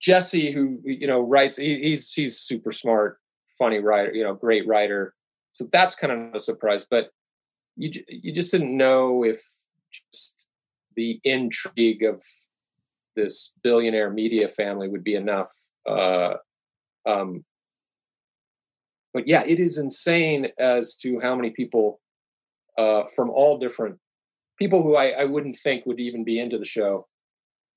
Jesse, 0.00 0.52
who 0.52 0.80
you 0.84 1.06
know 1.06 1.20
writes, 1.20 1.56
he, 1.56 1.78
he's 1.80 2.12
he's 2.12 2.38
super 2.38 2.72
smart, 2.72 3.18
funny 3.58 3.78
writer. 3.78 4.12
You 4.12 4.24
know, 4.24 4.34
great 4.34 4.66
writer. 4.66 5.14
So 5.52 5.68
that's 5.70 5.94
kind 5.94 6.12
of 6.12 6.34
a 6.34 6.40
surprise. 6.40 6.86
But 6.88 7.10
you 7.76 7.90
you 8.08 8.32
just 8.32 8.52
didn't 8.52 8.76
know 8.76 9.24
if 9.24 9.42
just 9.92 10.46
the 10.96 11.20
intrigue 11.24 12.02
of 12.02 12.22
this 13.16 13.52
billionaire 13.62 14.10
media 14.10 14.48
family 14.48 14.88
would 14.88 15.04
be 15.04 15.14
enough. 15.14 15.50
Uh, 15.88 16.34
um, 17.06 17.44
but 19.12 19.28
yeah, 19.28 19.44
it 19.46 19.60
is 19.60 19.78
insane 19.78 20.48
as 20.58 20.96
to 20.96 21.20
how 21.20 21.36
many 21.36 21.50
people 21.50 22.00
uh, 22.76 23.04
from 23.14 23.30
all 23.30 23.58
different 23.58 23.98
people 24.58 24.82
who 24.82 24.96
I, 24.96 25.10
I 25.10 25.24
wouldn't 25.24 25.56
think 25.56 25.86
would 25.86 26.00
even 26.00 26.24
be 26.24 26.38
into 26.38 26.58
the 26.58 26.64
show 26.64 27.06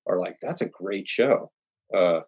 are 0.07 0.19
like, 0.19 0.37
that's 0.41 0.61
a 0.61 0.69
great 0.69 1.07
show. 1.07 1.51
Uh, 1.95 2.21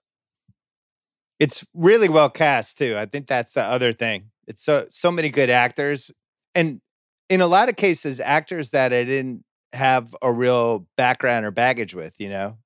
It's 1.40 1.66
really 1.74 2.10
well 2.10 2.30
cast 2.30 2.78
too. 2.78 2.96
I 2.98 3.06
think 3.06 3.28
that's 3.28 3.54
the 3.54 3.64
other 3.64 3.94
thing. 3.94 4.32
It's 4.48 4.64
so 4.64 4.86
so 4.90 5.12
many 5.12 5.30
good 5.30 5.50
actors, 5.50 6.12
and 6.56 6.82
in 7.30 7.42
a 7.42 7.48
lot 7.48 7.70
of 7.70 7.76
cases, 7.76 8.20
actors 8.20 8.72
that 8.72 8.92
I 8.92 9.04
didn't 9.04 9.44
have 9.74 10.16
a 10.22 10.32
real 10.34 10.88
background 10.98 11.46
or 11.46 11.52
baggage 11.52 11.94
with. 11.96 12.16
You 12.18 12.30
know, 12.30 12.58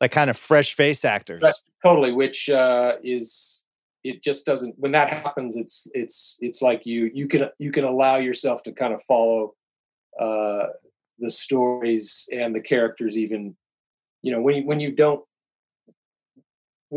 like 0.00 0.12
kind 0.12 0.30
of 0.30 0.36
fresh 0.36 0.74
face 0.74 1.04
actors. 1.04 1.42
Right. 1.42 1.54
totally, 1.82 2.12
which 2.12 2.48
uh, 2.48 2.94
is 3.02 3.64
it 4.06 4.22
just 4.22 4.46
doesn't 4.46 4.74
when 4.78 4.92
that 4.92 5.08
happens 5.10 5.56
it's 5.56 5.88
it's 5.92 6.38
it's 6.40 6.62
like 6.62 6.86
you 6.86 7.10
you 7.12 7.26
can 7.26 7.48
you 7.58 7.72
can 7.72 7.84
allow 7.84 8.16
yourself 8.16 8.62
to 8.62 8.72
kind 8.72 8.94
of 8.94 9.02
follow 9.02 9.54
uh 10.20 10.66
the 11.18 11.28
stories 11.28 12.28
and 12.32 12.54
the 12.54 12.60
characters 12.60 13.18
even 13.18 13.56
you 14.22 14.30
know 14.32 14.40
when 14.40 14.54
you 14.56 14.62
when 14.64 14.78
you 14.78 14.92
don't 14.92 15.24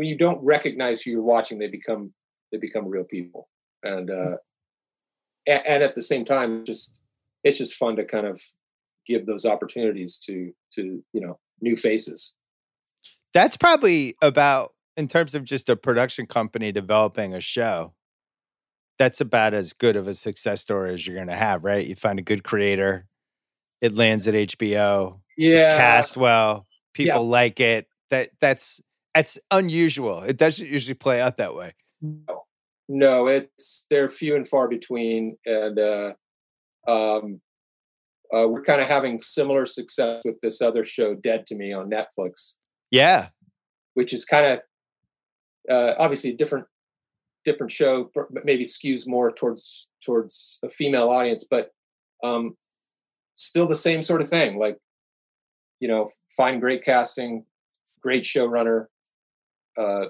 when 0.00 0.08
you 0.08 0.16
don't 0.16 0.42
recognize 0.42 1.02
who 1.02 1.10
you're 1.10 1.20
watching 1.20 1.58
they 1.58 1.68
become 1.68 2.10
they 2.50 2.56
become 2.56 2.88
real 2.88 3.04
people 3.04 3.50
and 3.82 4.10
uh 4.10 4.36
and, 5.46 5.60
and 5.66 5.82
at 5.82 5.94
the 5.94 6.00
same 6.00 6.24
time 6.24 6.64
just 6.64 7.00
it's 7.44 7.58
just 7.58 7.74
fun 7.74 7.96
to 7.96 8.04
kind 8.06 8.26
of 8.26 8.40
give 9.06 9.26
those 9.26 9.44
opportunities 9.44 10.18
to 10.18 10.52
to 10.72 11.04
you 11.12 11.20
know 11.20 11.38
new 11.60 11.76
faces 11.76 12.34
That's 13.34 13.58
probably 13.58 14.14
about 14.22 14.72
in 14.96 15.06
terms 15.06 15.34
of 15.34 15.44
just 15.44 15.68
a 15.68 15.76
production 15.76 16.24
company 16.26 16.72
developing 16.72 17.34
a 17.34 17.40
show. 17.40 17.92
That's 18.98 19.20
about 19.20 19.52
as 19.52 19.74
good 19.74 19.96
of 19.96 20.08
a 20.08 20.14
success 20.14 20.62
story 20.62 20.94
as 20.94 21.06
you're 21.06 21.16
going 21.16 21.28
to 21.28 21.36
have, 21.36 21.62
right? 21.62 21.86
You 21.86 21.94
find 21.94 22.18
a 22.18 22.22
good 22.22 22.42
creator, 22.42 23.06
it 23.82 23.94
lands 23.94 24.26
at 24.28 24.34
HBO, 24.34 25.20
yeah 25.36 25.58
it's 25.58 25.66
cast 25.66 26.16
well, 26.16 26.66
Yeah. 26.98 27.04
people 27.12 27.28
like 27.28 27.60
it. 27.60 27.86
That 28.10 28.30
that's 28.40 28.80
that's 29.14 29.38
unusual. 29.50 30.22
It 30.22 30.36
doesn't 30.36 30.68
usually 30.68 30.94
play 30.94 31.20
out 31.20 31.36
that 31.38 31.54
way. 31.54 31.72
No, 32.00 32.44
no 32.88 33.26
it's 33.26 33.86
they're 33.90 34.08
few 34.08 34.36
and 34.36 34.46
far 34.46 34.68
between, 34.68 35.36
and 35.46 35.78
uh, 35.78 36.12
um, 36.88 37.40
uh, 38.34 38.46
we're 38.46 38.62
kind 38.62 38.80
of 38.80 38.88
having 38.88 39.20
similar 39.20 39.66
success 39.66 40.22
with 40.24 40.40
this 40.40 40.62
other 40.62 40.84
show, 40.84 41.14
Dead 41.14 41.46
to 41.46 41.56
Me, 41.56 41.72
on 41.72 41.90
Netflix. 41.90 42.54
Yeah. 42.90 43.28
which 43.94 44.12
is 44.12 44.24
kind 44.24 44.46
of 44.46 44.58
uh, 45.70 45.94
obviously 45.98 46.30
a 46.30 46.36
different 46.36 46.66
different 47.44 47.72
show, 47.72 48.10
maybe 48.44 48.64
skews 48.64 49.06
more 49.06 49.32
towards 49.32 49.88
towards 50.04 50.58
a 50.64 50.68
female 50.68 51.08
audience, 51.08 51.46
but 51.48 51.70
um, 52.22 52.56
still 53.34 53.66
the 53.66 53.74
same 53.74 54.02
sort 54.02 54.20
of 54.20 54.28
thing. 54.28 54.58
Like, 54.58 54.78
you 55.80 55.88
know, 55.88 56.10
find 56.36 56.60
great 56.60 56.84
casting, 56.84 57.44
great 58.02 58.24
showrunner, 58.24 58.86
uh, 59.80 60.06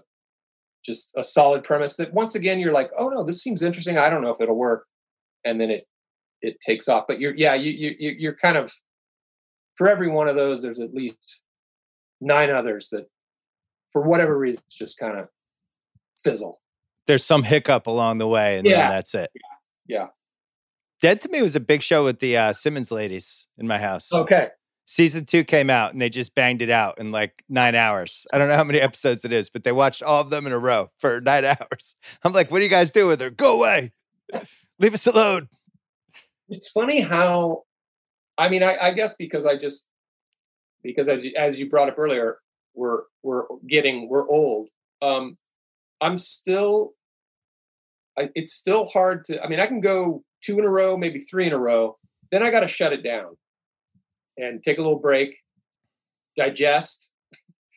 just 0.84 1.10
a 1.16 1.22
solid 1.22 1.62
premise 1.62 1.96
that 1.96 2.12
once 2.14 2.34
again 2.34 2.58
you're 2.58 2.72
like, 2.72 2.90
oh 2.98 3.08
no, 3.08 3.22
this 3.22 3.42
seems 3.42 3.62
interesting. 3.62 3.98
I 3.98 4.08
don't 4.10 4.22
know 4.22 4.30
if 4.30 4.40
it'll 4.40 4.56
work, 4.56 4.86
and 5.44 5.60
then 5.60 5.70
it 5.70 5.82
it 6.42 6.56
takes 6.60 6.88
off. 6.88 7.04
But 7.06 7.20
you're 7.20 7.34
yeah, 7.34 7.54
you 7.54 7.70
you 7.70 7.94
you- 7.98 8.16
you're 8.18 8.36
kind 8.36 8.56
of 8.56 8.72
for 9.76 9.88
every 9.88 10.08
one 10.08 10.28
of 10.28 10.36
those, 10.36 10.60
there's 10.62 10.80
at 10.80 10.92
least 10.92 11.40
nine 12.20 12.50
others 12.50 12.90
that, 12.90 13.06
for 13.92 14.02
whatever 14.02 14.36
reason, 14.38 14.62
just 14.70 14.98
kind 14.98 15.18
of 15.18 15.28
fizzle. 16.22 16.60
There's 17.06 17.24
some 17.24 17.42
hiccup 17.42 17.86
along 17.86 18.18
the 18.18 18.28
way, 18.28 18.58
and 18.58 18.66
Yeah. 18.66 18.82
then 18.82 18.90
that's 18.90 19.14
it. 19.14 19.30
Yeah. 19.86 20.08
Dead 21.00 21.20
to 21.22 21.28
Me 21.30 21.40
was 21.40 21.56
a 21.56 21.60
big 21.60 21.80
show 21.82 22.04
with 22.04 22.18
the 22.18 22.36
uh, 22.36 22.52
Simmons 22.52 22.92
ladies 22.92 23.48
in 23.56 23.66
my 23.66 23.78
house. 23.78 24.12
Okay. 24.12 24.48
Season 24.90 25.24
two 25.24 25.44
came 25.44 25.70
out 25.70 25.92
and 25.92 26.02
they 26.02 26.08
just 26.08 26.34
banged 26.34 26.62
it 26.62 26.68
out 26.68 26.98
in 26.98 27.12
like 27.12 27.44
nine 27.48 27.76
hours. 27.76 28.26
I 28.32 28.38
don't 28.38 28.48
know 28.48 28.56
how 28.56 28.64
many 28.64 28.80
episodes 28.80 29.24
it 29.24 29.32
is, 29.32 29.48
but 29.48 29.62
they 29.62 29.70
watched 29.70 30.02
all 30.02 30.20
of 30.20 30.30
them 30.30 30.48
in 30.48 30.52
a 30.52 30.58
row 30.58 30.90
for 30.98 31.20
nine 31.20 31.44
hours. 31.60 31.94
I'm 32.24 32.32
like, 32.32 32.50
what 32.50 32.58
do 32.58 32.64
you 32.64 32.70
guys 32.70 32.90
do 32.90 33.06
with 33.06 33.20
her? 33.20 33.30
Go 33.30 33.56
away. 33.56 33.92
Leave 34.80 34.92
us 34.92 35.06
alone. 35.06 35.48
It's 36.48 36.68
funny 36.68 37.02
how, 37.02 37.62
I 38.36 38.48
mean, 38.48 38.64
I, 38.64 38.78
I 38.78 38.92
guess 38.92 39.14
because 39.14 39.46
I 39.46 39.56
just 39.56 39.86
because 40.82 41.08
as 41.08 41.24
you 41.24 41.34
as 41.38 41.60
you 41.60 41.68
brought 41.68 41.88
up 41.88 41.96
earlier, 41.96 42.38
we're 42.74 43.02
we're 43.22 43.44
getting 43.68 44.08
we're 44.08 44.28
old. 44.28 44.70
Um, 45.02 45.38
I'm 46.00 46.16
still, 46.16 46.94
I, 48.18 48.30
it's 48.34 48.54
still 48.54 48.86
hard 48.86 49.22
to. 49.26 49.40
I 49.40 49.46
mean, 49.46 49.60
I 49.60 49.68
can 49.68 49.80
go 49.80 50.24
two 50.42 50.58
in 50.58 50.64
a 50.64 50.68
row, 50.68 50.96
maybe 50.96 51.20
three 51.20 51.46
in 51.46 51.52
a 51.52 51.58
row. 51.58 51.96
Then 52.32 52.42
I 52.42 52.50
got 52.50 52.60
to 52.60 52.66
shut 52.66 52.92
it 52.92 53.04
down 53.04 53.36
and 54.36 54.62
take 54.62 54.78
a 54.78 54.80
little 54.82 54.98
break, 54.98 55.36
digest, 56.36 57.12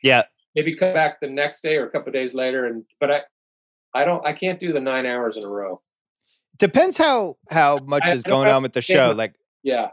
Yeah. 0.02 0.22
maybe 0.54 0.74
come 0.74 0.94
back 0.94 1.20
the 1.20 1.28
next 1.28 1.62
day 1.62 1.76
or 1.76 1.86
a 1.86 1.90
couple 1.90 2.08
of 2.08 2.14
days 2.14 2.34
later. 2.34 2.66
And 2.66 2.84
but 3.00 3.10
I, 3.10 3.20
I 3.94 4.04
don't, 4.04 4.24
I 4.26 4.32
can't 4.32 4.58
do 4.60 4.72
the 4.72 4.80
nine 4.80 5.06
hours 5.06 5.36
in 5.36 5.44
a 5.44 5.48
row. 5.48 5.80
Depends 6.58 6.96
how 6.96 7.36
how 7.50 7.78
much 7.78 8.02
I- 8.04 8.12
is 8.12 8.22
I 8.26 8.28
going 8.28 8.48
on 8.48 8.62
with 8.62 8.72
the 8.72 8.80
show. 8.82 9.12
Like 9.16 9.34
Yeah, 9.62 9.88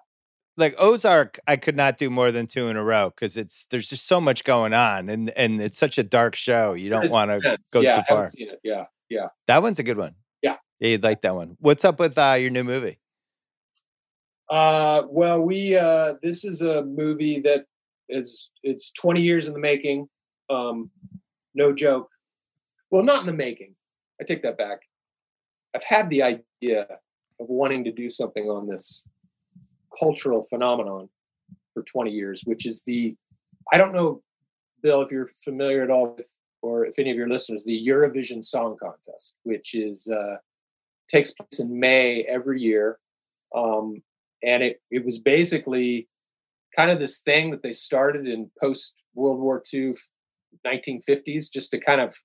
like 0.58 0.76
Ozark, 0.78 1.40
I 1.48 1.56
could 1.58 1.76
not 1.76 1.98
do 1.98 2.10
more 2.12 2.32
than 2.32 2.46
two 2.46 2.68
in 2.68 2.78
a 2.78 2.84
row 2.84 3.10
because 3.10 3.36
it's 3.36 3.66
there's 3.72 3.90
just 3.90 4.06
so 4.08 4.22
much 4.22 4.44
going 4.44 4.74
on 4.74 5.10
and 5.10 5.32
and 5.32 5.60
it's 5.62 5.78
such 5.78 5.98
a 5.98 6.04
dark 6.04 6.36
show. 6.36 6.74
You 6.74 6.90
don't 6.92 7.12
want 7.12 7.32
to 7.32 7.58
go 7.74 7.82
yeah, 7.82 7.96
too 7.98 8.02
far. 8.04 8.28
seen 8.28 8.50
it. 8.50 8.60
Yeah, 8.64 8.86
yeah. 9.10 9.28
That 9.48 9.64
one's 9.64 9.80
a 9.80 9.84
good 9.84 9.98
one. 9.98 10.14
Yeah. 10.44 10.58
Yeah, 10.80 10.90
you'd 10.90 11.04
like 11.04 11.22
that 11.24 11.36
one. 11.36 11.58
What's 11.60 11.84
up 11.84 12.00
with 12.00 12.16
uh, 12.18 12.36
your 12.40 12.52
new 12.52 12.64
movie? 12.64 13.00
Uh, 14.52 15.04
well, 15.10 15.40
we 15.40 15.78
uh, 15.78 16.16
this 16.22 16.44
is 16.44 16.62
a 16.62 16.84
movie 16.84 17.40
that 17.40 17.66
is 18.10 18.50
it's 18.64 18.92
20 18.92 19.22
years 19.22 19.48
in 19.48 19.54
the 19.54 19.60
making. 19.60 20.10
Um, 20.50 20.92
no 21.56 21.72
joke. 21.72 22.10
Well, 22.90 23.04
not 23.04 23.22
in 23.22 23.28
the 23.28 23.34
making. 23.34 23.76
I 24.20 24.26
take 24.26 24.44
that 24.44 24.58
back. 24.58 24.80
I've 25.74 25.86
had 25.86 26.10
the 26.10 26.24
idea 26.24 26.82
of 27.40 27.48
wanting 27.48 27.86
to 27.86 27.94
do 27.94 28.10
something 28.10 28.50
on 28.50 28.68
this 28.68 29.10
cultural 29.98 30.44
phenomenon 30.44 31.08
for 31.74 31.84
20 31.84 32.12
years, 32.12 32.42
which 32.44 32.66
is 32.66 32.84
the 32.84 33.16
I 33.72 33.78
don't 33.78 33.94
know, 33.94 34.22
Bill, 34.84 35.02
if 35.02 35.12
you're 35.12 35.30
familiar 35.46 35.82
at 35.82 35.90
all 35.90 36.16
with, 36.18 36.28
or 36.62 36.86
if 36.86 37.00
any 37.00 37.10
of 37.10 37.16
your 37.16 37.30
listeners, 37.30 37.64
the 37.64 37.88
Eurovision 37.88 38.44
Song 38.44 38.76
Contest, 38.78 39.38
which 39.44 39.76
is 39.76 40.10
uh, 40.10 40.36
takes 41.08 41.32
place 41.32 41.62
in 41.62 41.80
May 41.80 42.24
every 42.24 42.60
year. 42.60 43.00
Um, 43.56 44.02
and 44.44 44.64
it 44.64 44.82
it 44.90 45.06
was 45.06 45.20
basically 45.20 46.08
kind 46.76 46.90
of 46.92 47.00
this 47.00 47.22
thing 47.22 47.52
that 47.52 47.64
they 47.64 47.72
started 47.72 48.28
in 48.28 48.50
post 48.62 49.04
World 49.14 49.40
War 49.40 49.62
II, 49.74 49.94
1950s, 50.66 51.52
just 51.52 51.72
to 51.72 51.80
kind 51.80 52.02
of 52.02 52.16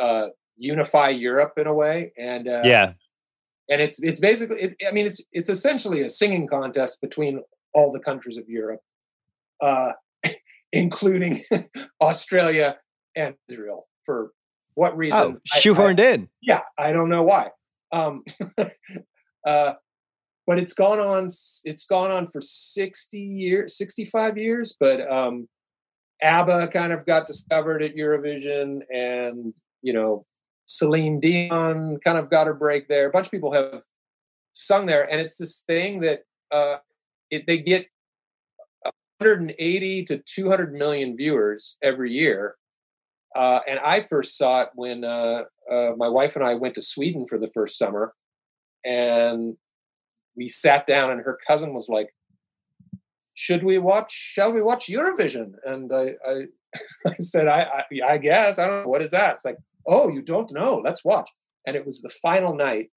uh, 0.00 0.28
unify 0.56 1.10
Europe 1.10 1.52
in 1.58 1.66
a 1.66 1.74
way. 1.74 2.12
And 2.18 2.48
uh, 2.48 2.62
yeah. 2.64 2.92
and 3.68 3.80
it's 3.80 4.02
it's 4.02 4.20
basically 4.20 4.56
it, 4.60 4.76
I 4.88 4.92
mean 4.92 5.06
it's 5.06 5.20
it's 5.32 5.48
essentially 5.48 6.02
a 6.02 6.08
singing 6.08 6.46
contest 6.46 7.00
between 7.00 7.42
all 7.74 7.92
the 7.92 8.00
countries 8.00 8.36
of 8.36 8.48
Europe, 8.48 8.80
uh, 9.60 9.92
including 10.72 11.42
Australia 12.00 12.76
and 13.16 13.34
Israel. 13.50 13.88
For 14.04 14.30
what 14.74 14.96
reason? 14.96 15.20
Oh, 15.20 15.30
I- 15.52 15.56
I- 15.56 15.60
shoehorned 15.60 16.00
in. 16.00 16.28
yeah 16.42 16.60
i 16.78 16.92
don't 16.92 17.08
know 17.08 17.22
why 17.22 17.48
um 17.92 18.24
uh 19.46 19.72
but 20.46 20.58
it's 20.58 20.72
gone 20.72 21.00
on 21.00 21.28
it's 21.64 21.86
gone 21.86 22.10
on 22.10 22.26
for 22.26 22.40
60 22.40 23.18
years 23.18 23.76
65 23.76 24.36
years 24.36 24.76
but 24.78 25.00
um 25.10 25.48
abba 26.22 26.68
kind 26.68 26.92
of 26.92 27.06
got 27.06 27.26
discovered 27.26 27.82
at 27.82 27.94
eurovision 27.94 28.80
and 28.92 29.52
you 29.82 29.92
know 29.92 30.24
celine 30.66 31.20
dion 31.20 31.98
kind 32.04 32.18
of 32.18 32.30
got 32.30 32.46
her 32.46 32.54
break 32.54 32.88
there. 32.88 33.08
A 33.08 33.10
bunch 33.10 33.26
of 33.26 33.30
people 33.30 33.52
have 33.52 33.82
sung 34.52 34.86
there 34.86 35.10
and 35.10 35.20
it's 35.20 35.36
this 35.36 35.62
thing 35.66 36.00
that 36.00 36.20
uh 36.50 36.76
it, 37.30 37.46
they 37.46 37.58
get 37.58 37.86
180 39.18 40.04
to 40.04 40.18
200 40.18 40.74
million 40.74 41.16
viewers 41.16 41.78
every 41.82 42.12
year. 42.12 42.56
Uh, 43.34 43.60
and 43.66 43.78
I 43.80 44.00
first 44.00 44.36
saw 44.36 44.62
it 44.62 44.68
when 44.74 45.02
uh, 45.02 45.42
uh, 45.70 45.92
my 45.96 46.08
wife 46.08 46.36
and 46.36 46.44
I 46.44 46.54
went 46.54 46.74
to 46.76 46.82
Sweden 46.82 47.26
for 47.26 47.38
the 47.38 47.48
first 47.48 47.78
summer, 47.78 48.14
and 48.84 49.56
we 50.36 50.48
sat 50.48 50.86
down, 50.86 51.10
and 51.10 51.20
her 51.20 51.38
cousin 51.46 51.74
was 51.74 51.88
like, 51.88 52.14
"Should 53.34 53.64
we 53.64 53.78
watch? 53.78 54.12
Shall 54.12 54.52
we 54.52 54.62
watch 54.62 54.88
Eurovision?" 54.88 55.52
And 55.64 55.92
I, 55.92 56.14
I, 56.28 56.34
I 57.06 57.14
said, 57.20 57.48
I, 57.48 57.62
I, 57.62 58.12
"I 58.12 58.18
guess. 58.18 58.58
I 58.58 58.66
don't 58.66 58.82
know 58.82 58.88
what 58.88 59.02
is 59.02 59.10
that." 59.12 59.36
It's 59.36 59.44
like, 59.44 59.58
"Oh, 59.86 60.08
you 60.08 60.22
don't 60.22 60.52
know? 60.52 60.80
Let's 60.84 61.04
watch." 61.04 61.30
And 61.66 61.76
it 61.76 61.86
was 61.86 62.02
the 62.02 62.14
final 62.22 62.54
night, 62.54 62.90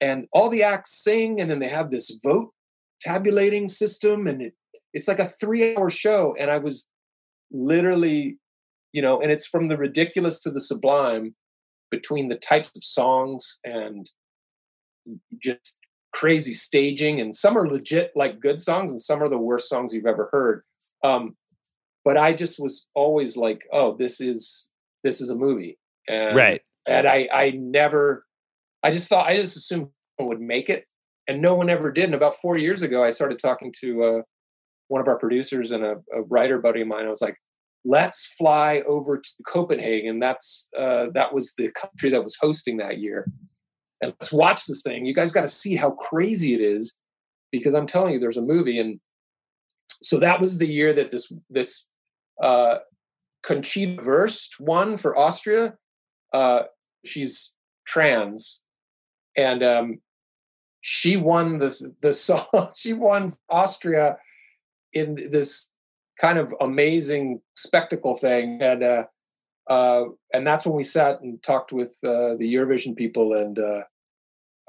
and 0.00 0.26
all 0.32 0.50
the 0.50 0.62
acts 0.62 1.02
sing, 1.02 1.40
and 1.40 1.50
then 1.50 1.58
they 1.58 1.68
have 1.68 1.90
this 1.90 2.16
vote 2.22 2.52
tabulating 3.00 3.68
system, 3.68 4.26
and 4.26 4.42
it, 4.42 4.54
it's 4.92 5.08
like 5.08 5.18
a 5.18 5.28
three-hour 5.28 5.90
show, 5.90 6.34
and 6.38 6.50
I 6.50 6.58
was 6.58 6.88
literally 7.52 8.38
you 8.92 9.00
know 9.00 9.20
and 9.20 9.30
it's 9.30 9.46
from 9.46 9.68
the 9.68 9.76
ridiculous 9.76 10.40
to 10.40 10.50
the 10.50 10.60
sublime 10.60 11.34
between 11.90 12.28
the 12.28 12.36
types 12.36 12.70
of 12.74 12.82
songs 12.82 13.58
and 13.64 14.10
just 15.40 15.78
crazy 16.20 16.54
staging 16.54 17.20
and 17.20 17.34
some 17.36 17.56
are 17.58 17.68
legit 17.68 18.10
like 18.14 18.40
good 18.40 18.60
songs 18.60 18.90
and 18.90 19.00
some 19.00 19.22
are 19.22 19.28
the 19.28 19.44
worst 19.48 19.68
songs 19.68 19.92
you've 19.92 20.06
ever 20.14 20.28
heard. 20.32 20.62
Um 21.02 21.36
but 22.04 22.16
i 22.16 22.32
just 22.32 22.56
was 22.60 22.88
always 22.94 23.36
like 23.36 23.60
oh 23.72 23.96
this 24.02 24.20
is 24.20 24.70
this 25.04 25.20
is 25.20 25.30
a 25.30 25.34
movie. 25.46 25.78
And 26.08 26.36
Right. 26.36 26.62
and 26.86 27.06
i 27.06 27.28
i 27.32 27.50
never 27.50 28.24
i 28.82 28.90
just 28.90 29.08
thought 29.08 29.26
i 29.26 29.36
just 29.36 29.56
assumed 29.56 29.88
would 30.18 30.40
make 30.40 30.68
it 30.70 30.86
and 31.28 31.42
no 31.42 31.54
one 31.54 31.68
ever 31.68 31.90
did. 31.92 32.04
And 32.04 32.14
about 32.14 32.34
four 32.34 32.56
years 32.56 32.82
ago 32.82 33.04
i 33.04 33.10
started 33.10 33.38
talking 33.38 33.72
to 33.82 33.88
uh 34.08 34.22
one 34.88 35.00
of 35.00 35.08
our 35.08 35.18
producers 35.18 35.72
and 35.72 35.84
a, 35.84 35.96
a 36.14 36.22
writer 36.22 36.58
buddy 36.58 36.82
of 36.82 36.88
mine. 36.88 37.06
I 37.06 37.10
was 37.10 37.22
like 37.22 37.36
let's 37.86 38.26
fly 38.36 38.82
over 38.86 39.16
to 39.18 39.30
Copenhagen. 39.46 40.18
That's 40.18 40.68
uh, 40.78 41.06
that 41.14 41.32
was 41.32 41.54
the 41.56 41.70
country 41.70 42.10
that 42.10 42.22
was 42.22 42.36
hosting 42.40 42.76
that 42.78 42.98
year, 42.98 43.26
and 44.00 44.12
let's 44.20 44.32
watch 44.32 44.66
this 44.66 44.82
thing. 44.82 45.06
You 45.06 45.14
guys 45.14 45.32
got 45.32 45.42
to 45.42 45.48
see 45.48 45.76
how 45.76 45.90
crazy 45.90 46.54
it 46.54 46.60
is, 46.60 46.96
because 47.50 47.74
I'm 47.74 47.86
telling 47.86 48.12
you, 48.12 48.20
there's 48.20 48.36
a 48.36 48.42
movie, 48.42 48.78
and 48.78 49.00
so 50.02 50.18
that 50.20 50.40
was 50.40 50.58
the 50.58 50.66
year 50.66 50.92
that 50.92 51.10
this 51.10 51.32
this 51.50 51.88
uh, 52.42 52.78
Conchita 53.42 54.02
Wurst 54.04 54.60
won 54.60 54.96
for 54.96 55.16
Austria. 55.16 55.76
Uh, 56.32 56.64
she's 57.04 57.54
trans, 57.86 58.62
and 59.36 59.62
um, 59.62 60.00
she 60.80 61.16
won 61.16 61.58
the 61.58 61.92
the 62.02 62.12
song. 62.26 62.70
She 62.74 62.92
won 62.92 63.32
Austria 63.48 64.18
in 64.92 65.30
this 65.30 65.68
kind 66.20 66.38
of 66.38 66.54
amazing 66.60 67.40
spectacle 67.54 68.16
thing 68.16 68.58
and 68.62 68.82
uh, 68.82 69.02
uh, 69.68 70.04
and 70.32 70.46
that's 70.46 70.64
when 70.64 70.76
we 70.76 70.82
sat 70.82 71.20
and 71.20 71.42
talked 71.42 71.72
with 71.72 71.98
uh, 72.04 72.36
the 72.38 72.54
Eurovision 72.54 72.94
people 72.94 73.34
and 73.34 73.58
uh, 73.58 73.82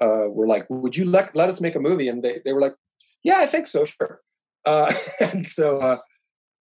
uh, 0.02 0.28
we're 0.30 0.48
like 0.48 0.66
would 0.70 0.95
you 0.95 1.06
let, 1.06 1.36
let 1.36 1.50
us 1.50 1.62
make 1.62 1.76
a 1.76 1.80
movie? 1.80 2.08
And 2.08 2.24
they, 2.24 2.39
they 2.43 2.54
were 2.54 2.62
like 2.62 2.76
yeah 3.24 3.38
I 3.38 3.45
think 3.45 3.68
so 3.68 3.84
sure. 3.84 4.22
Uh, 4.66 4.91
and 5.20 5.45
so 5.45 5.78
uh, 5.80 5.98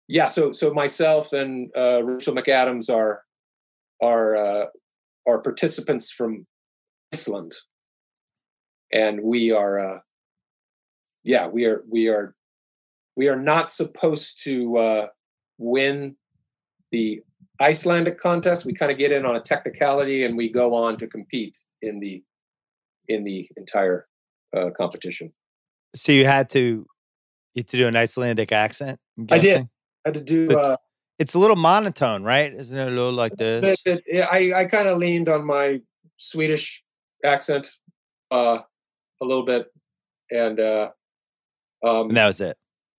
yeah 0.09 0.27
so 0.27 0.53
so 0.53 0.73
myself 0.73 1.33
and 1.33 1.71
Rachel 1.75 2.35
McAdams 2.35 2.91
are 2.93 3.23
are 4.03 4.69
are 5.27 5.39
participants 5.39 6.11
from 6.11 6.47
Iceland. 7.15 7.55
And 8.93 9.23
we 9.23 9.51
are 9.51 10.03
yeah 11.25 11.49
we 11.49 11.65
are 11.65 11.83
we 11.89 12.09
are 12.09 12.35
we 13.17 13.29
are 13.29 13.41
not 13.41 13.71
supposed 13.71 14.45
to 14.45 15.09
win 15.59 16.17
the 16.93 17.23
Icelandic 17.61 18.21
contest. 18.21 18.65
We 18.65 18.73
kind 18.75 18.93
of 18.93 18.99
get 18.99 19.13
in 19.13 19.25
on 19.25 19.37
a 19.37 19.41
technicality, 19.41 20.25
and 20.25 20.37
we 20.37 20.51
go 20.51 20.75
on 20.75 20.97
to 20.99 21.07
compete 21.07 21.57
in 21.83 22.01
the 22.01 22.23
in 23.09 23.25
the 23.25 23.49
entire 23.57 24.07
uh, 24.57 24.71
competition. 24.77 25.33
So 25.95 26.13
you 26.13 26.25
had 26.27 26.49
to 26.51 26.59
you 27.55 27.61
had 27.61 27.69
to 27.69 27.77
do 27.77 27.87
an 27.89 27.97
Icelandic 27.97 28.53
accent. 28.53 28.99
I'm 29.19 29.41
did. 29.41 29.57
I 29.57 29.69
had 30.07 30.15
to 30.15 30.21
do. 30.23 30.47
That's- 30.47 30.65
Uh, 30.67 30.77
It's 31.19 31.35
a 31.35 31.39
little 31.39 31.57
monotone, 31.57 32.23
right? 32.23 32.53
Isn't 32.53 32.77
it 32.77 32.89
a 32.89 32.91
little 32.91 33.13
like 33.13 33.37
this? 33.37 33.81
bit- 33.83 34.05
bit- 34.07 34.25
I 34.31 34.53
I 34.61 34.65
kind 34.67 34.87
of 34.89 34.99
leaned 34.99 35.29
on 35.29 35.47
my 35.47 35.81
Swedish 36.19 36.85
accent 37.25 37.71
uh, 38.31 38.59
a 39.23 39.25
little 39.25 39.45
bit, 39.45 39.73
and 40.31 40.61
uh, 40.61 40.91
um, 41.83 42.09
And 42.09 42.17
that 42.19 42.27
was 42.27 42.41
it. 42.41 42.57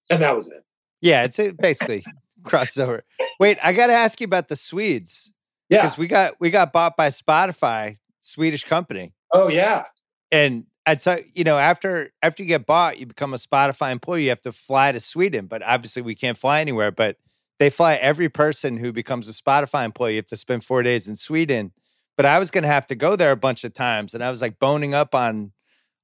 and 0.09 0.21
that 0.23 0.35
was 0.35 0.47
it. 0.49 0.63
Yeah, 1.01 1.25
it's 1.25 1.37
basically 1.61 2.03
crossover. 2.47 3.01
Wait, 3.39 3.57
I 3.63 3.73
got 3.73 3.87
to 3.87 3.93
ask 3.93 4.19
you 4.21 4.25
about 4.25 4.47
the 4.47 4.55
Swedes 4.55 5.33
Yeah. 5.69 5.81
because 5.81 5.97
we 5.97 6.07
got 6.07 6.33
we 6.39 6.49
got 6.49 6.73
bought 6.73 6.97
by 6.97 7.07
Spotify, 7.07 7.97
Swedish 8.21 8.63
company, 8.63 9.13
Oh 9.31 9.47
yeah. 9.47 9.85
and 10.31 10.65
I'd 10.85 11.01
say 11.01 11.25
you 11.33 11.43
know 11.43 11.57
after 11.57 12.11
after 12.21 12.43
you 12.43 12.47
get 12.47 12.65
bought, 12.65 12.97
you 12.99 13.05
become 13.05 13.33
a 13.33 13.37
Spotify 13.37 13.91
employee. 13.91 14.23
You 14.23 14.29
have 14.29 14.41
to 14.41 14.51
fly 14.51 14.91
to 14.91 14.99
Sweden, 14.99 15.45
but 15.47 15.61
obviously 15.63 16.01
we 16.01 16.15
can't 16.15 16.37
fly 16.37 16.61
anywhere. 16.61 16.91
But 16.91 17.17
they 17.59 17.69
fly 17.69 17.95
every 17.95 18.29
person 18.29 18.77
who 18.77 18.91
becomes 18.93 19.27
a 19.27 19.33
Spotify 19.33 19.83
employee. 19.85 20.13
You 20.13 20.17
have 20.19 20.25
to 20.27 20.37
spend 20.37 20.63
four 20.63 20.83
days 20.83 21.07
in 21.07 21.15
Sweden. 21.15 21.71
But 22.15 22.25
I 22.25 22.39
was 22.39 22.49
going 22.51 22.63
to 22.63 22.67
have 22.69 22.85
to 22.87 22.95
go 22.95 23.15
there 23.15 23.31
a 23.31 23.35
bunch 23.37 23.63
of 23.63 23.73
times, 23.73 24.13
and 24.15 24.23
I 24.23 24.29
was 24.31 24.41
like 24.41 24.57
boning 24.59 24.93
up 24.95 25.13
on 25.13 25.51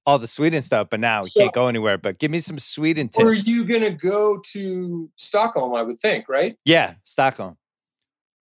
all 0.05 0.19
the 0.19 0.27
Sweden 0.27 0.61
stuff. 0.61 0.87
But 0.89 0.99
now 0.99 1.23
we 1.23 1.29
So- 1.29 1.39
can't 1.41 1.53
go 1.53 1.67
anywhere. 1.67 1.97
But 1.97 2.19
give 2.19 2.31
me 2.31 2.39
some 2.39 2.59
Sweden 2.59 3.09
tips. 3.09 3.23
Were 3.23 3.33
you 3.33 3.65
gonna 3.65 3.91
go 3.93 4.39
to 4.53 5.09
Stockholm? 5.15 5.73
I 5.75 5.81
would 5.81 5.99
think, 5.99 6.27
right? 6.29 6.57
Yeah, 6.65 6.95
Stockholm. 7.03 7.57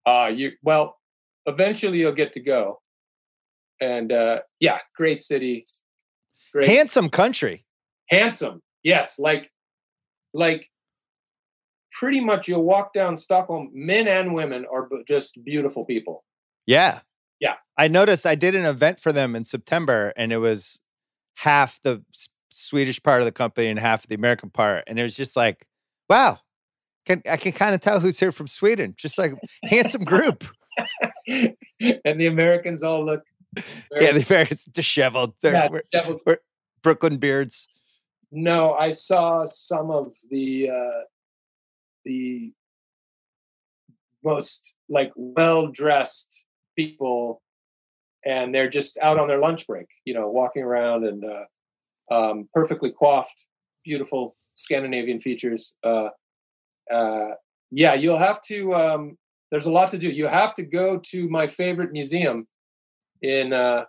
Uh 0.06 0.30
you 0.34 0.52
well, 0.62 0.98
eventually 1.46 1.98
you'll 2.00 2.12
get 2.12 2.32
to 2.34 2.40
go. 2.40 2.80
And 3.80 4.12
uh 4.12 4.40
yeah, 4.60 4.78
great 4.96 5.22
city. 5.22 5.64
Great 6.52 6.68
Handsome 6.68 7.08
country. 7.08 7.64
handsome. 8.10 8.60
Yes, 8.82 9.18
like 9.18 9.50
like 10.34 10.68
pretty 11.92 12.20
much 12.20 12.48
you'll 12.48 12.64
walk 12.64 12.92
down 12.92 13.16
Stockholm, 13.16 13.70
men 13.72 14.08
and 14.08 14.34
women 14.34 14.64
are 14.72 14.88
just 15.06 15.42
beautiful 15.44 15.84
people. 15.84 16.24
Yeah. 16.66 17.00
Yeah. 17.40 17.54
I 17.78 17.88
noticed 17.88 18.24
I 18.26 18.34
did 18.34 18.54
an 18.54 18.64
event 18.64 18.98
for 19.00 19.12
them 19.12 19.34
in 19.36 19.44
September 19.44 20.12
and 20.16 20.32
it 20.32 20.38
was 20.38 20.80
half 21.36 21.80
the 21.82 22.02
S- 22.12 22.28
Swedish 22.50 23.02
part 23.02 23.20
of 23.20 23.24
the 23.24 23.32
company 23.32 23.68
and 23.68 23.78
half 23.78 24.06
the 24.06 24.14
American 24.14 24.50
part. 24.50 24.84
And 24.86 24.98
it 24.98 25.02
was 25.02 25.16
just 25.16 25.36
like, 25.36 25.66
wow, 26.08 26.38
can, 27.06 27.22
I 27.28 27.36
can 27.36 27.52
kind 27.52 27.74
of 27.74 27.80
tell 27.80 28.00
who's 28.00 28.18
here 28.20 28.32
from 28.32 28.46
Sweden. 28.46 28.94
Just 28.96 29.18
like 29.18 29.34
handsome 29.64 30.04
group. 30.04 30.44
and 31.28 32.20
the 32.20 32.26
Americans 32.26 32.82
all 32.82 33.04
look 33.04 33.22
yeah, 34.00 34.12
they're 34.12 34.20
very 34.20 34.48
disheveled. 34.72 35.34
They're 35.42 35.52
yeah, 35.52 35.68
we're- 35.68 35.82
devil- 35.92 36.20
Brooklyn 36.82 37.18
beards. 37.18 37.68
No, 38.30 38.72
I 38.72 38.90
saw 38.90 39.44
some 39.44 39.90
of 39.90 40.14
the 40.30 40.70
uh, 40.70 41.00
the 42.04 42.52
most 44.24 44.74
like 44.88 45.12
well 45.16 45.66
dressed 45.66 46.44
people, 46.76 47.41
and 48.24 48.54
they're 48.54 48.68
just 48.68 48.96
out 48.98 49.18
on 49.18 49.28
their 49.28 49.38
lunch 49.38 49.66
break, 49.66 49.86
you 50.04 50.14
know, 50.14 50.28
walking 50.28 50.62
around 50.62 51.04
and 51.04 51.24
uh, 51.24 52.14
um, 52.14 52.48
perfectly 52.54 52.90
coiffed, 52.90 53.46
beautiful 53.84 54.36
Scandinavian 54.54 55.20
features. 55.20 55.74
Uh, 55.84 56.08
uh, 56.92 57.30
yeah, 57.70 57.94
you'll 57.94 58.18
have 58.18 58.40
to. 58.42 58.74
Um, 58.74 59.18
there's 59.50 59.66
a 59.66 59.72
lot 59.72 59.90
to 59.90 59.98
do. 59.98 60.08
You 60.08 60.26
have 60.26 60.54
to 60.54 60.62
go 60.62 60.98
to 61.10 61.28
my 61.28 61.46
favorite 61.46 61.92
museum 61.92 62.46
in 63.22 63.52
uh, 63.52 63.84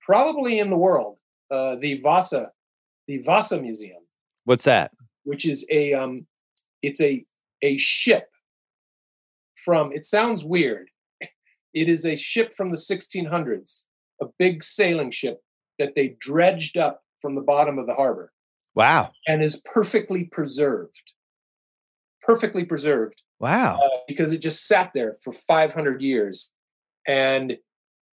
probably 0.00 0.58
in 0.58 0.70
the 0.70 0.76
world, 0.76 1.18
uh, 1.50 1.76
the 1.78 2.00
Vasa 2.00 2.50
the 3.06 3.18
Vasa 3.18 3.60
Museum, 3.60 4.02
What's 4.44 4.64
that? 4.64 4.92
which 5.24 5.46
is 5.46 5.66
a 5.70 5.92
um, 5.94 6.26
it's 6.82 7.00
a 7.00 7.24
a 7.62 7.76
ship 7.78 8.28
from. 9.64 9.92
It 9.92 10.04
sounds 10.04 10.44
weird. 10.44 10.88
It 11.74 11.88
is 11.88 12.06
a 12.06 12.14
ship 12.16 12.52
from 12.54 12.70
the 12.70 12.76
1600s, 12.76 13.84
a 14.22 14.26
big 14.38 14.62
sailing 14.62 15.10
ship 15.10 15.42
that 15.78 15.94
they 15.96 16.16
dredged 16.20 16.78
up 16.78 17.02
from 17.20 17.34
the 17.34 17.40
bottom 17.40 17.78
of 17.78 17.86
the 17.86 17.94
harbor 17.94 18.32
Wow. 18.74 19.12
and 19.26 19.42
is 19.42 19.62
perfectly 19.64 20.24
preserved. 20.24 21.12
Perfectly 22.22 22.64
preserved 22.64 23.22
Wow. 23.40 23.80
uh, 23.84 23.98
because 24.06 24.32
it 24.32 24.38
just 24.38 24.66
sat 24.66 24.92
there 24.94 25.16
for 25.22 25.32
500 25.32 26.00
years 26.00 26.52
and 27.06 27.58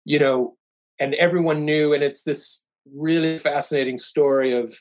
you 0.05 0.19
know 0.19 0.57
and 0.99 1.15
everyone 1.15 1.65
knew 1.65 1.93
and 1.93 2.03
it's 2.03 2.25
this 2.25 2.65
really 2.93 3.39
fascinating 3.39 3.99
story 3.99 4.53
of 4.53 4.75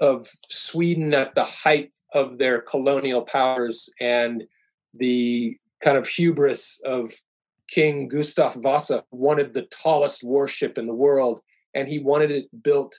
of 0.00 0.26
Sweden 0.48 1.14
at 1.14 1.34
the 1.36 1.44
height 1.44 1.92
of 2.14 2.38
their 2.38 2.60
colonial 2.62 3.22
powers 3.22 3.88
and 4.00 4.42
the 4.94 5.56
kind 5.80 5.96
of 5.96 6.08
hubris 6.08 6.80
of 6.84 7.12
King 7.72 8.06
Gustav 8.08 8.54
Vasa 8.62 9.02
wanted 9.10 9.54
the 9.54 9.62
tallest 9.62 10.22
warship 10.22 10.76
in 10.76 10.86
the 10.86 10.94
world 10.94 11.40
and 11.74 11.88
he 11.88 11.98
wanted 11.98 12.30
it 12.30 12.44
built 12.62 12.94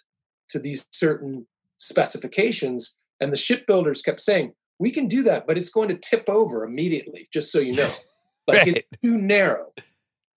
to 0.50 0.58
these 0.60 0.86
certain 0.92 1.46
specifications. 1.78 2.98
And 3.22 3.32
the 3.32 3.38
shipbuilders 3.38 4.02
kept 4.02 4.20
saying 4.20 4.54
we 4.80 4.90
can 4.92 5.08
do 5.08 5.22
that 5.24 5.46
but 5.46 5.58
it's 5.58 5.70
going 5.70 5.90
to 5.90 5.96
tip 5.98 6.24
over 6.28 6.66
immediately 6.66 7.30
just 7.32 7.52
so 7.52 7.60
you 7.60 7.74
know. 7.74 7.92
Like 8.46 8.58
Right. 8.58 8.78
it's 8.80 9.02
too 9.02 9.16
narrow. 9.18 9.68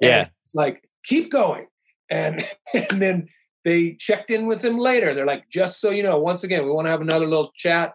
Yeah. 0.00 0.20
and 0.20 0.30
it's 0.42 0.54
like 0.54 0.88
keep 1.04 1.28
going. 1.28 1.66
And 2.08 2.46
and 2.74 3.02
then 3.02 3.28
they 3.64 3.94
checked 3.98 4.30
in 4.30 4.46
with 4.46 4.64
him 4.64 4.78
later. 4.78 5.12
They're 5.12 5.26
like 5.26 5.48
just 5.50 5.80
so 5.80 5.90
you 5.90 6.04
know 6.04 6.16
once 6.20 6.44
again 6.44 6.64
we 6.64 6.70
want 6.70 6.86
to 6.86 6.90
have 6.92 7.00
another 7.00 7.26
little 7.26 7.50
chat. 7.56 7.94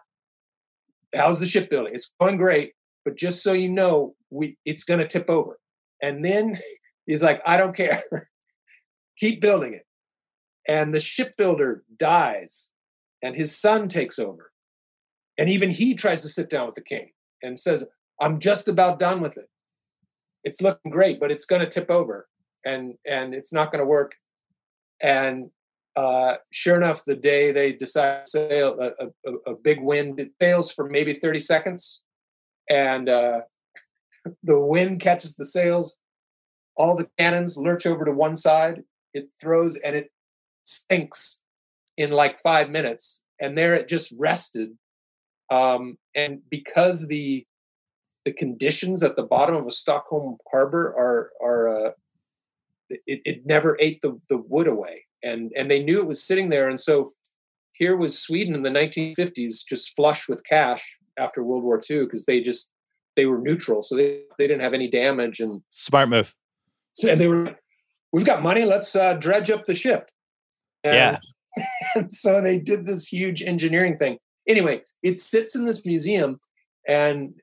How's 1.14 1.40
the 1.40 1.46
shipbuilding? 1.46 1.94
It's 1.94 2.12
going 2.20 2.36
great 2.36 2.72
but 3.06 3.16
just 3.16 3.42
so 3.42 3.52
you 3.54 3.70
know 3.70 4.14
we 4.30 4.58
it's 4.66 4.84
going 4.84 5.00
to 5.00 5.06
tip 5.06 5.30
over 5.30 5.58
and 6.02 6.24
then 6.24 6.54
he's 7.06 7.22
like 7.22 7.40
i 7.46 7.56
don't 7.56 7.76
care. 7.76 8.02
Keep 9.18 9.40
building 9.40 9.74
it. 9.74 9.86
And 10.66 10.94
the 10.94 11.00
shipbuilder 11.00 11.84
dies 11.98 12.70
and 13.22 13.36
his 13.36 13.56
son 13.56 13.88
takes 13.88 14.18
over. 14.18 14.50
And 15.38 15.50
even 15.50 15.70
he 15.70 15.94
tries 15.94 16.22
to 16.22 16.28
sit 16.28 16.48
down 16.48 16.66
with 16.66 16.74
the 16.74 16.82
king 16.82 17.10
and 17.42 17.58
says 17.58 17.88
i'm 18.20 18.38
just 18.38 18.68
about 18.68 18.98
done 18.98 19.20
with 19.20 19.36
it. 19.36 19.48
It's 20.44 20.60
looking 20.60 20.90
great 20.90 21.20
but 21.20 21.30
it's 21.30 21.46
going 21.46 21.62
to 21.62 21.68
tip 21.68 21.90
over 21.90 22.28
and 22.64 22.94
and 23.06 23.34
it's 23.34 23.52
not 23.52 23.72
going 23.72 23.80
to 23.80 23.86
work. 23.86 24.12
And 25.02 25.50
uh, 25.94 26.34
sure 26.52 26.76
enough 26.76 27.04
the 27.04 27.14
day 27.14 27.52
they 27.52 27.72
decide 27.72 28.24
to 28.24 28.30
sail 28.30 28.78
a, 28.80 29.06
a, 29.28 29.52
a 29.52 29.54
big 29.54 29.80
wind 29.80 30.18
it 30.20 30.30
sails 30.40 30.72
for 30.72 30.88
maybe 30.88 31.12
30 31.12 31.40
seconds. 31.40 32.02
And 32.70 33.08
uh, 33.08 33.40
the 34.42 34.58
wind 34.58 35.00
catches 35.00 35.36
the 35.36 35.44
sails 35.44 35.98
all 36.76 36.96
the 36.96 37.08
cannons 37.18 37.56
lurch 37.56 37.86
over 37.86 38.04
to 38.04 38.12
one 38.12 38.36
side 38.36 38.82
it 39.14 39.28
throws 39.40 39.76
and 39.76 39.94
it 39.96 40.10
sinks 40.64 41.42
in 41.96 42.10
like 42.10 42.38
five 42.40 42.70
minutes 42.70 43.24
and 43.40 43.58
there 43.58 43.74
it 43.74 43.88
just 43.88 44.14
rested. 44.16 44.70
Um, 45.50 45.98
and 46.14 46.40
because 46.48 47.06
the 47.08 47.44
the 48.24 48.32
conditions 48.32 49.02
at 49.02 49.16
the 49.16 49.24
bottom 49.24 49.56
of 49.56 49.66
a 49.66 49.70
Stockholm 49.70 50.38
harbor 50.50 50.94
are 50.96 51.30
are 51.44 51.86
uh, 51.86 51.90
it, 52.88 53.20
it 53.24 53.46
never 53.46 53.76
ate 53.80 54.00
the, 54.00 54.18
the 54.28 54.38
wood 54.38 54.68
away 54.68 55.04
and 55.22 55.52
and 55.56 55.70
they 55.70 55.82
knew 55.82 56.00
it 56.00 56.06
was 56.06 56.22
sitting 56.22 56.48
there 56.48 56.68
and 56.68 56.80
so 56.80 57.10
here 57.72 57.96
was 57.96 58.18
Sweden 58.18 58.54
in 58.54 58.62
the 58.62 58.70
1950s 58.70 59.66
just 59.66 59.96
flush 59.96 60.28
with 60.28 60.44
cash 60.44 60.98
after 61.18 61.42
World 61.42 61.64
War 61.64 61.80
II 61.90 62.04
because 62.04 62.26
they 62.26 62.40
just 62.40 62.72
they 63.16 63.26
were 63.26 63.38
neutral 63.38 63.82
so 63.82 63.96
they, 63.96 64.22
they 64.38 64.46
didn't 64.46 64.62
have 64.62 64.74
any 64.74 64.88
damage 64.88 65.40
and 65.40 65.62
Smart 65.70 66.08
move. 66.08 66.34
so 66.92 67.10
and 67.10 67.20
they 67.20 67.26
were 67.26 67.56
we've 68.12 68.24
got 68.24 68.42
money 68.42 68.64
let's 68.64 68.94
uh, 68.96 69.14
dredge 69.14 69.50
up 69.50 69.66
the 69.66 69.74
ship 69.74 70.10
and, 70.84 70.94
Yeah. 70.94 71.18
and 71.94 72.12
so 72.12 72.40
they 72.40 72.58
did 72.58 72.86
this 72.86 73.06
huge 73.06 73.42
engineering 73.42 73.96
thing 73.96 74.18
anyway 74.48 74.82
it 75.02 75.18
sits 75.18 75.54
in 75.54 75.66
this 75.66 75.84
museum 75.84 76.38
and 76.88 77.34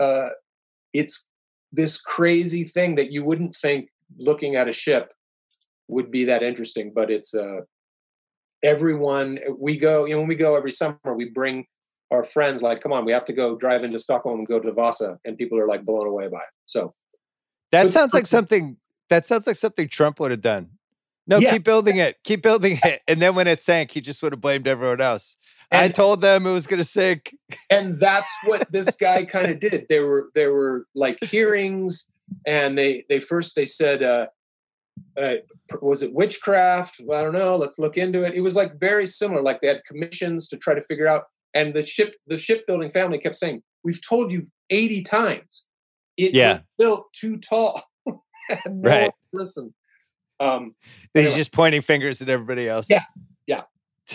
uh, 0.00 0.28
it's 0.92 1.28
this 1.72 2.00
crazy 2.00 2.64
thing 2.64 2.94
that 2.94 3.10
you 3.10 3.24
wouldn't 3.24 3.54
think 3.56 3.88
looking 4.18 4.56
at 4.56 4.68
a 4.68 4.72
ship 4.72 5.12
would 5.88 6.10
be 6.10 6.24
that 6.24 6.42
interesting 6.42 6.92
but 6.94 7.10
it's 7.10 7.34
uh 7.34 7.60
everyone 8.64 9.38
we 9.58 9.76
go 9.76 10.04
you 10.04 10.14
know 10.14 10.20
when 10.20 10.28
we 10.28 10.34
go 10.34 10.56
every 10.56 10.70
summer 10.70 10.96
we 11.14 11.28
bring 11.30 11.66
our 12.10 12.22
friends 12.24 12.62
like 12.62 12.80
come 12.80 12.92
on 12.92 13.04
we 13.04 13.12
have 13.12 13.24
to 13.24 13.32
go 13.32 13.56
drive 13.56 13.82
into 13.84 13.98
stockholm 13.98 14.38
and 14.40 14.48
go 14.48 14.60
to 14.60 14.72
vasa 14.72 15.18
and 15.24 15.36
people 15.36 15.58
are 15.58 15.66
like 15.66 15.84
blown 15.84 16.06
away 16.06 16.28
by 16.28 16.38
it 16.38 16.54
so 16.66 16.94
That 17.72 17.90
sounds 17.90 18.14
like 18.14 18.26
something 18.26 18.76
that 19.08 19.24
sounds 19.26 19.46
like 19.46 19.56
something 19.56 19.88
Trump 19.88 20.18
would 20.20 20.30
have 20.32 20.40
done. 20.40 20.70
No, 21.28 21.38
Yeah. 21.38 21.52
keep 21.52 21.64
building 21.64 21.96
it. 21.98 22.16
Keep 22.24 22.42
building 22.42 22.78
it. 22.84 23.02
And 23.08 23.20
then 23.22 23.34
when 23.34 23.46
it 23.46 23.60
sank, 23.60 23.90
he 23.92 24.00
just 24.00 24.22
would 24.22 24.32
have 24.32 24.40
blamed 24.40 24.66
everyone 24.68 25.00
else. 25.00 25.36
I 25.72 25.88
told 25.88 26.20
them 26.20 26.46
it 26.46 26.52
was 26.52 26.66
going 26.68 26.78
to 26.78 26.84
sink. 26.84 27.34
and 27.70 27.98
that's 27.98 28.30
what 28.44 28.70
this 28.70 28.96
guy 28.96 29.24
kind 29.34 29.48
of 29.48 29.58
did 29.60 29.86
there 29.88 30.06
were 30.06 30.30
there 30.34 30.52
were 30.52 30.86
like 30.94 31.18
hearings 31.24 32.08
and 32.46 32.76
they 32.78 33.04
they 33.08 33.18
first 33.20 33.54
they 33.56 33.64
said 33.64 34.02
uh, 34.02 34.26
uh 35.20 35.34
was 35.82 36.02
it 36.02 36.12
witchcraft 36.14 37.00
i 37.12 37.20
don't 37.22 37.32
know 37.32 37.56
let's 37.56 37.78
look 37.78 37.96
into 37.96 38.22
it 38.24 38.34
it 38.34 38.40
was 38.40 38.54
like 38.56 38.78
very 38.80 39.06
similar 39.06 39.42
like 39.42 39.60
they 39.60 39.66
had 39.68 39.82
commissions 39.86 40.48
to 40.48 40.56
try 40.56 40.74
to 40.74 40.80
figure 40.82 41.06
out 41.08 41.24
and 41.54 41.74
the 41.74 41.84
ship 41.86 42.14
the 42.26 42.38
shipbuilding 42.38 42.88
family 42.90 43.18
kept 43.18 43.36
saying 43.36 43.62
we've 43.84 44.00
told 44.06 44.30
you 44.32 44.46
80 44.70 45.02
times 45.04 45.64
it 46.16 46.34
Yeah. 46.34 46.60
built 46.78 47.06
too 47.12 47.36
tall 47.38 47.82
no 48.06 48.20
Right. 48.66 49.02
one 49.04 49.12
listened 49.32 49.72
um 50.40 50.74
He's 51.14 51.22
Anyway. 51.24 51.36
just 51.36 51.52
pointing 51.52 51.80
fingers 51.82 52.20
at 52.22 52.28
everybody 52.28 52.68
else. 52.68 52.88
Yeah. 52.90 53.04
Yeah. 53.46 53.62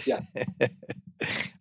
Yeah. 0.05 0.19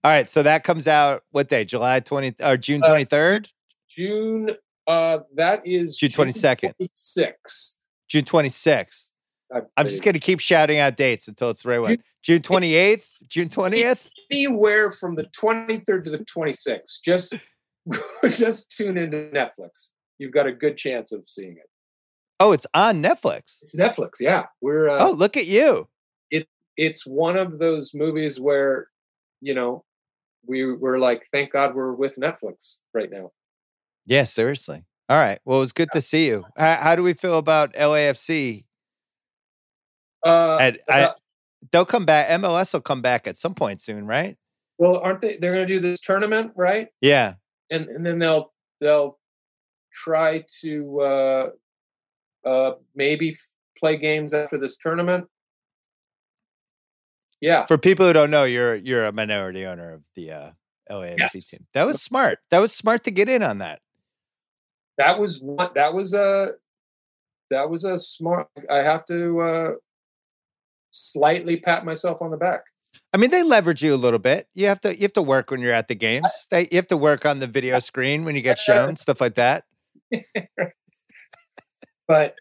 All 0.04 0.10
right. 0.10 0.28
So 0.28 0.42
that 0.42 0.64
comes 0.64 0.86
out 0.88 1.22
what 1.30 1.48
day? 1.48 1.64
July 1.64 2.00
20 2.00 2.34
or 2.42 2.56
June 2.56 2.80
23rd? 2.82 3.50
june 3.88 4.50
uh 4.86 5.18
that 5.34 5.62
is 5.66 5.96
June 5.96 6.10
22nd. 6.10 6.74
26th 6.80 7.76
June 8.08 8.24
26th. 8.24 9.09
I 9.54 9.60
I'm 9.76 9.88
just 9.88 10.02
going 10.02 10.14
to 10.14 10.20
keep 10.20 10.40
shouting 10.40 10.78
out 10.78 10.96
dates 10.96 11.28
until 11.28 11.50
it's 11.50 11.62
the 11.62 11.70
right 11.70 11.78
one. 11.80 11.98
June 12.22 12.40
28th, 12.40 13.26
June 13.28 13.48
20th. 13.48 14.10
anywhere 14.30 14.90
from 14.90 15.14
the 15.14 15.24
23rd 15.24 16.04
to 16.04 16.10
the 16.10 16.18
26th. 16.18 17.00
Just 17.02 17.36
just 18.30 18.76
tune 18.76 18.96
into 18.96 19.30
Netflix. 19.34 19.88
You've 20.18 20.32
got 20.32 20.46
a 20.46 20.52
good 20.52 20.76
chance 20.76 21.12
of 21.12 21.26
seeing 21.26 21.52
it. 21.52 21.68
Oh, 22.38 22.52
it's 22.52 22.66
on 22.74 23.02
Netflix. 23.02 23.62
It's 23.62 23.76
Netflix, 23.76 24.12
yeah. 24.20 24.46
We're 24.60 24.88
uh, 24.88 24.98
Oh, 25.08 25.12
look 25.12 25.36
at 25.36 25.46
you. 25.46 25.88
It 26.30 26.46
it's 26.76 27.06
one 27.06 27.36
of 27.36 27.58
those 27.58 27.92
movies 27.94 28.40
where 28.40 28.88
you 29.40 29.54
know 29.54 29.84
we 30.46 30.72
we're 30.72 30.98
like, 30.98 31.26
thank 31.32 31.52
God 31.52 31.74
we're 31.74 31.92
with 31.92 32.16
Netflix 32.16 32.76
right 32.94 33.10
now. 33.10 33.32
Yeah, 34.06 34.24
seriously. 34.24 34.84
All 35.08 35.18
right. 35.18 35.40
Well, 35.44 35.58
it 35.58 35.60
was 35.60 35.72
good 35.72 35.88
to 35.92 36.00
see 36.00 36.26
you. 36.28 36.44
How, 36.56 36.76
how 36.76 36.96
do 36.96 37.02
we 37.02 37.14
feel 37.14 37.36
about 37.36 37.74
LAFC? 37.74 38.64
Uh, 40.24 40.56
And 40.58 40.78
I, 40.88 41.02
uh, 41.04 41.14
they'll 41.72 41.84
come 41.86 42.04
back. 42.04 42.28
MLS 42.40 42.72
will 42.74 42.80
come 42.80 43.02
back 43.02 43.26
at 43.26 43.36
some 43.36 43.54
point 43.54 43.80
soon, 43.80 44.06
right? 44.06 44.36
well, 44.78 44.98
aren't 44.98 45.20
they? 45.20 45.36
They're 45.36 45.52
going 45.52 45.66
to 45.68 45.74
do 45.74 45.78
this 45.80 46.00
tournament, 46.00 46.52
right? 46.56 46.88
Yeah. 47.02 47.34
And 47.70 47.88
and 47.88 48.04
then 48.04 48.18
they'll 48.18 48.52
they'll 48.80 49.18
try 49.92 50.44
to 50.62 51.00
uh, 51.00 51.48
uh, 52.48 52.72
maybe 52.94 53.30
f- 53.30 53.48
play 53.78 53.96
games 53.98 54.32
after 54.32 54.56
this 54.58 54.76
tournament. 54.78 55.26
Yeah, 57.42 57.64
For 57.64 57.78
people 57.78 58.06
who 58.06 58.12
don't 58.12 58.30
know, 58.30 58.44
you're 58.44 58.74
you're 58.74 59.04
a 59.06 59.12
minority 59.12 59.64
owner 59.66 59.92
of 59.94 60.02
the 60.14 60.32
uh, 60.32 60.50
LAFC 60.90 61.16
Yes. 61.18 61.48
team. 61.48 61.66
That 61.72 61.86
was 61.86 62.02
smart. 62.02 62.38
That 62.50 62.58
was 62.60 62.72
smart 62.72 63.04
to 63.04 63.10
get 63.10 63.28
in 63.30 63.42
on 63.42 63.58
that. 63.58 63.80
that 64.98 65.18
was 65.18 65.40
one 65.40 65.70
that 65.74 65.94
was 65.94 66.12
a 66.12 66.52
that 67.50 67.70
was 67.70 67.84
a 67.84 67.96
smart 67.96 68.48
i 68.70 68.76
have 68.78 69.04
to 69.06 69.40
uh 69.40 69.70
slightly 70.90 71.56
pat 71.56 71.84
myself 71.84 72.20
on 72.22 72.30
the 72.30 72.36
back 72.36 72.62
I 73.12 73.18
mean, 73.18 73.30
they 73.30 73.44
leverage 73.44 73.82
you 73.82 73.94
a 73.94 73.96
little 73.96 74.18
bit. 74.18 74.48
You 74.52 74.66
have 74.66 74.80
to 74.80 74.94
you 74.94 75.02
have 75.02 75.12
to 75.12 75.22
work 75.22 75.50
when 75.52 75.60
you're 75.60 75.72
at 75.72 75.86
the 75.86 75.94
games. 75.94 76.46
They, 76.50 76.62
you 76.72 76.76
have 76.76 76.88
to 76.88 76.96
work 76.96 77.24
on 77.24 77.38
the 77.38 77.46
video 77.46 77.78
screen 77.78 78.24
when 78.24 78.34
you 78.34 78.40
get 78.42 78.58
shown 78.58 78.96
stuff 78.96 79.20
like 79.20 79.34
that. 79.34 79.64
but 82.08 82.34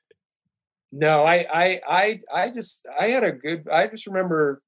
no 0.91 1.23
I, 1.23 1.45
I 1.53 1.81
i 1.87 2.19
i 2.33 2.49
just 2.49 2.87
i 2.99 3.07
had 3.07 3.23
a 3.23 3.31
good 3.31 3.67
i 3.71 3.85
just 3.85 4.07
remember 4.07 4.61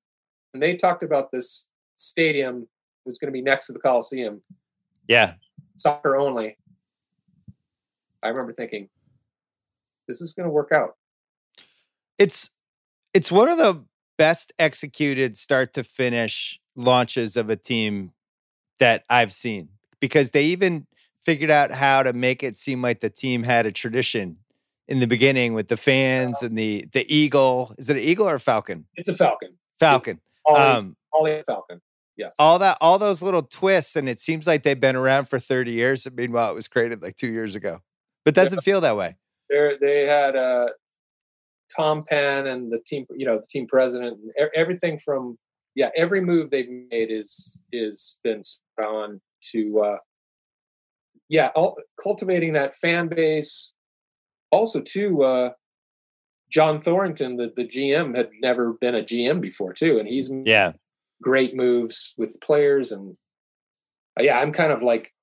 when 0.52 0.60
they 0.62 0.76
talked 0.76 1.02
about 1.02 1.32
this 1.32 1.68
stadium 1.96 2.68
was 3.06 3.18
going 3.18 3.30
to 3.30 3.32
be 3.34 3.42
next 3.42 3.66
to 3.68 3.74
the 3.74 3.80
coliseum 3.80 4.44
Yeah. 5.08 5.34
soccer 5.78 6.16
only 6.16 6.58
i 8.22 8.28
remember 8.28 8.54
thinking 8.54 8.88
this 10.08 10.22
is 10.22 10.34
going 10.34 10.46
to 10.48 10.52
work 10.54 10.72
out 10.72 10.96
It's 12.20 12.52
it's 13.14 13.32
one 13.32 13.50
of 13.50 13.58
the 13.58 13.84
best 14.18 14.54
executed 14.60 15.36
start 15.38 15.74
to 15.74 15.84
finish 15.84 16.60
launches 16.76 17.36
of 17.38 17.50
a 17.50 17.56
team 17.56 18.12
that 18.80 19.04
I've 19.10 19.32
seen 19.32 19.70
because 20.00 20.32
they 20.32 20.44
even 20.46 20.88
figured 21.20 21.52
out 21.52 21.72
how 21.72 22.04
to 22.04 22.14
make 22.14 22.44
it 22.44 22.56
seem 22.56 22.82
like 22.82 23.00
the 23.00 23.10
team 23.10 23.44
had 23.44 23.66
a 23.66 23.72
tradition 23.72 24.38
in 24.88 25.00
the 25.00 25.08
beginning 25.08 25.54
with 25.54 25.68
the 25.68 25.78
fans 25.78 26.42
and 26.42 26.58
the 26.58 26.86
the 26.94 27.06
eagle. 27.14 27.74
Is 27.78 27.90
it 27.90 27.98
an 27.98 28.04
eagle 28.04 28.28
or 28.28 28.36
a 28.36 28.40
falcon? 28.40 28.86
it's 28.96 29.10
a 29.10 29.14
falcon. 29.16 29.58
Falcon. 29.80 30.20
Ollie, 30.46 30.60
Um, 30.60 30.96
Ollie 31.14 31.42
falcon. 31.44 31.82
Yes. 32.18 32.36
all 32.38 32.60
that 32.60 32.78
all 32.82 33.00
those 33.00 33.22
little 33.24 33.42
twists 33.42 33.96
and 33.96 34.08
it 34.10 34.20
seems 34.20 34.46
like 34.46 34.64
they've 34.64 34.80
been 34.80 34.96
around 34.98 35.26
for 35.28 35.40
30 35.40 35.72
years 35.72 36.06
meanwhile 36.14 36.52
it 36.52 36.56
was 36.56 36.68
created 36.68 37.02
like 37.02 37.16
two 37.16 37.32
years 37.32 37.56
ago. 37.56 37.82
But 38.26 38.36
doesn't 38.36 38.62
feel 38.62 38.82
that 38.82 38.96
way. 38.98 39.16
They 39.50 39.78
they 39.80 40.06
had 40.06 40.36
uh, 40.36 40.68
Tom 41.76 42.04
Penn 42.04 42.48
and 42.48 42.72
the 42.72 42.80
team, 42.86 43.06
you 43.16 43.26
know, 43.26 43.38
the 43.38 43.48
team 43.50 43.68
president, 43.68 44.18
and 44.20 44.50
everything 44.56 45.00
from 45.00 45.38
yeah, 45.76 45.90
every 45.96 46.22
move 46.22 46.50
they've 46.50 46.70
made 46.70 47.12
is 47.12 47.60
is 47.72 48.20
been 48.24 48.42
on 48.86 49.22
to 49.52 49.80
uh, 49.80 49.98
yeah, 51.30 51.50
all, 51.56 51.78
cultivating 52.02 52.54
that 52.54 52.74
fan 52.74 53.08
base. 53.08 53.74
Also, 54.52 54.82
too, 54.82 55.24
uh, 55.24 55.52
John 56.52 56.80
Thorrington, 56.80 57.38
the 57.38 57.52
the 57.56 57.68
GM, 57.68 58.16
had 58.16 58.30
never 58.42 58.74
been 58.74 58.96
a 58.96 59.02
GM 59.02 59.40
before 59.42 59.74
too, 59.74 60.00
and 60.00 60.08
he's 60.08 60.32
yeah 60.46 60.74
great 61.22 61.56
moves 61.56 62.14
with 62.18 62.42
players 62.42 62.92
and 62.92 63.16
uh, 64.20 64.24
yeah 64.24 64.40
i'm 64.40 64.52
kind 64.52 64.72
of 64.72 64.82
like 64.82 65.14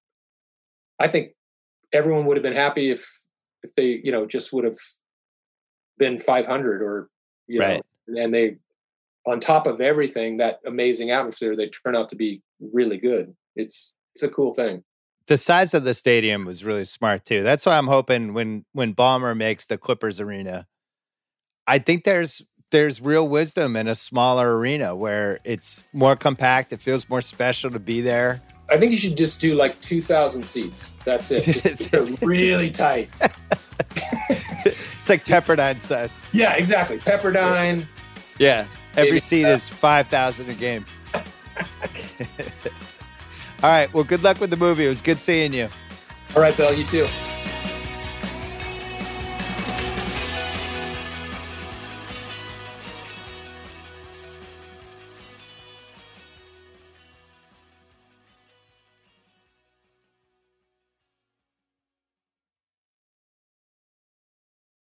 i 0.98 1.08
think 1.08 1.32
everyone 1.92 2.24
would 2.24 2.36
have 2.36 2.42
been 2.42 2.54
happy 2.54 2.90
if 2.90 3.06
if 3.62 3.72
they 3.74 4.00
you 4.02 4.12
know 4.12 4.24
just 4.24 4.52
would 4.52 4.64
have 4.64 4.76
been 5.98 6.18
500 6.18 6.82
or 6.82 7.08
you 7.46 7.60
Right. 7.60 7.82
know 8.08 8.22
and 8.22 8.32
they 8.32 8.56
on 9.26 9.40
top 9.40 9.66
of 9.66 9.80
everything 9.80 10.38
that 10.38 10.60
amazing 10.66 11.10
atmosphere 11.10 11.54
they 11.54 11.68
turn 11.68 11.94
out 11.94 12.08
to 12.10 12.16
be 12.16 12.40
really 12.60 12.96
good. 12.96 13.34
It's 13.56 13.94
it's 14.14 14.22
a 14.22 14.28
cool 14.28 14.54
thing. 14.54 14.84
The 15.26 15.36
size 15.36 15.74
of 15.74 15.84
the 15.84 15.92
stadium 15.92 16.46
was 16.46 16.64
really 16.64 16.84
smart 16.84 17.24
too. 17.26 17.42
That's 17.42 17.66
why 17.66 17.76
i'm 17.76 17.86
hoping 17.88 18.32
when 18.32 18.64
when 18.72 18.94
Ballmer 18.94 19.36
makes 19.36 19.66
the 19.66 19.76
clippers 19.76 20.20
arena 20.20 20.66
i 21.66 21.78
think 21.78 22.04
there's 22.04 22.44
there's 22.70 23.00
real 23.00 23.28
wisdom 23.28 23.76
in 23.76 23.88
a 23.88 23.94
smaller 23.94 24.56
arena 24.58 24.94
where 24.94 25.38
it's 25.44 25.84
more 25.92 26.16
compact 26.16 26.72
it 26.72 26.80
feels 26.80 27.08
more 27.08 27.22
special 27.22 27.70
to 27.70 27.78
be 27.78 28.00
there. 28.00 28.42
I 28.70 28.76
think 28.76 28.92
you 28.92 28.98
should 28.98 29.16
just 29.16 29.40
do 29.40 29.54
like 29.54 29.80
2000 29.80 30.42
seats. 30.42 30.92
That's 31.02 31.30
it. 31.30 31.44
Keep 31.90 32.20
really 32.20 32.70
tight 32.70 33.08
it's 35.08 35.28
like 35.28 35.44
pepperdine 35.44 35.80
size. 35.80 36.22
Yeah 36.32 36.54
exactly. 36.54 36.98
Pepperdine. 36.98 37.86
Yeah. 38.38 38.66
Every 38.96 39.20
seat 39.20 39.46
is 39.46 39.68
5000 39.68 40.48
a 40.50 40.54
game. 40.54 40.84
All 41.14 41.22
right. 43.62 43.92
Well 43.92 44.04
good 44.04 44.22
luck 44.22 44.40
with 44.40 44.50
the 44.50 44.56
movie. 44.56 44.84
It 44.84 44.88
was 44.88 45.00
good 45.00 45.18
seeing 45.18 45.52
you. 45.52 45.68
All 46.34 46.42
right 46.42 46.56
bill. 46.56 46.72
You 46.72 46.84
too 46.84 47.06